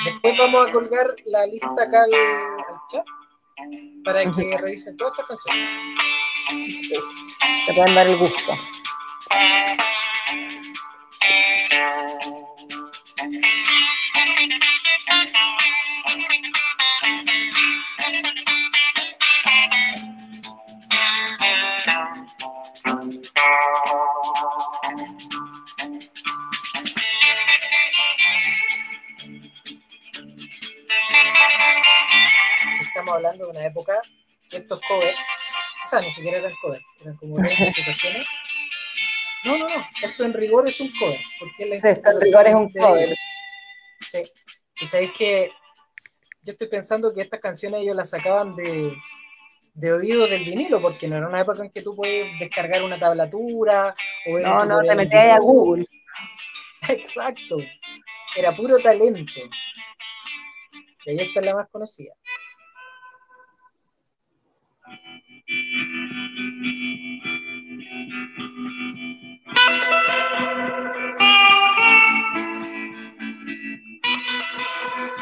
Después 0.04 0.38
vamos 0.38 0.68
a 0.68 0.72
colgar 0.74 1.16
la 1.24 1.46
lista 1.46 1.84
acá 1.84 2.04
al, 2.04 2.14
al 2.14 2.80
chat 2.92 3.06
para 4.04 4.30
que 4.30 4.58
revisen 4.58 4.98
todas 4.98 5.14
estas 5.18 5.26
canciones. 5.26 5.70
Te 7.66 7.74
pueden 7.74 7.96
dar 7.96 8.08
el 8.08 8.18
gusto. 8.18 8.58
Hablando 33.16 33.46
de 33.46 33.52
una 33.52 33.66
época 33.68 33.94
que 34.50 34.58
estos 34.58 34.80
covers, 34.82 35.20
o 35.86 35.88
sea, 35.88 36.00
ni 36.00 36.12
siquiera 36.12 36.38
eran 36.38 36.52
covers, 36.62 36.84
eran 37.02 37.18
como 37.18 37.36
interpretaciones. 37.40 38.26
No, 39.44 39.58
no, 39.58 39.68
no, 39.70 39.88
esto 40.02 40.24
en 40.26 40.34
rigor 40.34 40.68
es 40.68 40.80
un 40.80 40.90
cover. 41.00 41.20
Porque 41.40 41.66
la 41.68 41.76
Sí, 41.76 41.82
esto 41.88 42.10
en 42.12 42.22
rigor 42.22 42.48
es 42.48 42.56
un 42.56 42.68
de- 42.68 42.80
cover. 42.80 43.16
Sí. 44.00 44.22
Y 44.82 44.88
sabéis 44.88 45.12
que 45.12 45.50
yo 46.42 46.52
estoy 46.54 46.68
pensando 46.68 47.14
que 47.14 47.22
estas 47.22 47.40
canciones 47.40 47.82
ellos 47.82 47.96
las 47.96 48.10
sacaban 48.10 48.52
de, 48.56 48.92
de 49.76 49.94
oído 49.94 50.28
del 50.28 50.44
vinilo, 50.46 50.82
porque 50.82 51.08
no 51.08 51.18
era 51.18 51.28
una 51.28 51.42
época 51.42 51.64
en 51.64 51.70
que 51.70 51.82
tú 51.84 51.96
puedes 51.96 52.32
descargar 52.40 52.82
una 52.84 52.98
tablatura 53.00 53.94
o 54.28 54.34
ver 54.36 54.44
No, 54.44 54.66
no, 54.66 54.82
te 54.82 54.96
metías 54.96 55.34
a. 55.36 55.40
Google. 55.40 55.86
Exacto. 56.90 57.58
Era 58.36 58.54
puro 58.56 58.78
talento. 58.80 59.42
Y 61.06 61.12
ahí 61.12 61.20
está 61.20 61.42
la 61.42 61.54
más 61.54 61.68
conocida. 61.70 62.14
Y 65.48 65.54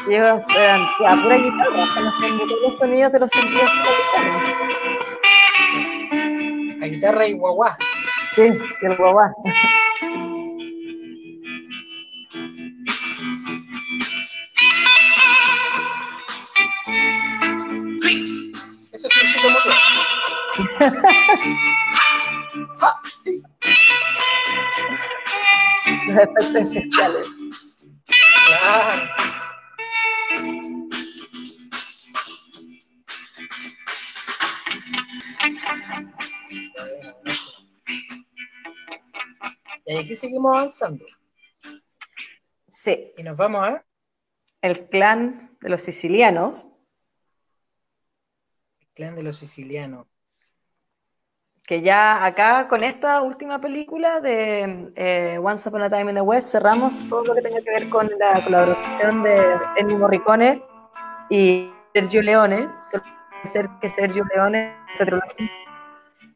ellos 0.08 0.40
eran 0.56 0.82
a 1.06 1.22
pura 1.22 1.36
guitarra, 1.36 1.94
todos 1.94 2.62
los 2.62 2.78
sonidos 2.78 3.12
de 3.12 3.20
los 3.20 3.30
sentidos 3.30 3.70
tropicales. 3.82 4.42
La 6.78 6.86
guitarra 6.86 7.26
y 7.26 7.34
guaguá. 7.34 7.76
Sí, 8.34 8.42
el 8.82 8.96
guaguá. 8.96 9.34
Los 26.06 26.16
efectos 26.16 26.54
especiales. 26.54 27.26
Claro. 28.46 29.14
Y 39.86 39.98
aquí 39.98 40.16
seguimos 40.16 40.56
avanzando. 40.56 41.04
Sí, 42.66 43.12
Y 43.16 43.22
nos 43.22 43.36
vamos 43.36 43.66
a 43.66 43.84
el 44.62 44.88
clan 44.88 45.56
de 45.60 45.68
los 45.68 45.82
sicilianos, 45.82 46.66
el 48.80 48.88
clan 48.94 49.14
de 49.14 49.22
los 49.22 49.36
sicilianos. 49.36 50.06
Que 51.66 51.80
ya 51.82 52.24
acá 52.24 52.68
con 52.68 52.84
esta 52.84 53.22
última 53.22 53.58
película 53.60 54.20
de 54.20 54.92
eh, 54.96 55.38
Once 55.42 55.66
Upon 55.68 55.82
a 55.82 55.88
Time 55.88 56.10
in 56.10 56.14
the 56.16 56.20
West 56.20 56.50
cerramos 56.52 57.02
todo 57.08 57.24
lo 57.24 57.34
que 57.34 57.42
tenga 57.42 57.60
que 57.60 57.70
ver 57.70 57.88
con 57.88 58.10
la 58.18 58.44
colaboración 58.44 59.22
de 59.22 59.42
Ennio 59.76 59.98
Morricone 59.98 60.62
y 61.30 61.72
Sergio 61.94 62.22
Leone, 62.22 62.68
ser 63.44 63.68
que 63.80 63.88
Sergio 63.88 64.24
Leone 64.34 64.76
esta 64.92 65.06
trilogía, 65.06 65.50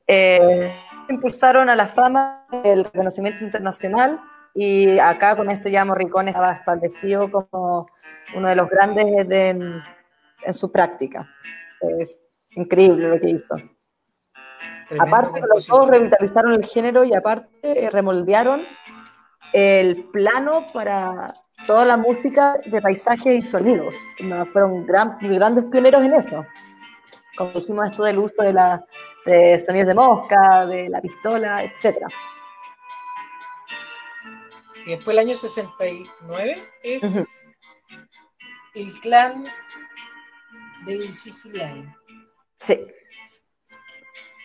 eh, 0.06 0.74
impulsaron 1.10 1.68
a 1.68 1.76
la 1.76 1.88
fama 1.88 2.46
el 2.64 2.84
reconocimiento 2.84 3.44
internacional 3.44 4.18
y 4.54 4.98
acá 4.98 5.36
con 5.36 5.50
esto 5.50 5.68
ya 5.68 5.84
Morricone 5.84 6.30
estaba 6.30 6.52
establecido 6.52 7.30
como 7.30 7.86
uno 8.34 8.48
de 8.48 8.56
los 8.56 8.68
grandes 8.70 9.28
de- 9.28 9.48
en, 9.50 9.82
en 10.42 10.54
su 10.54 10.72
práctica. 10.72 11.28
Es 11.98 12.18
increíble 12.52 13.08
lo 13.08 13.20
que 13.20 13.28
hizo. 13.30 13.54
Aparte, 14.99 15.41
los 15.55 15.66
dos 15.66 15.89
revitalizaron 15.89 16.53
el 16.53 16.64
género 16.64 17.05
y 17.05 17.14
aparte 17.14 17.49
eh, 17.62 17.91
remoldearon 17.91 18.66
el 19.53 20.05
plano 20.12 20.66
para 20.72 21.32
toda 21.66 21.84
la 21.84 21.97
música 21.97 22.59
de 22.64 22.80
paisajes 22.80 23.45
y 23.45 23.47
sonidos. 23.47 23.95
Fueron 24.53 24.86
gran- 24.86 25.18
grandes 25.20 25.64
pioneros 25.64 26.03
en 26.03 26.14
eso. 26.14 26.47
Como 27.36 27.53
dijimos, 27.53 27.91
esto 27.91 28.03
del 28.05 28.18
uso 28.18 28.43
de, 28.43 28.53
la, 28.53 28.84
de 29.26 29.59
sonidos 29.59 29.89
de 29.89 29.95
mosca, 29.95 30.66
de 30.66 30.89
la 30.89 31.01
pistola, 31.01 31.62
etc. 31.62 31.97
Y 34.86 34.91
después 34.93 35.16
el 35.16 35.26
año 35.26 35.36
69 35.36 36.62
es 36.82 37.55
el 38.74 39.01
clan 39.01 39.45
de 40.86 41.12
siciliano. 41.12 41.95
Sí. 42.59 42.86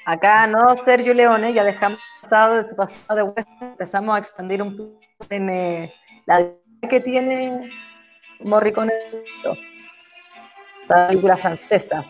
Acá 0.06 0.48
no 0.48 0.76
Sergio 0.84 1.14
Leone, 1.14 1.54
ya 1.54 1.64
dejamos 1.64 2.00
pasado 2.22 2.56
de 2.56 2.66
su 2.66 2.76
pasado 2.76 3.16
de 3.16 3.24
western, 3.24 3.72
empezamos 3.72 4.16
a 4.16 4.20
expandir 4.20 4.62
un 4.62 4.76
poco 4.76 5.00
en 5.30 5.50
eh, 5.50 5.94
la 6.26 6.52
que 6.90 7.00
tiene 7.00 7.70
Morricone. 8.42 8.92
Esta 10.82 11.08
película 11.08 11.38
francesa, 11.38 12.04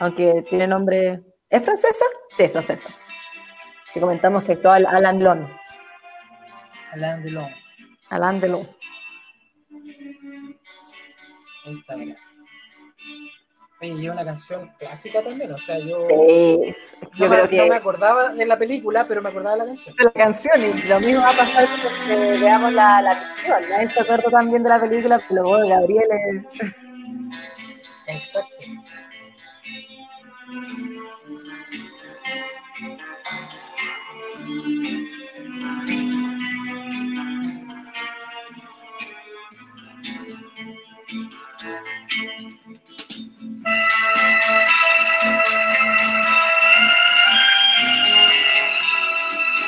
aunque 0.00 0.42
tiene 0.48 0.66
nombre... 0.66 1.22
¿Es 1.50 1.62
francesa? 1.62 2.04
Sí, 2.30 2.44
es 2.44 2.52
francesa. 2.52 2.88
Que 3.92 4.00
comentamos 4.00 4.42
que 4.44 4.52
actuó 4.52 4.72
Al- 4.72 4.86
Alain 4.86 5.18
Delon. 5.18 5.56
Alain 6.92 7.22
Delon. 7.22 7.50
Alain 8.08 8.40
Delon. 8.40 8.68
Ahí 11.66 12.14
y 13.84 14.08
una 14.08 14.24
canción 14.24 14.70
clásica 14.78 15.22
también, 15.22 15.52
o 15.52 15.58
sea, 15.58 15.78
yo, 15.78 16.00
Sí, 16.08 16.74
yo 17.14 17.26
no, 17.26 17.30
me, 17.30 17.36
creo 17.36 17.48
que 17.48 17.56
no 17.56 17.66
me 17.66 17.76
acordaba 17.76 18.30
de 18.30 18.46
la 18.46 18.58
película, 18.58 19.06
pero 19.06 19.22
me 19.22 19.28
acordaba 19.28 19.56
de 19.56 19.62
la 19.62 19.66
canción. 19.66 19.96
de 19.96 20.04
la 20.04 20.12
canción 20.12 20.62
y 20.62 20.82
lo 20.88 21.00
mismo 21.00 21.20
va 21.22 21.30
a 21.30 21.36
pasar 21.36 21.68
cuando 21.82 22.40
veamos 22.40 22.72
la, 22.72 23.02
la 23.02 23.18
canción. 23.18 23.70
Nadie 23.70 23.90
se 23.90 24.00
acuerda 24.00 24.30
también 24.30 24.62
de 24.62 24.68
la 24.68 24.80
película, 24.80 25.20
pero 25.28 25.42
luego 25.42 25.68
Gabriel 25.68 26.08
es... 26.10 26.72
Exacto. 28.06 28.54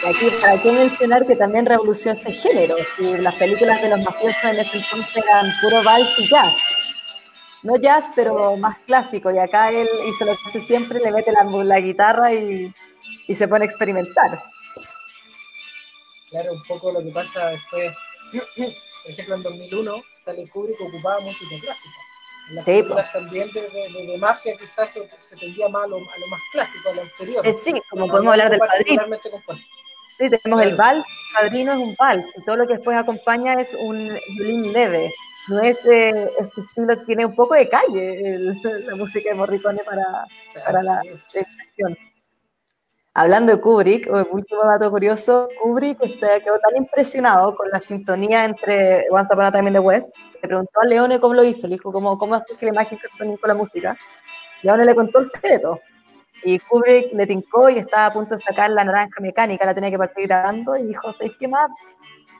Aquí, 0.09 0.31
¿para 0.41 0.61
qué 0.63 0.73
mencionar 0.73 1.27
que 1.27 1.37
también 1.37 1.67
revolucionó 1.67 2.19
este 2.19 2.33
género? 2.33 2.75
Y 2.99 3.17
las 3.19 3.35
películas 3.37 3.81
de 3.83 3.89
los 3.91 4.01
mafiosos 4.05 4.45
en 4.45 4.59
ese 4.61 4.77
entonces 4.79 5.17
eran 5.17 5.47
puro 5.63 5.83
vals 5.83 6.19
y 6.19 6.29
jazz. 6.29 6.55
No 7.63 7.77
jazz, 7.77 8.11
pero 8.15 8.57
más 8.57 8.77
clásico. 8.87 9.31
Y 9.31 9.39
acá 9.39 9.71
él 9.71 9.89
hizo 10.09 10.25
lo 10.25 10.33
que 10.37 10.41
hace 10.49 10.61
siempre, 10.63 11.01
le 11.01 11.11
mete 11.13 11.33
la, 11.33 11.45
la 11.45 11.81
guitarra 11.81 12.33
y, 12.33 12.73
y 13.27 13.35
se 13.35 13.49
pone 13.49 13.65
a 13.65 13.67
experimentar. 13.67 14.39
Claro, 16.31 16.53
un 16.53 16.63
poco 16.65 16.93
lo 16.93 17.03
que 17.03 17.11
pasa 17.11 17.49
después, 17.49 17.95
por 19.03 19.11
ejemplo, 19.11 19.35
en 19.37 19.43
2001, 19.43 20.03
Stanley 20.13 20.49
Kubrick 20.49 20.81
ocupaba 20.81 21.21
música 21.21 21.55
clásica. 21.61 21.95
En 22.49 22.55
las 22.57 22.65
Sí, 22.65 22.71
películas 22.73 23.13
también 23.13 23.51
de, 23.53 23.61
de- 23.63 23.89
de- 23.93 24.07
de 24.13 24.19
mafia 24.19 24.57
quizás 24.57 24.93
se, 24.93 25.09
se 25.19 25.37
tendía 25.37 25.69
más 25.69 25.85
a 25.85 25.89
lo, 25.89 25.97
a 25.97 26.19
lo 26.19 26.27
más 26.29 26.41
clásico, 26.53 26.89
a 26.91 26.93
lo 26.93 27.03
anterior. 27.03 27.45
Eh, 27.47 27.57
sí, 27.59 27.75
como 27.91 28.07
podemos 28.09 28.33
hablar 28.33 28.51
del 28.51 28.61
padrino. 28.61 29.03
compuesto. 29.03 29.65
Sí, 30.19 30.31
tenemos 30.31 30.65
el 30.65 30.77
vals, 30.77 31.05
padrino 31.35 31.73
es 31.73 31.79
un 31.79 31.95
vals, 31.99 32.25
y 32.37 32.45
todo 32.45 32.57
lo 32.57 32.67
que 32.67 32.75
después 32.75 32.97
acompaña 32.97 33.55
es 33.55 33.69
un 33.75 34.19
violín 34.37 34.73
leve. 34.73 35.13
No 35.49 35.61
es 35.61 35.81
de 35.85 36.31
este 36.39 36.61
estilo, 36.61 36.97
tiene 37.05 37.27
un 37.27 37.35
poco 37.35 37.55
de 37.55 37.69
calle 37.69 38.35
el- 38.35 38.61
la 38.87 38.97
música 38.97 39.29
de 39.31 39.35
Morricone 39.35 39.83
para, 39.85 40.27
para 40.65 40.83
la 40.83 41.01
expresión. 41.05 41.97
Hablando 43.15 43.53
de 43.55 43.61
Kubrick, 43.63 44.07
el 44.09 44.27
último 44.31 44.63
dato 44.65 44.91
curioso, 44.91 45.49
Kubrick 45.63 46.03
este, 46.03 46.43
quedó 46.43 46.59
tan 46.59 46.77
impresionado 46.77 47.57
con 47.57 47.71
la 47.71 47.81
sintonía 47.81 48.45
entre 48.45 49.07
Once 49.11 49.33
Upon 49.33 49.47
a 49.47 49.53
Time 49.53 49.69
in 49.69 49.73
the 49.75 49.81
West, 49.81 50.09
que 50.41 50.49
preguntó 50.49 50.81
a 50.83 50.87
Leone 50.87 51.19
cómo 51.19 51.33
lo 51.33 51.43
hizo, 51.43 51.67
le 51.67 51.77
dijo 51.77 51.91
cómo, 51.93 52.19
cómo 52.19 52.35
hacer 52.35 52.57
que 52.59 52.67
la 52.67 52.73
imagen 52.73 52.99
se 52.99 53.09
con 53.39 53.49
la 53.49 53.55
música. 53.55 53.97
Leone 54.63 54.85
le 54.85 54.95
contó 54.95 55.21
el 55.21 55.31
secreto, 55.31 55.81
y 56.45 56.59
Kubrick 56.59 57.13
le 57.13 57.27
tincó 57.27 57.69
y 57.71 57.79
estaba 57.79 58.07
a 58.07 58.13
punto 58.13 58.37
de 58.37 58.43
sacar 58.43 58.71
la 58.71 58.85
naranja 58.85 59.21
mecánica, 59.21 59.67
la 59.67 59.75
tenía 59.75 59.91
que 59.91 59.99
partir 59.99 60.27
grabando, 60.27 60.77
y 60.77 60.87
dijo, 60.87 61.13
¿sabes 61.13 61.33
qué 61.39 61.49
más? 61.49 61.71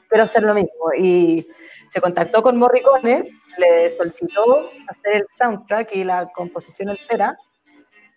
Quiero 0.07 0.23
hacer 0.23 0.43
lo 0.43 0.53
mismo. 0.53 0.93
Y 0.97 1.47
se 1.89 1.99
contactó 2.01 2.41
con 2.41 2.57
Morricone, 2.57 3.23
le 3.57 3.89
solicitó 3.89 4.69
hacer 4.87 5.15
el 5.15 5.25
soundtrack 5.29 5.95
y 5.95 6.03
la 6.03 6.27
composición 6.31 6.89
entera, 6.89 7.37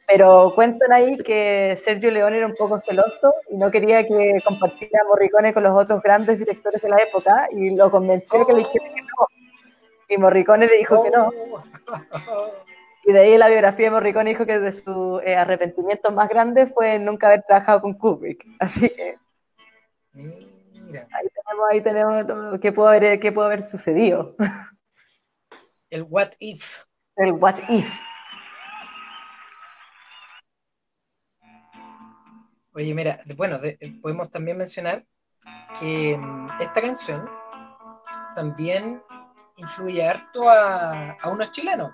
pero 0.07 0.53
cuentan 0.55 0.93
ahí 0.93 1.17
que 1.19 1.79
Sergio 1.83 2.11
Leone 2.11 2.39
era 2.39 2.47
un 2.47 2.55
poco 2.55 2.81
celoso 2.81 3.33
y 3.49 3.57
no 3.57 3.71
quería 3.71 4.05
que 4.05 4.39
compartiera 4.45 5.05
Morricone 5.09 5.55
con 5.55 5.63
los 5.63 5.81
otros 5.81 6.03
grandes 6.03 6.39
directores 6.39 6.83
de 6.83 6.89
la 6.89 6.97
época 6.97 7.49
y 7.53 7.77
lo 7.77 7.91
convenció 7.91 8.41
de 8.41 8.47
que 8.47 8.53
le 8.53 8.59
dijera 8.59 8.85
que 8.93 9.03
no. 9.03 9.27
Y 10.09 10.19
Morricone 10.19 10.67
le 10.67 10.79
dijo 10.79 11.03
que 11.05 11.11
no. 11.11 11.31
Y 13.11 13.13
de 13.13 13.19
ahí 13.23 13.37
la 13.39 13.49
biografía 13.49 13.87
de 13.87 13.91
Morricone 13.91 14.31
dijo 14.31 14.47
que 14.47 14.61
de 14.61 14.71
su 14.71 15.21
eh, 15.25 15.35
arrepentimiento 15.35 16.13
más 16.13 16.29
grande 16.29 16.69
fue 16.69 16.97
nunca 17.01 17.27
haber 17.27 17.43
trabajado 17.43 17.81
con 17.83 17.95
Kubrick. 17.95 18.47
Así 18.61 18.89
que 18.89 19.17
Mira, 20.13 21.09
ahí 21.11 21.27
tenemos, 21.35 21.67
ahí 21.73 21.81
tenemos 21.81 22.61
que 22.61 22.71
pudo 22.71 22.87
haber, 22.87 23.19
qué 23.19 23.33
pudo 23.33 23.47
haber 23.47 23.65
sucedido. 23.65 24.37
el 25.91 26.03
what 26.09 26.29
if. 26.39 26.85
El 27.17 27.33
what 27.33 27.57
if. 27.69 27.93
Oye, 32.73 32.95
mira, 32.95 33.19
bueno, 33.37 33.59
de- 33.59 33.77
eh, 33.81 33.93
podemos 34.01 34.31
también 34.31 34.57
mencionar 34.57 35.05
que 35.81 36.17
mm, 36.17 36.49
esta 36.61 36.81
canción 36.81 37.29
también 38.37 39.03
influye 39.57 40.09
harto 40.09 40.49
a, 40.49 41.11
a 41.21 41.29
unos 41.29 41.51
chilenos. 41.51 41.91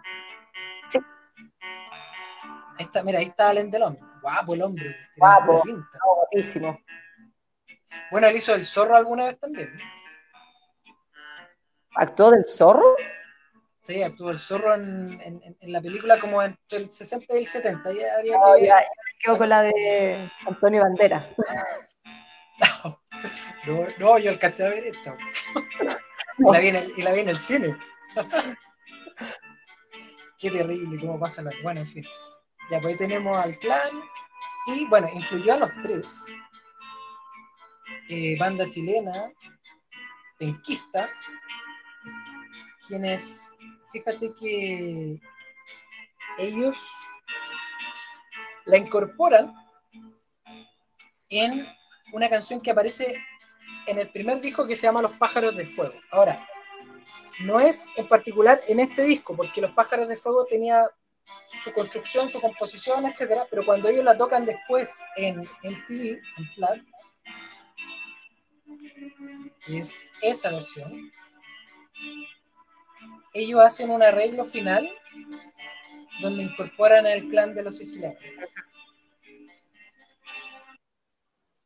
Ahí 2.78 2.84
está, 2.84 3.02
mira, 3.02 3.18
ahí 3.18 3.26
está 3.26 3.50
Alain 3.50 3.70
Delon. 3.70 3.98
Guapo 4.22 4.54
el 4.54 4.62
hombre. 4.62 4.84
tiene 4.84 4.98
Guapo. 5.16 5.62
pinta. 5.62 5.98
Guapísimo. 6.04 6.80
Bueno, 8.10 8.26
él 8.26 8.36
hizo 8.36 8.54
el 8.54 8.64
zorro 8.64 8.96
alguna 8.96 9.24
vez 9.26 9.38
también. 9.38 9.72
¿Actuó 11.94 12.30
del 12.30 12.44
zorro? 12.44 12.96
Sí, 13.80 14.02
actuó 14.02 14.30
el 14.30 14.38
zorro 14.38 14.74
en, 14.74 15.18
en- 15.22 15.56
la 15.72 15.80
película 15.80 16.18
como 16.18 16.42
entre 16.42 16.78
el 16.78 16.90
60 16.90 17.34
y 17.34 17.38
el 17.38 17.46
70. 17.46 17.92
Ya 17.92 18.14
habría 18.16 18.36
que 18.38 18.50
ver. 18.52 18.60
ya, 18.62 18.80
ya 18.80 18.80
me 18.80 19.18
quedo 19.20 19.38
con 19.38 19.48
la 19.48 19.62
de 19.62 20.30
Antonio 20.46 20.82
Banderas. 20.82 21.34
No, 23.66 23.84
no, 23.98 24.18
yo 24.18 24.30
alcancé 24.30 24.64
a 24.64 24.68
ver 24.70 24.84
esta. 24.86 25.16
La 26.38 26.60
vi 26.60 26.68
en 26.68 26.76
el, 26.76 26.92
y 26.96 27.02
la 27.02 27.12
vi 27.12 27.20
en 27.20 27.28
el 27.30 27.38
cine. 27.38 27.76
Qué 30.38 30.50
terrible 30.50 31.00
cómo 31.00 31.18
pasa 31.18 31.42
la. 31.42 31.50
Bueno, 31.64 31.80
en 31.80 31.86
fin. 31.86 32.04
Ya, 32.70 32.80
pues 32.80 32.92
ahí 32.92 32.96
tenemos 32.96 33.36
al 33.38 33.58
clan. 33.58 34.02
Y 34.66 34.86
bueno, 34.86 35.08
influyó 35.12 35.54
a 35.54 35.58
los 35.58 35.70
tres. 35.82 36.26
Eh, 38.08 38.36
banda 38.38 38.68
chilena. 38.68 39.32
penquista, 40.38 41.08
quienes, 42.86 43.54
fíjate 43.90 44.34
que 44.34 45.18
ellos 46.38 46.76
la 48.66 48.76
incorporan 48.76 49.54
en 51.30 51.66
una 52.12 52.28
canción 52.28 52.60
que 52.60 52.70
aparece 52.70 53.16
en 53.86 53.98
el 53.98 54.10
primer 54.10 54.40
disco 54.40 54.66
que 54.66 54.76
se 54.76 54.86
llama 54.86 55.02
Los 55.02 55.16
pájaros 55.16 55.56
de 55.56 55.66
fuego. 55.66 55.94
Ahora, 56.10 56.46
no 57.40 57.60
es 57.60 57.88
en 57.96 58.08
particular 58.08 58.60
en 58.68 58.80
este 58.80 59.04
disco, 59.04 59.36
porque 59.36 59.60
Los 59.60 59.72
pájaros 59.72 60.08
de 60.08 60.16
fuego 60.16 60.44
tenía 60.44 60.88
su 61.62 61.72
construcción, 61.72 62.28
su 62.28 62.40
composición, 62.40 63.06
etcétera, 63.06 63.46
pero 63.50 63.64
cuando 63.64 63.88
ellos 63.88 64.04
la 64.04 64.16
tocan 64.16 64.44
después 64.46 65.02
en, 65.16 65.42
en 65.62 65.86
TV, 65.86 66.20
en 66.36 66.86
que 69.64 69.78
es 69.78 69.98
esa 70.22 70.50
versión, 70.50 71.10
ellos 73.32 73.60
hacen 73.60 73.90
un 73.90 74.02
arreglo 74.02 74.44
final 74.44 74.88
donde 76.20 76.44
incorporan 76.44 77.06
el 77.06 77.28
clan 77.28 77.54
de 77.54 77.62
los 77.62 77.76
sicilianos. 77.76 78.22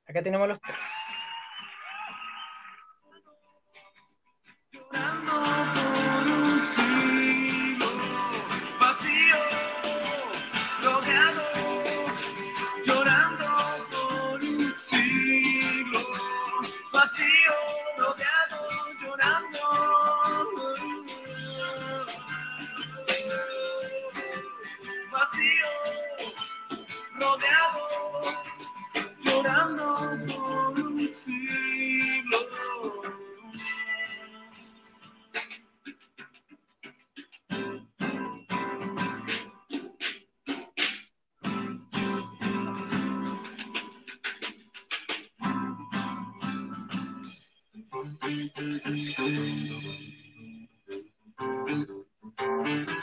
Acá 0.07 0.23
tenemos 0.23 0.49
los 0.49 0.61
tres. 0.61 1.00
vacío, 17.11 17.55
rodeado, 17.99 18.69
llorando. 19.01 19.59
Vacío, 25.11 25.71
rodeado, 27.19 28.21
llorando. 29.25 30.60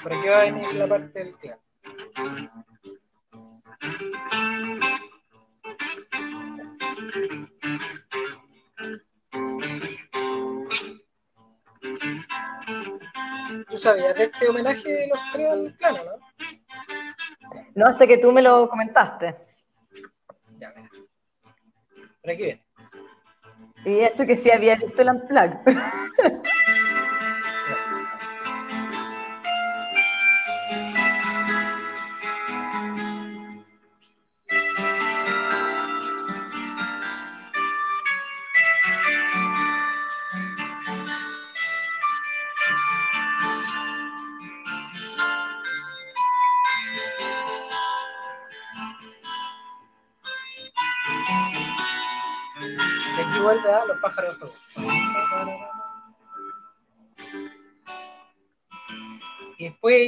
Por 0.03 0.13
aquí 0.13 0.27
va 0.27 0.41
a 0.41 0.45
venir 0.45 0.73
la 0.75 0.87
parte 0.87 1.17
del 1.17 1.35
clan. 1.35 1.59
¿Tú 13.67 13.77
sabías 13.77 14.15
de 14.15 14.23
este 14.25 14.49
homenaje 14.49 14.91
de 14.91 15.07
los 15.07 15.19
tres 15.33 15.49
al 15.49 15.75
clan, 15.75 15.95
no? 15.95 16.19
No, 17.73 17.85
hasta 17.87 18.05
que 18.05 18.19
tú 18.19 18.31
me 18.31 18.43
lo 18.43 18.69
comentaste. 18.69 19.35
Ya, 20.59 20.71
mira. 20.75 20.89
Por 22.21 22.31
aquí 22.31 22.43
viene. 22.43 22.66
Y 23.87 24.01
eso 24.01 24.25
que 24.25 24.35
sí 24.35 24.51
había 24.51 24.75
visto 24.75 25.01
el 25.01 25.09
Unplugged. 25.11 25.59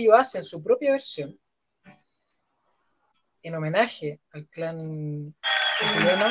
ellos 0.09 0.19
hacen 0.19 0.43
su 0.43 0.61
propia 0.63 0.91
versión 0.91 1.39
en 3.41 3.55
homenaje 3.55 4.19
al 4.31 4.47
clan 4.47 5.35
siciliano 5.79 6.25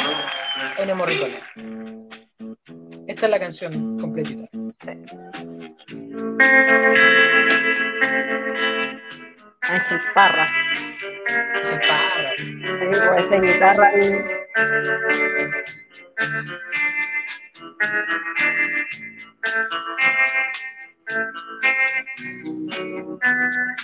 Ennio 0.79 0.97
Morricone. 0.97 1.41
Esta 3.07 3.27
es 3.27 3.31
la 3.31 3.39
canción 3.39 3.99
completita. 3.99 4.49
Parra. 10.15 10.49
Parra. 11.89 12.33
Sí, 12.37 12.51
esa 13.19 13.41
guitarra. 13.41 13.93
拜。 23.35 23.78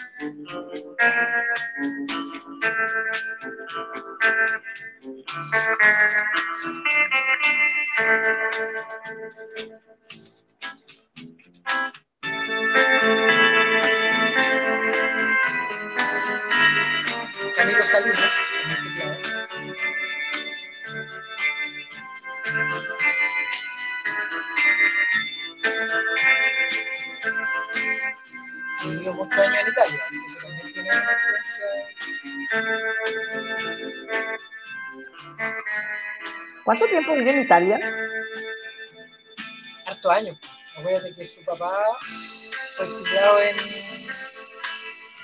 Tiempo 36.94 37.14
vivió 37.14 37.32
en 37.32 37.42
Italia? 37.42 37.80
hartos 39.86 40.12
años. 40.12 40.38
Acuérdate 40.78 41.14
que 41.14 41.24
su 41.24 41.44
papá 41.44 41.72
fue 42.76 42.86
exiliado 42.86 43.40
en, 43.40 43.56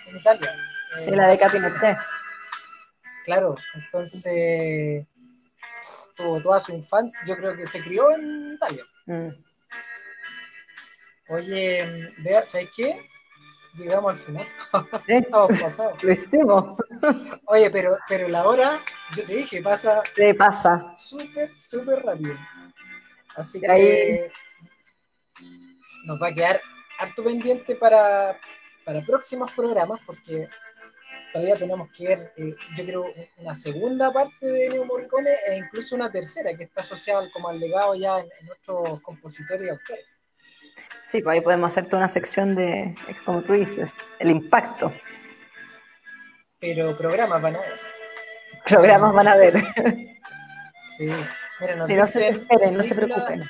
en 0.09 0.17
Italia. 0.17 0.53
Sí, 1.05 1.11
la 1.11 1.29
de 1.29 1.39
Capinete. 1.39 1.99
Claro, 3.25 3.55
entonces 3.75 5.07
tuvo 6.17 6.43
toda 6.43 6.59
su 6.61 6.73
infancia, 6.73 7.21
yo 7.27 7.37
creo 7.37 7.57
que 7.57 7.67
se 7.67 7.81
crió 7.83 8.11
en 8.17 8.55
Italia. 8.55 8.85
Mm. 9.07 9.29
Oye, 11.29 12.15
¿sabes 12.47 12.69
qué? 12.77 13.01
Llegamos 13.75 14.13
al 14.13 14.19
final. 14.19 14.47
Sí, 15.07 15.13
Estamos 15.15 15.63
pasados. 15.63 16.03
lo 16.03 16.13
hicimos. 16.13 16.77
Oye, 17.47 17.71
pero, 17.71 17.97
pero 18.09 18.29
la 18.29 18.45
hora, 18.47 18.81
yo 19.17 19.25
te 19.25 19.37
dije, 19.37 19.63
pasa 19.63 20.03
Sí, 20.15 20.33
pasa. 20.35 20.93
súper, 20.97 21.53
súper 21.55 22.05
rápido. 22.05 22.37
Así 23.37 23.61
que 23.61 23.71
Ahí. 23.71 24.21
nos 26.05 26.21
va 26.21 26.29
a 26.29 26.35
quedar 26.35 26.61
harto 26.99 27.23
pendiente 27.25 27.77
para, 27.77 28.37
para 28.85 29.01
próximos 29.03 29.51
programas, 29.53 30.01
porque 30.05 30.49
todavía 31.33 31.57
tenemos 31.57 31.89
que 31.93 32.09
ver, 32.09 32.33
eh, 32.37 32.55
yo 32.77 32.85
creo, 32.85 33.05
una 33.39 33.55
segunda 33.55 34.13
parte 34.13 34.45
de 34.47 34.69
Neo 34.69 34.85
Morricone 34.85 35.31
e 35.47 35.57
incluso 35.59 35.95
una 35.95 36.11
tercera 36.11 36.55
que 36.57 36.65
está 36.65 36.81
asociada 36.81 37.31
como 37.33 37.49
al 37.49 37.61
legado 37.61 37.95
ya 37.95 38.19
en, 38.19 38.29
en 38.41 38.47
nuestros 38.47 39.01
compositores 39.01 39.67
y 39.67 39.71
autores. 39.71 40.05
Sí, 41.05 41.23
pues 41.23 41.35
ahí 41.35 41.41
podemos 41.41 41.73
hacerte 41.73 41.97
una 41.97 42.09
sección 42.09 42.55
de, 42.55 42.95
como 43.25 43.43
tú 43.43 43.55
dices, 43.55 43.95
el 44.19 44.31
impacto. 44.31 44.93
Pero 46.61 46.97
programas 46.97 47.43
van 47.43 47.57
a 47.57 47.61
ver. 47.61 47.81
Programas 48.67 49.15
van 49.15 49.29
a 49.29 49.37
ver. 49.37 49.65
Sí. 50.97 51.09
Mira, 51.61 51.77
nos 51.77 51.89
Si 51.89 51.95
no 51.95 52.07
se 52.07 52.29
esperen, 52.29 52.77
no 52.77 52.83
se 52.83 52.95
preocupen. 52.95 53.49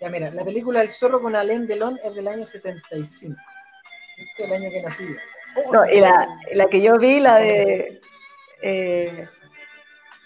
Ya, 0.00 0.08
mira, 0.10 0.30
la 0.30 0.44
película 0.44 0.82
El 0.82 0.88
zorro 0.88 1.22
con 1.22 1.36
Alain 1.36 1.66
Delon 1.66 1.98
es 2.02 2.14
del 2.14 2.26
año 2.26 2.44
75. 2.44 3.40
Este 4.16 4.42
es 4.42 4.48
el 4.50 4.54
año 4.56 4.70
que 4.70 4.82
nací. 4.82 5.16
Oh, 5.54 5.72
No, 5.72 5.86
y 5.86 6.00
la, 6.00 6.26
la 6.54 6.66
que 6.66 6.82
yo 6.82 6.98
vi, 6.98 7.20
la 7.20 7.36
de 7.36 8.00
eh, 8.62 9.28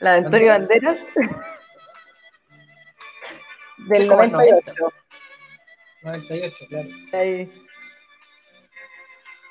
la 0.01 0.13
de 0.13 0.19
Antonio 0.19 0.49
Banderas. 0.49 1.05
Banderas, 1.15 1.47
del 3.89 4.03
Es 4.03 4.09
como 4.09 4.23
el 4.23 4.33
98. 6.07 6.67
98, 6.67 6.67
claro. 6.69 6.89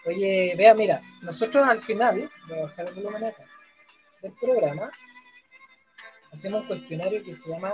Oye, 0.05 0.53
vea, 0.55 0.73
mira, 0.73 1.01
nosotros 1.23 1.67
al 1.67 1.81
final, 1.81 2.29
voy 2.47 2.59
a 2.59 2.61
bajar 2.63 2.87
el 2.87 2.93
volumen 2.93 3.25
acá, 3.25 3.43
del 4.21 4.31
programa, 4.33 4.91
hacemos 6.31 6.61
un 6.61 6.67
cuestionario 6.67 7.23
que 7.23 7.33
se 7.33 7.49
llama 7.49 7.73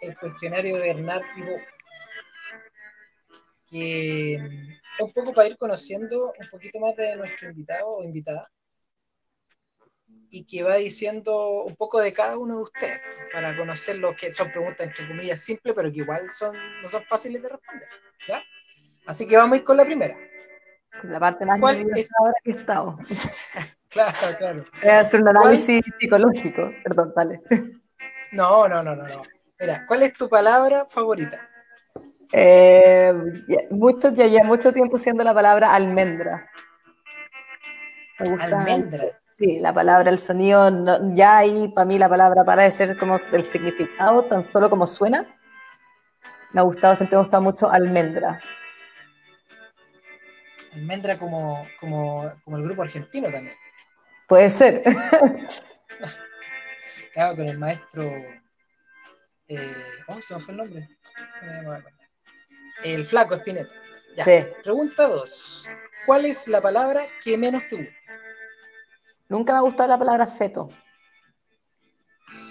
el 0.00 0.16
cuestionario 0.18 0.76
de 0.76 0.82
Bernard 0.82 1.22
Pivot, 1.34 1.60
que 3.66 4.34
es 4.34 5.00
un 5.00 5.12
poco 5.12 5.32
para 5.32 5.48
ir 5.48 5.56
conociendo 5.56 6.32
un 6.38 6.50
poquito 6.50 6.78
más 6.78 6.94
de 6.96 7.16
nuestro 7.16 7.50
invitado 7.50 7.88
o 7.88 8.04
invitada, 8.04 8.48
y 10.34 10.44
que 10.44 10.62
va 10.62 10.76
diciendo 10.76 11.62
un 11.62 11.76
poco 11.76 12.00
de 12.00 12.12
cada 12.14 12.38
uno 12.38 12.56
de 12.56 12.62
ustedes, 12.62 13.00
para 13.34 13.54
conocer 13.54 13.98
lo 13.98 14.16
que 14.16 14.32
son 14.32 14.50
preguntas 14.50 14.86
entre 14.86 15.06
comillas 15.06 15.38
simples, 15.40 15.74
pero 15.76 15.92
que 15.92 15.98
igual 15.98 16.30
son, 16.30 16.56
no 16.80 16.88
son 16.88 17.04
fáciles 17.04 17.42
de 17.42 17.50
responder. 17.50 17.86
¿ya? 18.26 18.42
Así 19.06 19.26
que 19.28 19.36
vamos 19.36 19.52
a 19.52 19.56
ir 19.58 19.64
con 19.64 19.76
la 19.76 19.84
primera. 19.84 20.16
La 21.02 21.20
parte 21.20 21.44
más 21.44 21.60
¿Cuál 21.60 21.76
nerviosa 21.78 22.00
es- 22.00 22.08
ahora 22.18 22.34
que 22.42 22.50
he 22.50 22.54
estado. 22.54 22.98
Claro, 23.92 24.14
claro. 24.38 24.60
Voy 24.80 24.90
a 24.90 25.00
hacer 25.00 25.20
un 25.20 25.28
análisis 25.28 25.82
psicológico. 26.00 26.72
Perdón, 26.82 27.12
dale. 27.14 27.42
No, 28.32 28.66
no, 28.66 28.82
no, 28.82 28.96
no, 28.96 29.06
no. 29.06 29.20
Mira, 29.60 29.84
¿cuál 29.86 30.02
es 30.02 30.14
tu 30.14 30.30
palabra 30.30 30.86
favorita? 30.88 31.46
Eh, 32.32 33.12
ya- 33.46 33.64
mucho, 33.68 34.10
ya 34.14 34.28
lleva 34.28 34.44
mucho 34.46 34.72
tiempo 34.72 34.96
siendo 34.96 35.22
la 35.24 35.34
palabra 35.34 35.74
almendra. 35.74 36.50
Me 38.18 38.30
gusta. 38.30 38.46
Almendra. 38.46 39.21
Sí, 39.32 39.58
la 39.60 39.72
palabra, 39.72 40.10
el 40.10 40.18
sonido, 40.18 40.70
no- 40.70 41.14
ya 41.14 41.38
ahí 41.38 41.68
para 41.68 41.86
mí 41.86 41.98
la 41.98 42.08
palabra 42.08 42.44
para 42.44 42.64
de 42.64 42.70
ser 42.70 42.98
como 42.98 43.16
el 43.32 43.46
significado, 43.46 44.24
tan 44.26 44.50
solo 44.52 44.68
como 44.68 44.86
suena. 44.86 45.26
Me 46.52 46.60
ha 46.60 46.64
gustado, 46.64 46.94
siempre 46.94 47.16
me 47.16 47.20
ha 47.20 47.24
gustado 47.24 47.42
mucho 47.42 47.70
almendra. 47.70 48.40
Almendra 50.74 51.18
como, 51.18 51.66
como, 51.80 52.30
como 52.44 52.56
el 52.58 52.62
grupo 52.62 52.82
argentino 52.82 53.30
también. 53.30 53.56
Puede 54.28 54.50
ser. 54.50 54.82
Claro, 57.12 57.36
con 57.36 57.46
el 57.46 57.58
maestro. 57.58 58.10
Eh, 59.48 59.74
oh, 60.08 60.22
se 60.22 60.34
me 60.34 60.40
fue 60.40 60.52
el 60.52 60.58
nombre. 60.58 60.88
El 62.82 63.04
flaco 63.04 63.34
Espineta. 63.34 63.74
Ya. 64.16 64.24
Sí. 64.24 64.46
Pregunta 64.62 65.08
2. 65.08 65.68
¿Cuál 66.06 66.24
es 66.24 66.48
la 66.48 66.62
palabra 66.62 67.02
que 67.22 67.36
menos 67.36 67.68
te 67.68 67.76
gusta? 67.76 68.01
Nunca 69.32 69.52
me 69.54 69.58
ha 69.60 69.62
gustado 69.62 69.88
la 69.88 69.98
palabra 69.98 70.26
feto. 70.26 70.68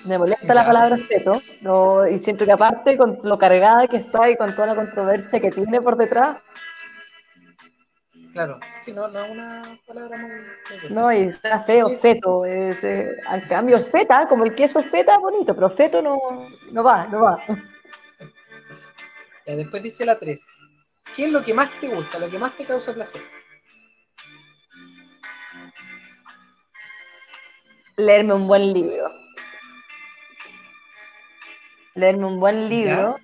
Me 0.06 0.18
molesta 0.18 0.52
la 0.56 0.62
Ya. 0.62 0.68
palabra 0.68 0.98
feto. 0.98 1.40
no, 1.62 2.08
y 2.08 2.20
siento 2.20 2.44
que 2.44 2.52
aparte 2.52 2.98
con 2.98 3.20
lo 3.22 3.38
cargada 3.38 3.88
que 3.88 3.98
está 3.98 4.28
y 4.32 4.36
con 4.36 4.56
toda 4.56 4.66
la 4.68 4.76
controversia 4.76 5.40
que 5.40 5.52
tiene 5.52 5.80
por 5.80 5.96
detrás, 5.96 6.38
Claro, 8.34 8.60
sí, 8.80 8.94
no, 8.94 9.10
no 9.10 9.26
es 9.26 9.32
una 9.32 9.62
palabra 9.86 10.18
muy. 10.18 10.32
no, 10.90 11.12
y 11.12 11.30
suena 11.34 11.60
feo, 11.60 11.90
feto. 11.90 12.46
Es, 12.46 12.82
eh, 12.82 13.18
en 13.30 13.42
cambio, 13.42 13.78
feta, 13.78 14.26
como 14.28 14.46
el 14.46 14.56
queso 14.56 14.82
feta, 14.82 15.18
bonito, 15.20 15.54
pero 15.54 15.70
feto 15.70 16.02
no, 16.02 16.18
no 16.72 16.82
va, 16.84 17.06
no 17.08 17.22
va. 17.22 17.44
Ya, 19.46 19.56
después 19.58 19.84
dice 19.84 20.06
la 20.06 20.18
3. 20.18 20.48
¿Qué 21.14 21.26
es 21.26 21.32
lo 21.32 21.44
que 21.44 21.54
más 21.54 21.70
te 21.82 21.90
gusta, 21.90 22.20
lo 22.20 22.30
que 22.30 22.40
más 22.40 22.56
te 22.56 22.64
causa 22.64 22.94
placer? 22.94 23.22
Leerme 28.02 28.34
un 28.34 28.48
buen 28.48 28.74
libro. 28.74 29.12
Leerme 31.94 32.26
un 32.26 32.40
buen 32.40 32.68
libro. 32.70 33.18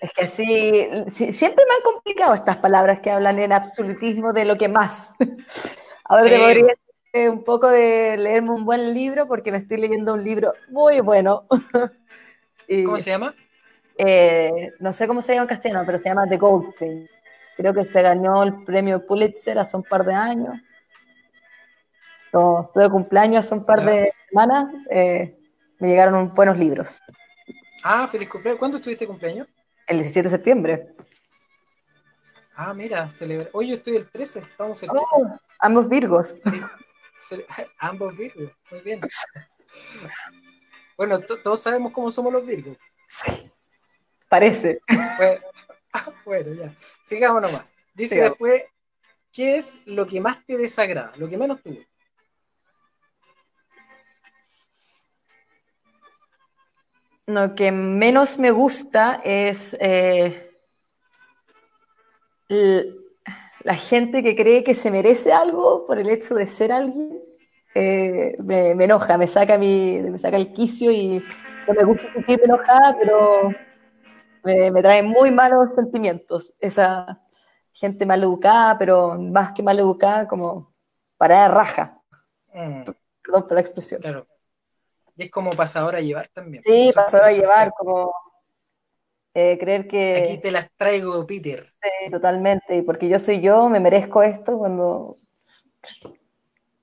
Es 0.00 0.10
que 0.12 0.22
así, 0.24 0.88
si- 1.12 1.32
siempre 1.32 1.64
me 1.68 1.74
han 1.76 1.82
complicado 1.82 2.34
estas 2.34 2.56
palabras 2.56 3.00
que 3.00 3.10
hablan 3.10 3.38
en 3.38 3.52
absolutismo 3.52 4.32
de 4.32 4.44
lo 4.44 4.56
que 4.58 4.68
más. 4.68 5.14
Ahora 6.04 6.24
te 6.24 6.30
Sí. 6.34 6.40
podría 6.40 6.64
decir 7.12 7.30
un 7.30 7.44
poco 7.44 7.68
de 7.68 8.16
leerme 8.16 8.50
un 8.50 8.64
buen 8.64 8.92
libro 8.94 9.28
porque 9.28 9.52
me 9.52 9.58
estoy 9.58 9.76
leyendo 9.76 10.14
un 10.14 10.24
libro 10.24 10.54
muy 10.68 11.00
bueno. 11.00 11.46
Y, 12.68 12.84
¿Cómo 12.84 12.98
se 13.00 13.10
llama? 13.10 13.34
eh, 13.98 14.70
no 14.78 14.92
sé 14.92 15.06
cómo 15.06 15.20
se 15.20 15.32
llama 15.34 15.42
en 15.42 15.48
castellano, 15.48 15.82
pero 15.84 15.98
se 15.98 16.08
llama 16.08 16.26
The 16.28 16.36
Goldfinch. 16.38 17.10
Creo 17.56 17.74
que 17.74 17.84
se 17.84 18.00
ganó 18.02 18.42
el 18.44 18.64
premio 18.64 19.04
Pulitzer 19.04 19.58
hace 19.58 19.76
un 19.76 19.82
par 19.82 20.04
de 20.06 20.14
años. 20.14 20.54
So, 22.32 22.64
Estuve 22.66 22.90
cumpleaños 22.90 23.44
hace 23.44 23.54
un 23.54 23.64
par 23.66 23.84
de 23.84 24.12
semanas. 24.28 24.66
eh, 24.90 25.38
me 25.78 25.88
llegaron 25.88 26.32
buenos 26.32 26.58
libros. 26.58 27.00
Ah, 27.84 28.06
feliz 28.08 28.28
cumpleaños. 28.28 28.58
¿Cuándo 28.58 28.78
estuviste 28.78 29.06
cumpleaños? 29.06 29.46
El 29.86 29.98
17 29.98 30.28
de 30.28 30.30
septiembre. 30.36 30.94
Ah, 32.54 32.72
mira, 32.72 33.10
celebra. 33.10 33.48
Hoy 33.52 33.68
yo 33.70 33.74
estoy 33.76 33.96
el 33.96 34.08
13, 34.08 34.40
estamos 34.40 34.78
cerca. 34.78 34.94
Oh, 34.96 35.36
ambos 35.58 35.88
Virgos. 35.88 36.36
Ambos 37.78 38.14
Virgos, 38.14 38.52
muy 38.70 38.80
bien. 38.82 39.00
Bueno, 40.98 41.18
to- 41.20 41.40
todos 41.40 41.62
sabemos 41.62 41.90
cómo 41.92 42.10
somos 42.10 42.30
los 42.32 42.44
Virgos. 42.44 42.76
Sí, 43.08 43.50
parece. 44.28 44.80
Pues, 45.16 45.40
ah, 45.94 46.12
bueno, 46.26 46.52
ya. 46.52 46.74
Sigamos 47.04 47.40
nomás. 47.40 47.64
Dice 47.94 48.16
Sigamos. 48.16 48.32
después, 48.32 48.62
¿qué 49.32 49.56
es 49.56 49.80
lo 49.86 50.06
que 50.06 50.20
más 50.20 50.44
te 50.44 50.58
desagrada? 50.58 51.12
Lo 51.16 51.26
que 51.28 51.38
menos 51.38 51.62
te 51.62 51.70
gusta. 51.70 51.91
Lo 57.26 57.54
que 57.56 57.72
menos 57.72 58.38
me 58.38 58.50
gusta 58.52 59.20
es 59.24 59.76
eh, 59.80 60.50
la 63.64 63.74
gente 63.76 64.22
que 64.22 64.36
cree 64.36 64.64
que 64.64 64.74
se 64.74 64.90
merece 64.90 65.32
algo 65.32 65.84
por 65.86 65.98
el 65.98 66.08
hecho 66.10 66.34
de 66.34 66.46
ser 66.46 66.72
alguien. 66.72 67.20
eh, 67.74 68.36
me, 68.40 68.74
me 68.74 68.84
enoja, 68.84 69.16
me 69.18 69.26
saca, 69.26 69.56
mi, 69.58 70.00
me 70.02 70.18
saca 70.18 70.36
el 70.36 70.52
quicio 70.52 70.90
y 70.92 71.24
no 71.66 71.74
me 71.74 71.84
gusta 71.84 72.08
sentirme 72.10 72.44
enojada, 72.44 72.96
pero 72.98 73.50
me, 74.44 74.70
me 74.72 74.82
trae 74.82 75.02
muy 75.02 75.30
malos 75.32 75.74
sentimientos. 75.76 76.54
Esa 76.60 77.22
gente 77.72 78.06
mal 78.06 78.22
educada, 78.22 78.78
pero 78.78 79.18
más 79.20 79.52
que 79.52 79.62
mal 79.62 79.78
educada, 79.78 80.28
como 80.28 80.74
parada 81.18 81.48
de 81.50 81.54
raja. 81.54 82.02
Mm, 82.54 82.84
Perdón 83.24 83.42
por 83.48 83.54
la 83.54 83.60
expresión. 83.60 84.00
claro. 84.00 84.26
Y 85.16 85.24
es 85.24 85.30
como 85.30 85.50
pasador 85.50 85.96
a 85.96 86.00
llevar 86.00 86.28
también. 86.28 86.64
Sí, 86.64 86.90
Eso- 86.90 86.96
pasó 86.96 87.22
a 87.22 87.30
llevar 87.32 87.72
como 87.76 88.12
eh, 89.34 89.58
creer 89.60 89.86
que 89.88 90.00
Aquí 90.14 90.38
te 90.38 90.50
las 90.52 90.70
traigo, 90.76 91.26
Peter. 91.26 91.66
sí, 91.82 92.10
totalmente, 92.10 92.76
y 92.76 92.82
porque 92.82 93.08
yo 93.08 93.18
soy 93.18 93.40
yo, 93.40 93.68
me 93.68 93.80
merezco 93.80 94.22
esto 94.22 94.58
cuando 94.58 95.18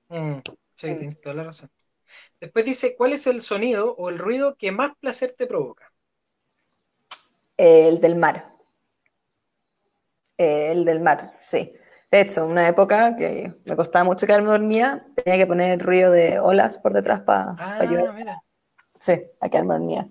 Mm, 0.10 0.40
sí, 0.76 0.96
tienes 1.00 1.20
toda 1.22 1.34
la 1.36 1.44
razón. 1.46 1.70
Después 2.42 2.66
dice, 2.66 2.96
¿cuál 2.98 3.14
es 3.14 3.28
el 3.28 3.42
sonido 3.44 3.96
o 3.98 4.10
el 4.10 4.20
ruido 4.20 4.56
que 4.58 4.72
más 4.74 4.94
placer 5.00 5.34
te 5.38 5.48
provoca? 5.48 5.94
el 7.58 8.00
del 8.02 8.16
mar. 8.16 8.56
El 10.40 10.86
del 10.86 11.02
mar, 11.02 11.38
sí. 11.40 11.72
De 12.12 12.22
hecho, 12.22 12.46
una 12.46 12.68
época 12.68 13.16
que 13.18 13.54
me 13.66 13.76
costaba 13.76 14.04
mucho 14.06 14.26
quedarme 14.28 14.50
dormida, 14.50 15.06
tenía 15.16 15.38
que 15.40 15.48
poner 15.48 15.72
el 15.74 15.80
ruido 15.80 16.12
de 16.12 16.40
olas 16.40 16.78
por 16.80 16.94
detrás 16.94 17.22
para 17.22 17.58
Ah, 17.58 17.80
llorar. 17.88 18.16
mira. 18.16 18.42
Sí, 19.00 19.14
a 19.42 19.50
quedarme 19.50 19.76
dormida. 19.76 20.10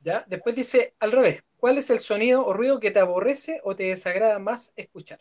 ¿Ya? 0.00 0.24
Después 0.28 0.54
dice, 0.54 0.94
al 1.00 1.12
revés, 1.12 1.42
¿cuál 1.56 1.78
es 1.78 1.88
el 1.88 1.98
sonido 1.98 2.44
o 2.44 2.52
ruido 2.52 2.78
que 2.78 2.90
te 2.90 2.98
aborrece 2.98 3.60
o 3.64 3.74
te 3.74 3.84
desagrada 3.84 4.38
más 4.38 4.72
escuchar? 4.76 5.20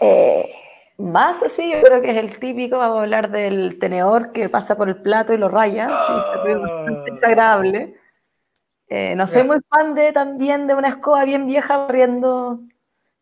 Eh, 0.00 0.52
más 0.98 1.42
así, 1.42 1.70
yo 1.72 1.82
creo 1.82 2.02
que 2.02 2.10
es 2.10 2.16
el 2.16 2.38
típico, 2.38 2.78
vamos 2.78 2.98
a 2.98 3.02
hablar 3.02 3.30
del 3.30 3.78
tenedor 3.78 4.32
que 4.32 4.48
pasa 4.48 4.76
por 4.76 4.88
el 4.88 5.02
plato 5.02 5.32
y 5.32 5.38
lo 5.38 5.48
raya, 5.48 5.98
sí, 5.98 6.18
ese 6.18 6.38
ruido 6.38 6.60
bastante 6.62 7.00
Ah. 7.00 7.10
desagradable. 7.10 7.94
Eh, 8.88 9.14
no 9.16 9.26
soy 9.28 9.44
muy 9.44 9.58
fan 9.70 9.94
de 9.94 10.12
también 10.12 10.66
de 10.68 10.74
una 10.74 10.88
escoba 10.88 11.24
bien 11.24 11.46
vieja 11.46 11.76
barriendo 11.78 12.60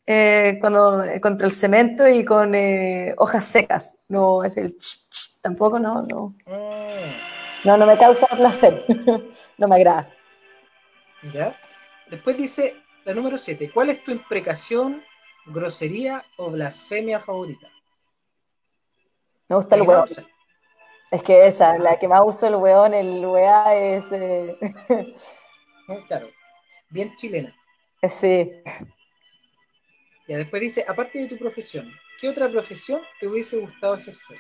eh, 0.07 0.59
cuando, 0.61 1.02
eh, 1.04 1.20
contra 1.20 1.46
el 1.46 1.52
cemento 1.52 2.07
y 2.09 2.24
con 2.24 2.54
eh, 2.54 3.14
hojas 3.18 3.44
secas. 3.46 3.94
No, 4.09 4.44
es 4.44 4.57
el 4.57 4.76
ch, 4.78 5.11
ch, 5.11 5.40
tampoco, 5.42 5.78
no, 5.78 6.02
no. 6.02 6.34
Mm, 6.46 7.16
No, 7.64 7.76
no 7.76 7.86
me 7.86 7.98
causa 7.98 8.26
placer. 8.28 8.84
no 9.59 9.68
me 9.68 9.74
agrada. 9.76 10.12
¿Ya? 11.32 11.59
Después 12.11 12.36
dice, 12.36 12.76
la 13.04 13.14
número 13.14 13.36
7, 13.38 13.70
¿cuál 13.72 13.90
es 13.90 14.02
tu 14.04 14.12
imprecación, 14.12 15.02
grosería 15.46 16.24
o 16.36 16.50
blasfemia 16.50 17.20
favorita? 17.20 17.68
Me 19.48 19.57
gusta 19.57 19.74
el 19.76 19.82
¿Qué 19.82 19.88
hueón. 19.88 20.04
Es 21.11 21.22
que 21.22 21.46
esa, 21.46 21.78
la 21.78 21.98
que 21.98 22.09
más 22.09 22.20
uso 22.24 22.46
el 22.48 22.57
hueón, 22.57 22.94
el 22.94 23.24
weá 23.26 23.74
es. 23.74 24.04
eh, 24.12 24.57
Mm, 25.88 26.07
Claro, 26.07 26.28
bien 26.90 27.14
chilena. 27.16 27.54
sí. 28.09 28.50
Ya, 30.28 30.38
después 30.38 30.60
dice, 30.60 30.84
aparte 30.88 31.20
de 31.20 31.28
tu 31.28 31.38
profesión, 31.38 31.88
¿qué 32.20 32.28
otra 32.28 32.48
profesión 32.48 33.00
te 33.20 33.28
hubiese 33.28 33.58
gustado 33.58 33.94
ejercer? 33.94 34.36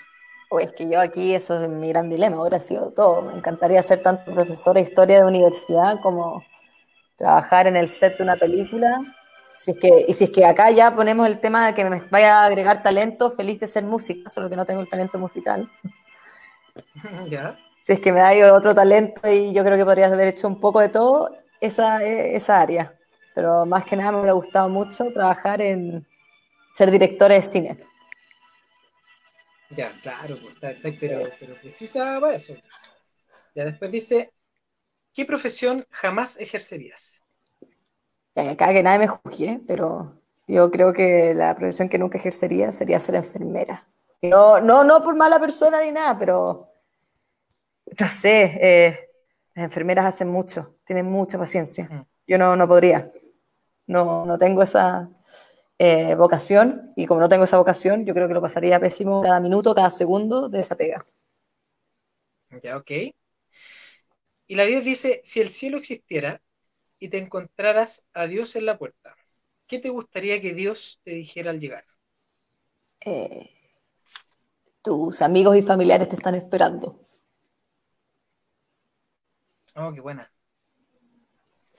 O 0.48 0.60
es 0.60 0.72
que 0.72 0.88
yo 0.88 1.00
aquí, 1.00 1.34
eso 1.34 1.60
es 1.62 1.68
mi 1.68 1.88
gran 1.88 2.08
dilema, 2.08 2.40
hubiera 2.40 2.60
sido 2.60 2.92
todo. 2.92 3.22
Me 3.22 3.34
encantaría 3.34 3.82
ser 3.82 4.02
tanto 4.02 4.32
profesora 4.32 4.80
de 4.80 4.86
historia 4.86 5.18
de 5.18 5.24
universidad 5.24 6.00
como 6.00 6.44
trabajar 7.16 7.66
en 7.66 7.76
el 7.76 7.88
set 7.88 8.16
de 8.16 8.22
una 8.22 8.36
película. 8.36 9.00
Si 9.54 9.72
es 9.72 9.78
que, 9.78 10.04
y 10.06 10.12
si 10.12 10.24
es 10.24 10.30
que 10.30 10.44
acá 10.44 10.70
ya 10.70 10.94
ponemos 10.94 11.26
el 11.26 11.40
tema 11.40 11.66
de 11.66 11.74
que 11.74 11.84
me 11.84 12.02
vaya 12.10 12.40
a 12.40 12.46
agregar 12.46 12.82
talento, 12.82 13.32
feliz 13.32 13.58
de 13.58 13.66
ser 13.66 13.84
música, 13.84 14.28
solo 14.30 14.50
que 14.50 14.56
no 14.56 14.66
tengo 14.66 14.80
el 14.80 14.88
talento 14.88 15.18
musical. 15.18 15.68
¿Ya? 17.28 17.58
Si 17.80 17.92
es 17.92 18.00
que 18.00 18.12
me 18.12 18.20
da 18.20 18.52
otro 18.52 18.74
talento 18.74 19.28
y 19.30 19.52
yo 19.52 19.64
creo 19.64 19.78
que 19.78 19.84
podrías 19.84 20.12
haber 20.12 20.28
hecho 20.28 20.48
un 20.48 20.60
poco 20.60 20.80
de 20.80 20.88
todo, 20.88 21.34
esa, 21.60 22.04
esa 22.04 22.60
área. 22.60 22.92
Pero 23.36 23.66
más 23.66 23.84
que 23.84 23.96
nada 23.96 24.12
me 24.12 24.20
hubiera 24.20 24.32
gustado 24.32 24.70
mucho 24.70 25.12
trabajar 25.12 25.60
en 25.60 26.06
ser 26.74 26.90
directora 26.90 27.34
de 27.34 27.42
cine. 27.42 27.78
Ya, 29.68 29.92
claro, 30.00 30.38
pues, 30.40 30.54
está 30.54 30.68
perfecto, 30.68 31.00
pero, 31.02 31.22
pero 31.38 31.54
precisa 31.56 32.18
para 32.18 32.34
eso. 32.34 32.54
Ya 33.54 33.66
después 33.66 33.92
dice, 33.92 34.32
¿qué 35.12 35.26
profesión 35.26 35.84
jamás 35.90 36.40
ejercerías? 36.40 37.22
acá 38.34 38.72
que 38.72 38.82
nadie 38.82 39.00
me 39.00 39.08
juzgue, 39.08 39.60
pero 39.66 40.18
yo 40.46 40.70
creo 40.70 40.94
que 40.94 41.34
la 41.34 41.54
profesión 41.54 41.90
que 41.90 41.98
nunca 41.98 42.16
ejercería 42.16 42.72
sería 42.72 43.00
ser 43.00 43.16
enfermera. 43.16 43.86
No, 44.22 44.60
no, 44.60 44.82
no 44.82 45.02
por 45.02 45.14
mala 45.14 45.38
persona 45.38 45.82
ni 45.82 45.92
nada, 45.92 46.18
pero 46.18 46.70
no 48.00 48.08
sé, 48.08 48.58
eh, 48.62 49.10
las 49.54 49.64
enfermeras 49.66 50.06
hacen 50.06 50.28
mucho, 50.28 50.76
tienen 50.86 51.04
mucha 51.04 51.36
paciencia. 51.36 51.86
Mm. 51.90 52.06
Yo 52.28 52.38
no, 52.38 52.56
no 52.56 52.66
podría, 52.66 53.12
no, 53.86 54.26
no 54.26 54.38
tengo 54.38 54.62
esa 54.62 55.10
eh, 55.78 56.14
vocación 56.14 56.92
y 56.96 57.06
como 57.06 57.20
no 57.20 57.28
tengo 57.28 57.44
esa 57.44 57.58
vocación, 57.58 58.06
yo 58.06 58.14
creo 58.14 58.28
que 58.28 58.34
lo 58.34 58.42
pasaría 58.42 58.80
pésimo 58.80 59.22
cada 59.22 59.40
minuto, 59.40 59.74
cada 59.74 59.90
segundo 59.90 60.48
de 60.48 60.60
esa 60.60 60.76
pega. 60.76 61.04
Ya, 62.62 62.76
ok. 62.76 62.90
Y 64.48 64.54
la 64.56 64.64
10 64.64 64.84
dice, 64.84 65.20
si 65.24 65.40
el 65.40 65.48
cielo 65.48 65.78
existiera 65.78 66.42
y 66.98 67.08
te 67.10 67.18
encontraras 67.18 68.06
a 68.12 68.26
Dios 68.26 68.56
en 68.56 68.66
la 68.66 68.78
puerta, 68.78 69.16
¿qué 69.66 69.78
te 69.78 69.90
gustaría 69.90 70.40
que 70.40 70.54
Dios 70.54 71.00
te 71.04 71.12
dijera 71.12 71.50
al 71.50 71.60
llegar? 71.60 71.84
Eh, 73.00 73.50
tus 74.82 75.20
amigos 75.22 75.56
y 75.56 75.62
familiares 75.62 76.08
te 76.08 76.16
están 76.16 76.34
esperando. 76.34 77.00
Oh, 79.76 79.92
qué 79.92 80.00
buena. 80.00 80.30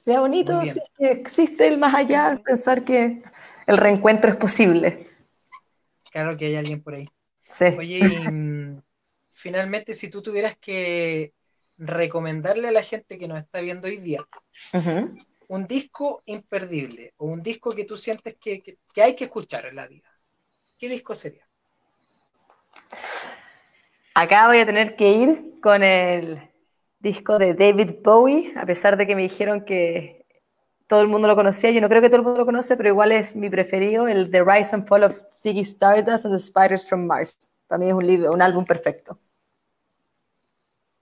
Sería 0.07 0.21
bonito 0.21 0.61
si 0.61 0.79
que 0.97 1.11
existe 1.11 1.67
el 1.67 1.77
más 1.77 1.93
allá, 1.93 2.41
pensar 2.41 2.85
que 2.85 3.21
el 3.65 3.77
reencuentro 3.77 4.31
es 4.31 4.37
posible. 4.37 5.05
Claro 6.09 6.37
que 6.37 6.45
hay 6.45 6.55
alguien 6.55 6.81
por 6.81 6.93
ahí. 6.93 7.09
Sí. 7.49 7.65
Oye, 7.77 7.99
y, 7.99 8.31
mm, 8.31 8.81
finalmente, 9.31 9.93
si 9.93 10.09
tú 10.09 10.21
tuvieras 10.21 10.55
que 10.55 11.33
recomendarle 11.77 12.69
a 12.69 12.71
la 12.71 12.83
gente 12.83 13.17
que 13.17 13.27
nos 13.27 13.37
está 13.39 13.59
viendo 13.59 13.89
hoy 13.89 13.97
día 13.97 14.25
un 15.49 15.67
disco 15.67 16.21
imperdible 16.25 17.13
o 17.17 17.25
un 17.25 17.43
disco 17.43 17.71
que 17.73 17.83
tú 17.83 17.97
sientes 17.97 18.37
que, 18.39 18.77
hay 18.95 19.13
que 19.13 19.25
escuchar 19.25 19.65
en 19.65 19.75
la 19.75 19.87
vida, 19.87 20.09
¿qué 20.77 20.87
disco 20.87 21.15
sería? 21.15 21.45
Acá 24.13 24.47
voy 24.47 24.59
a 24.59 24.65
tener 24.65 24.95
que 24.95 25.11
ir 25.11 25.59
con 25.61 25.83
el 25.83 26.49
disco 27.07 27.39
de 27.39 27.53
David 27.53 27.95
Bowie, 28.03 28.53
a 28.57 28.65
pesar 28.65 28.97
de 28.97 29.07
que 29.07 29.15
me 29.15 29.23
dijeron 29.23 29.65
que 29.65 30.25
todo 30.87 31.01
el 31.01 31.07
mundo 31.07 31.27
lo 31.27 31.35
conocía, 31.35 31.71
yo 31.71 31.81
no 31.81 31.89
creo 31.89 32.01
que 32.01 32.09
todo 32.09 32.17
el 32.17 32.23
mundo 32.23 32.39
lo 32.39 32.45
conoce, 32.45 32.77
pero 32.77 32.89
igual 32.89 33.11
es 33.11 33.35
mi 33.35 33.49
preferido, 33.49 34.07
el 34.07 34.29
The 34.29 34.43
Rise 34.43 34.75
and 34.75 34.87
Fall 34.87 35.03
of 35.03 35.13
Ziggy 35.41 35.61
Stardust 35.61 36.25
and 36.25 36.35
the 36.35 36.39
Spiders 36.39 36.87
from 36.87 37.05
Mars. 37.05 37.49
Para 37.67 37.79
mí 37.79 37.87
es 37.87 37.93
un, 37.93 38.05
libro, 38.05 38.31
un 38.31 38.41
álbum 38.41 38.65
perfecto. 38.65 39.17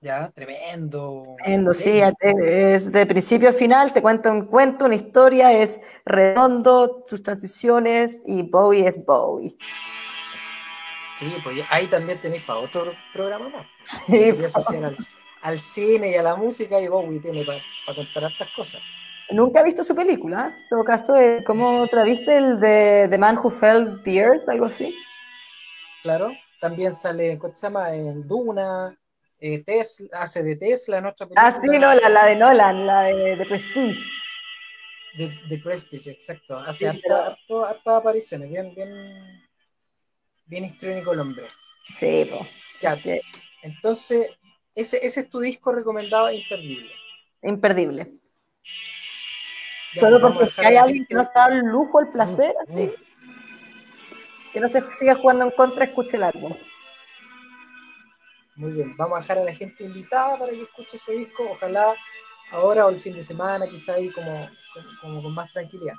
Ya, 0.01 0.31
tremendo. 0.35 1.35
Tremendo, 1.37 1.73
sí, 1.73 1.99
es 2.21 2.91
de 2.91 3.05
principio 3.05 3.49
a 3.49 3.53
final, 3.53 3.91
te 3.91 4.01
cuenta 4.01 4.31
un 4.31 4.45
cuento, 4.45 4.85
una 4.85 4.95
historia, 4.95 5.51
es 5.51 5.79
redondo, 6.05 7.03
sus 7.07 7.23
transiciones 7.23 8.21
y 8.25 8.43
Bowie 8.43 8.87
es 8.87 9.03
Bowie. 9.03 9.57
Sí, 11.15 11.33
pues 11.43 11.63
ahí 11.69 11.87
también 11.87 12.19
tenéis 12.19 12.43
para 12.43 12.59
otro 12.59 12.93
programa 13.13 13.49
más. 13.49 13.65
Sí, 13.83 14.33
al, 15.45 15.59
cine 15.59 16.11
y 16.11 16.15
a 16.15 16.23
la 16.23 16.35
música 16.35 16.79
y 16.79 16.87
Bowie 16.87 17.19
tiene 17.19 17.45
para, 17.45 17.61
contar 17.95 18.31
estas 18.31 18.49
cosas. 18.55 18.81
Nunca 19.31 19.61
he 19.61 19.63
visto 19.63 19.83
su 19.83 19.95
película, 19.95 20.47
en 20.47 20.69
todo 20.69 20.83
caso, 20.83 21.13
¿cómo 21.45 21.81
otra 21.81 22.03
viste 22.03 22.37
el 22.37 22.59
de 22.59 23.07
The 23.09 23.17
Man 23.17 23.37
Who 23.37 23.49
Fell 23.49 24.01
the 24.03 24.17
Earth, 24.17 24.47
algo 24.47 24.65
así? 24.65 24.95
Claro, 26.03 26.31
también 26.61 26.93
sale, 26.93 27.37
¿cómo 27.39 27.53
se 27.55 27.67
llama? 27.67 27.93
En 27.95 28.27
Duna, 28.27 28.95
eh, 29.39 29.63
Tesla, 29.63 30.07
hace 30.19 30.43
de 30.43 30.55
Tesla 30.55 30.99
en 30.99 31.07
otra 31.07 31.25
película. 31.25 31.47
Ah, 31.47 31.51
sí, 31.51 31.67
no, 31.67 31.93
la, 31.93 32.25
de 32.25 32.35
Nolan, 32.35 32.85
la 32.85 33.01
de, 33.03 33.35
de 33.35 33.45
Prestige. 33.45 33.99
De, 35.17 35.57
Prestige, 35.63 36.11
exacto. 36.11 36.57
Hace 36.59 36.89
harta, 36.89 37.37
apariciones, 37.97 38.49
bien, 38.49 38.75
bien, 38.75 38.89
bien 40.45 40.65
histriónico 40.65 41.13
el 41.13 41.21
hombre. 41.21 41.43
Sí, 41.97 42.27
pues. 42.29 42.49
Ya, 42.81 42.97
entonces, 43.63 44.29
ese, 44.75 45.05
ese 45.05 45.21
es 45.21 45.29
tu 45.29 45.39
disco 45.39 45.71
recomendado 45.71 46.27
e 46.27 46.35
imperdible. 46.35 46.91
Imperdible. 47.41 48.11
Solo 49.99 50.19
porque 50.21 50.51
si 50.51 50.61
hay 50.61 50.75
alguien 50.75 51.05
que 51.05 51.15
no 51.15 51.21
está 51.21 51.45
al 51.45 51.59
lujo, 51.59 52.01
el 52.01 52.09
placer, 52.09 52.53
mm, 52.67 52.71
así. 52.71 52.87
Mm. 52.87 54.51
Que 54.51 54.59
no 54.59 54.67
se 54.67 54.83
siga 54.93 55.15
jugando 55.15 55.45
en 55.45 55.51
contra, 55.51 55.85
escuche 55.85 56.17
el 56.17 56.23
álbum. 56.23 56.53
Muy 58.55 58.71
bien, 58.71 58.95
vamos 58.97 59.17
a 59.17 59.21
dejar 59.21 59.37
a 59.39 59.43
la 59.43 59.53
gente 59.53 59.83
invitada 59.83 60.37
para 60.37 60.51
que 60.51 60.61
escuche 60.61 60.97
ese 60.97 61.13
disco, 61.13 61.43
ojalá 61.51 61.93
ahora 62.51 62.85
o 62.85 62.89
el 62.89 62.99
fin 62.99 63.13
de 63.13 63.23
semana, 63.23 63.65
quizá 63.67 63.93
ahí 63.93 64.09
como, 64.11 64.49
como, 65.01 65.21
con 65.21 65.33
más 65.33 65.51
tranquilidad. 65.51 65.95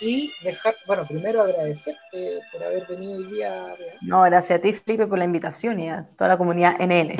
Y 0.00 0.32
dejar, 0.42 0.76
bueno, 0.86 1.06
primero 1.06 1.42
agradecerte 1.42 2.40
por 2.52 2.62
haber 2.62 2.86
venido 2.86 3.18
hoy 3.18 3.26
día. 3.32 3.74
No, 4.02 4.22
gracias 4.22 4.58
a 4.58 4.62
ti, 4.62 4.72
Felipe, 4.72 5.06
por 5.06 5.18
la 5.18 5.24
invitación 5.24 5.80
y 5.80 5.88
a 5.88 6.06
toda 6.16 6.28
la 6.28 6.36
comunidad 6.36 6.76
NN. 6.78 7.16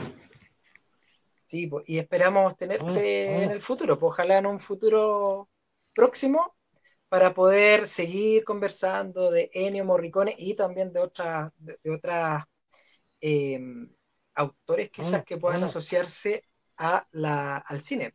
Sí, 1.47 1.69
pues, 1.69 1.89
y 1.89 1.99
esperamos 1.99 2.57
tenerte 2.57 3.45
en 3.45 3.53
el 3.53 3.61
futuro, 3.61 3.99
pues, 3.99 4.13
ojalá 4.13 4.39
en 4.39 4.47
un 4.47 4.59
futuro 4.59 5.49
próximo, 5.95 6.57
para 7.09 7.33
poder 7.33 7.87
seguir 7.87 8.43
conversando 8.45 9.31
de 9.31 9.49
Ennio 9.53 9.85
Morricone 9.85 10.35
y 10.37 10.55
también 10.55 10.93
de 10.93 11.01
otras, 11.01 11.53
de, 11.57 11.79
otras 11.91 12.45
eh, 13.21 13.61
autores 14.35 14.91
quizás 14.91 15.25
que 15.25 15.37
puedan 15.37 15.63
asociarse 15.63 16.43
a 16.79 17.07
la, 17.13 17.59
al 17.59 17.81
cine. 17.81 18.15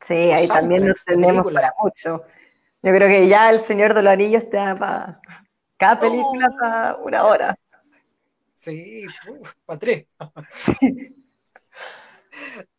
Sí, 0.00 0.14
ahí 0.14 0.48
también 0.48 0.88
nos 0.88 1.04
tenemos 1.04 1.52
para 1.52 1.74
mucho. 1.82 2.22
Yo 2.82 2.92
creo 2.92 3.08
que 3.08 3.28
ya 3.28 3.50
El 3.50 3.60
Señor 3.60 3.94
de 3.94 4.02
los 4.02 4.12
Anillos 4.12 4.48
te 4.48 4.56
da 4.56 4.76
para 4.76 5.20
cada 5.76 6.00
película 6.00 6.48
para 6.58 6.96
una 6.96 7.24
hora. 7.24 7.56
Sí, 8.54 9.06
para 9.66 9.78
tres. 9.78 10.06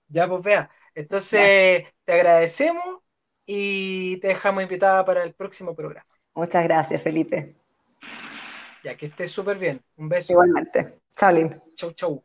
Ya, 0.07 0.27
pues 0.27 0.41
vea. 0.44 0.69
Entonces, 0.94 1.84
te 2.03 2.14
agradecemos 2.14 2.99
y 3.45 4.18
te 4.18 4.30
dejamos 4.30 4.64
invitada 4.64 5.03
para 5.06 5.23
el 5.23 5.34
próximo 5.34 5.76
programa. 5.76 6.07
Muchas 6.34 6.64
gracias, 6.64 7.02
Felipe. 7.02 7.56
Ya 8.84 8.95
que 8.95 9.07
estés 9.07 9.32
súper 9.32 9.57
bien. 9.57 9.82
Un 9.95 10.10
beso. 10.10 10.34
Igualmente. 10.34 10.99
Chao, 11.15 11.32
Lin. 11.32 11.61
Chau, 11.76 11.91
chau. 11.94 12.23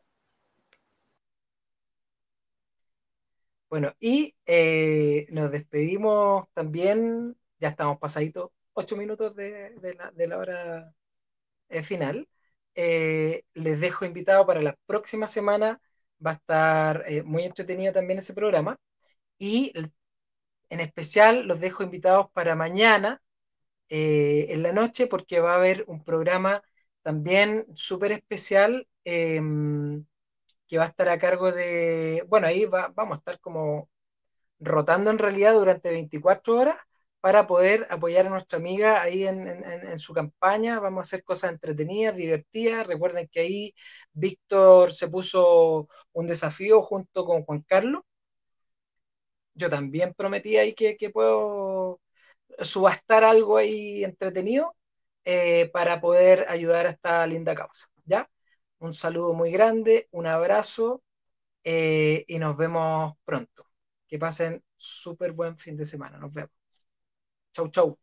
Bueno, 3.70 3.94
y 4.00 4.34
eh, 4.46 5.26
nos 5.30 5.52
despedimos 5.52 6.48
también, 6.54 7.36
ya 7.60 7.68
estamos 7.68 7.98
pasaditos 7.98 8.50
ocho 8.72 8.96
minutos 8.96 9.36
de, 9.36 9.76
la, 10.16 10.38
hora 10.38 10.94
eh, 11.68 11.82
final. 11.82 12.28
Eh, 12.74 13.42
les 13.54 13.80
dejo 13.80 14.04
invitado 14.04 14.46
para 14.46 14.62
la 14.62 14.76
próxima 14.86 15.26
semana, 15.26 15.80
va 16.24 16.32
a 16.32 16.34
estar 16.34 17.04
muy 17.24 17.44
entretenido 17.44 17.92
también 17.92 18.18
ese 18.18 18.34
programa. 18.34 18.78
Y 19.38 19.72
en 20.70 20.80
especial 20.80 21.46
los 21.46 21.60
dejo 21.60 21.82
invitados 21.82 22.28
para 22.32 22.54
mañana 22.56 23.22
en 23.88 24.62
la 24.62 24.72
noche 24.72 25.06
porque 25.06 25.40
va 25.40 25.52
a 25.54 25.56
haber 25.56 25.84
un 25.88 26.04
programa 26.04 26.62
también 27.02 27.66
súper 27.74 28.12
especial 28.12 28.86
em, 29.04 30.04
que 30.68 30.78
va 30.78 30.84
a 30.84 30.88
estar 30.88 31.08
a 31.08 31.18
cargo 31.18 31.52
de, 31.52 32.24
bueno, 32.28 32.46
ahí 32.46 32.66
vamos 32.66 33.12
a 33.12 33.20
estar 33.20 33.40
como 33.40 33.90
rotando 34.60 35.10
en 35.10 35.18
realidad 35.18 35.54
durante 35.54 35.90
24 35.90 36.58
horas 36.58 36.76
para 37.20 37.46
poder 37.46 37.86
apoyar 37.90 38.26
a 38.26 38.30
nuestra 38.30 38.58
amiga 38.58 39.02
ahí 39.02 39.26
en, 39.26 39.98
su 39.98 40.14
campaña. 40.14 40.80
Vamos 40.80 41.00
a 41.00 41.06
hacer 41.08 41.24
cosas 41.24 41.52
entretenidas, 41.52 42.16
divertidas. 42.16 42.86
Recuerden 42.86 43.28
que 43.28 43.40
ahí 43.40 43.74
Víctor 44.12 44.92
se 44.92 45.08
puso 45.08 45.88
un 46.12 46.26
desafío 46.26 46.82
junto 46.82 47.24
con 47.24 47.44
Juan 47.44 47.62
Carlos. 47.62 48.02
Yo 49.54 49.68
también 49.68 50.14
prometí 50.14 50.56
ahí 50.56 50.74
que, 50.74 51.10
puedo 51.10 52.00
subastar 52.60 53.24
algo 53.24 53.56
ahí 53.58 54.04
entretenido 54.04 54.76
eh, 55.24 55.70
para 55.72 56.00
poder 56.00 56.46
ayudar 56.48 56.86
a 56.86 56.90
esta 56.90 57.26
linda 57.26 57.54
causa. 57.54 57.86
¿Ya? 58.04 58.30
Un 58.78 58.92
saludo 58.94 59.34
muy 59.34 59.50
grande, 59.52 60.08
un 60.12 60.26
abrazo 60.26 61.02
eh, 61.64 62.24
y 62.28 62.38
nos 62.38 62.56
vemos 62.56 63.14
pronto. 63.24 63.66
Que 64.08 64.18
pasen 64.18 64.64
súper 64.76 65.32
buen 65.32 65.58
fin 65.58 65.76
de 65.76 65.86
semana. 65.86 66.18
Nos 66.18 66.32
vemos. 66.32 66.59
Chau, 67.52 67.68
chau. 67.72 67.96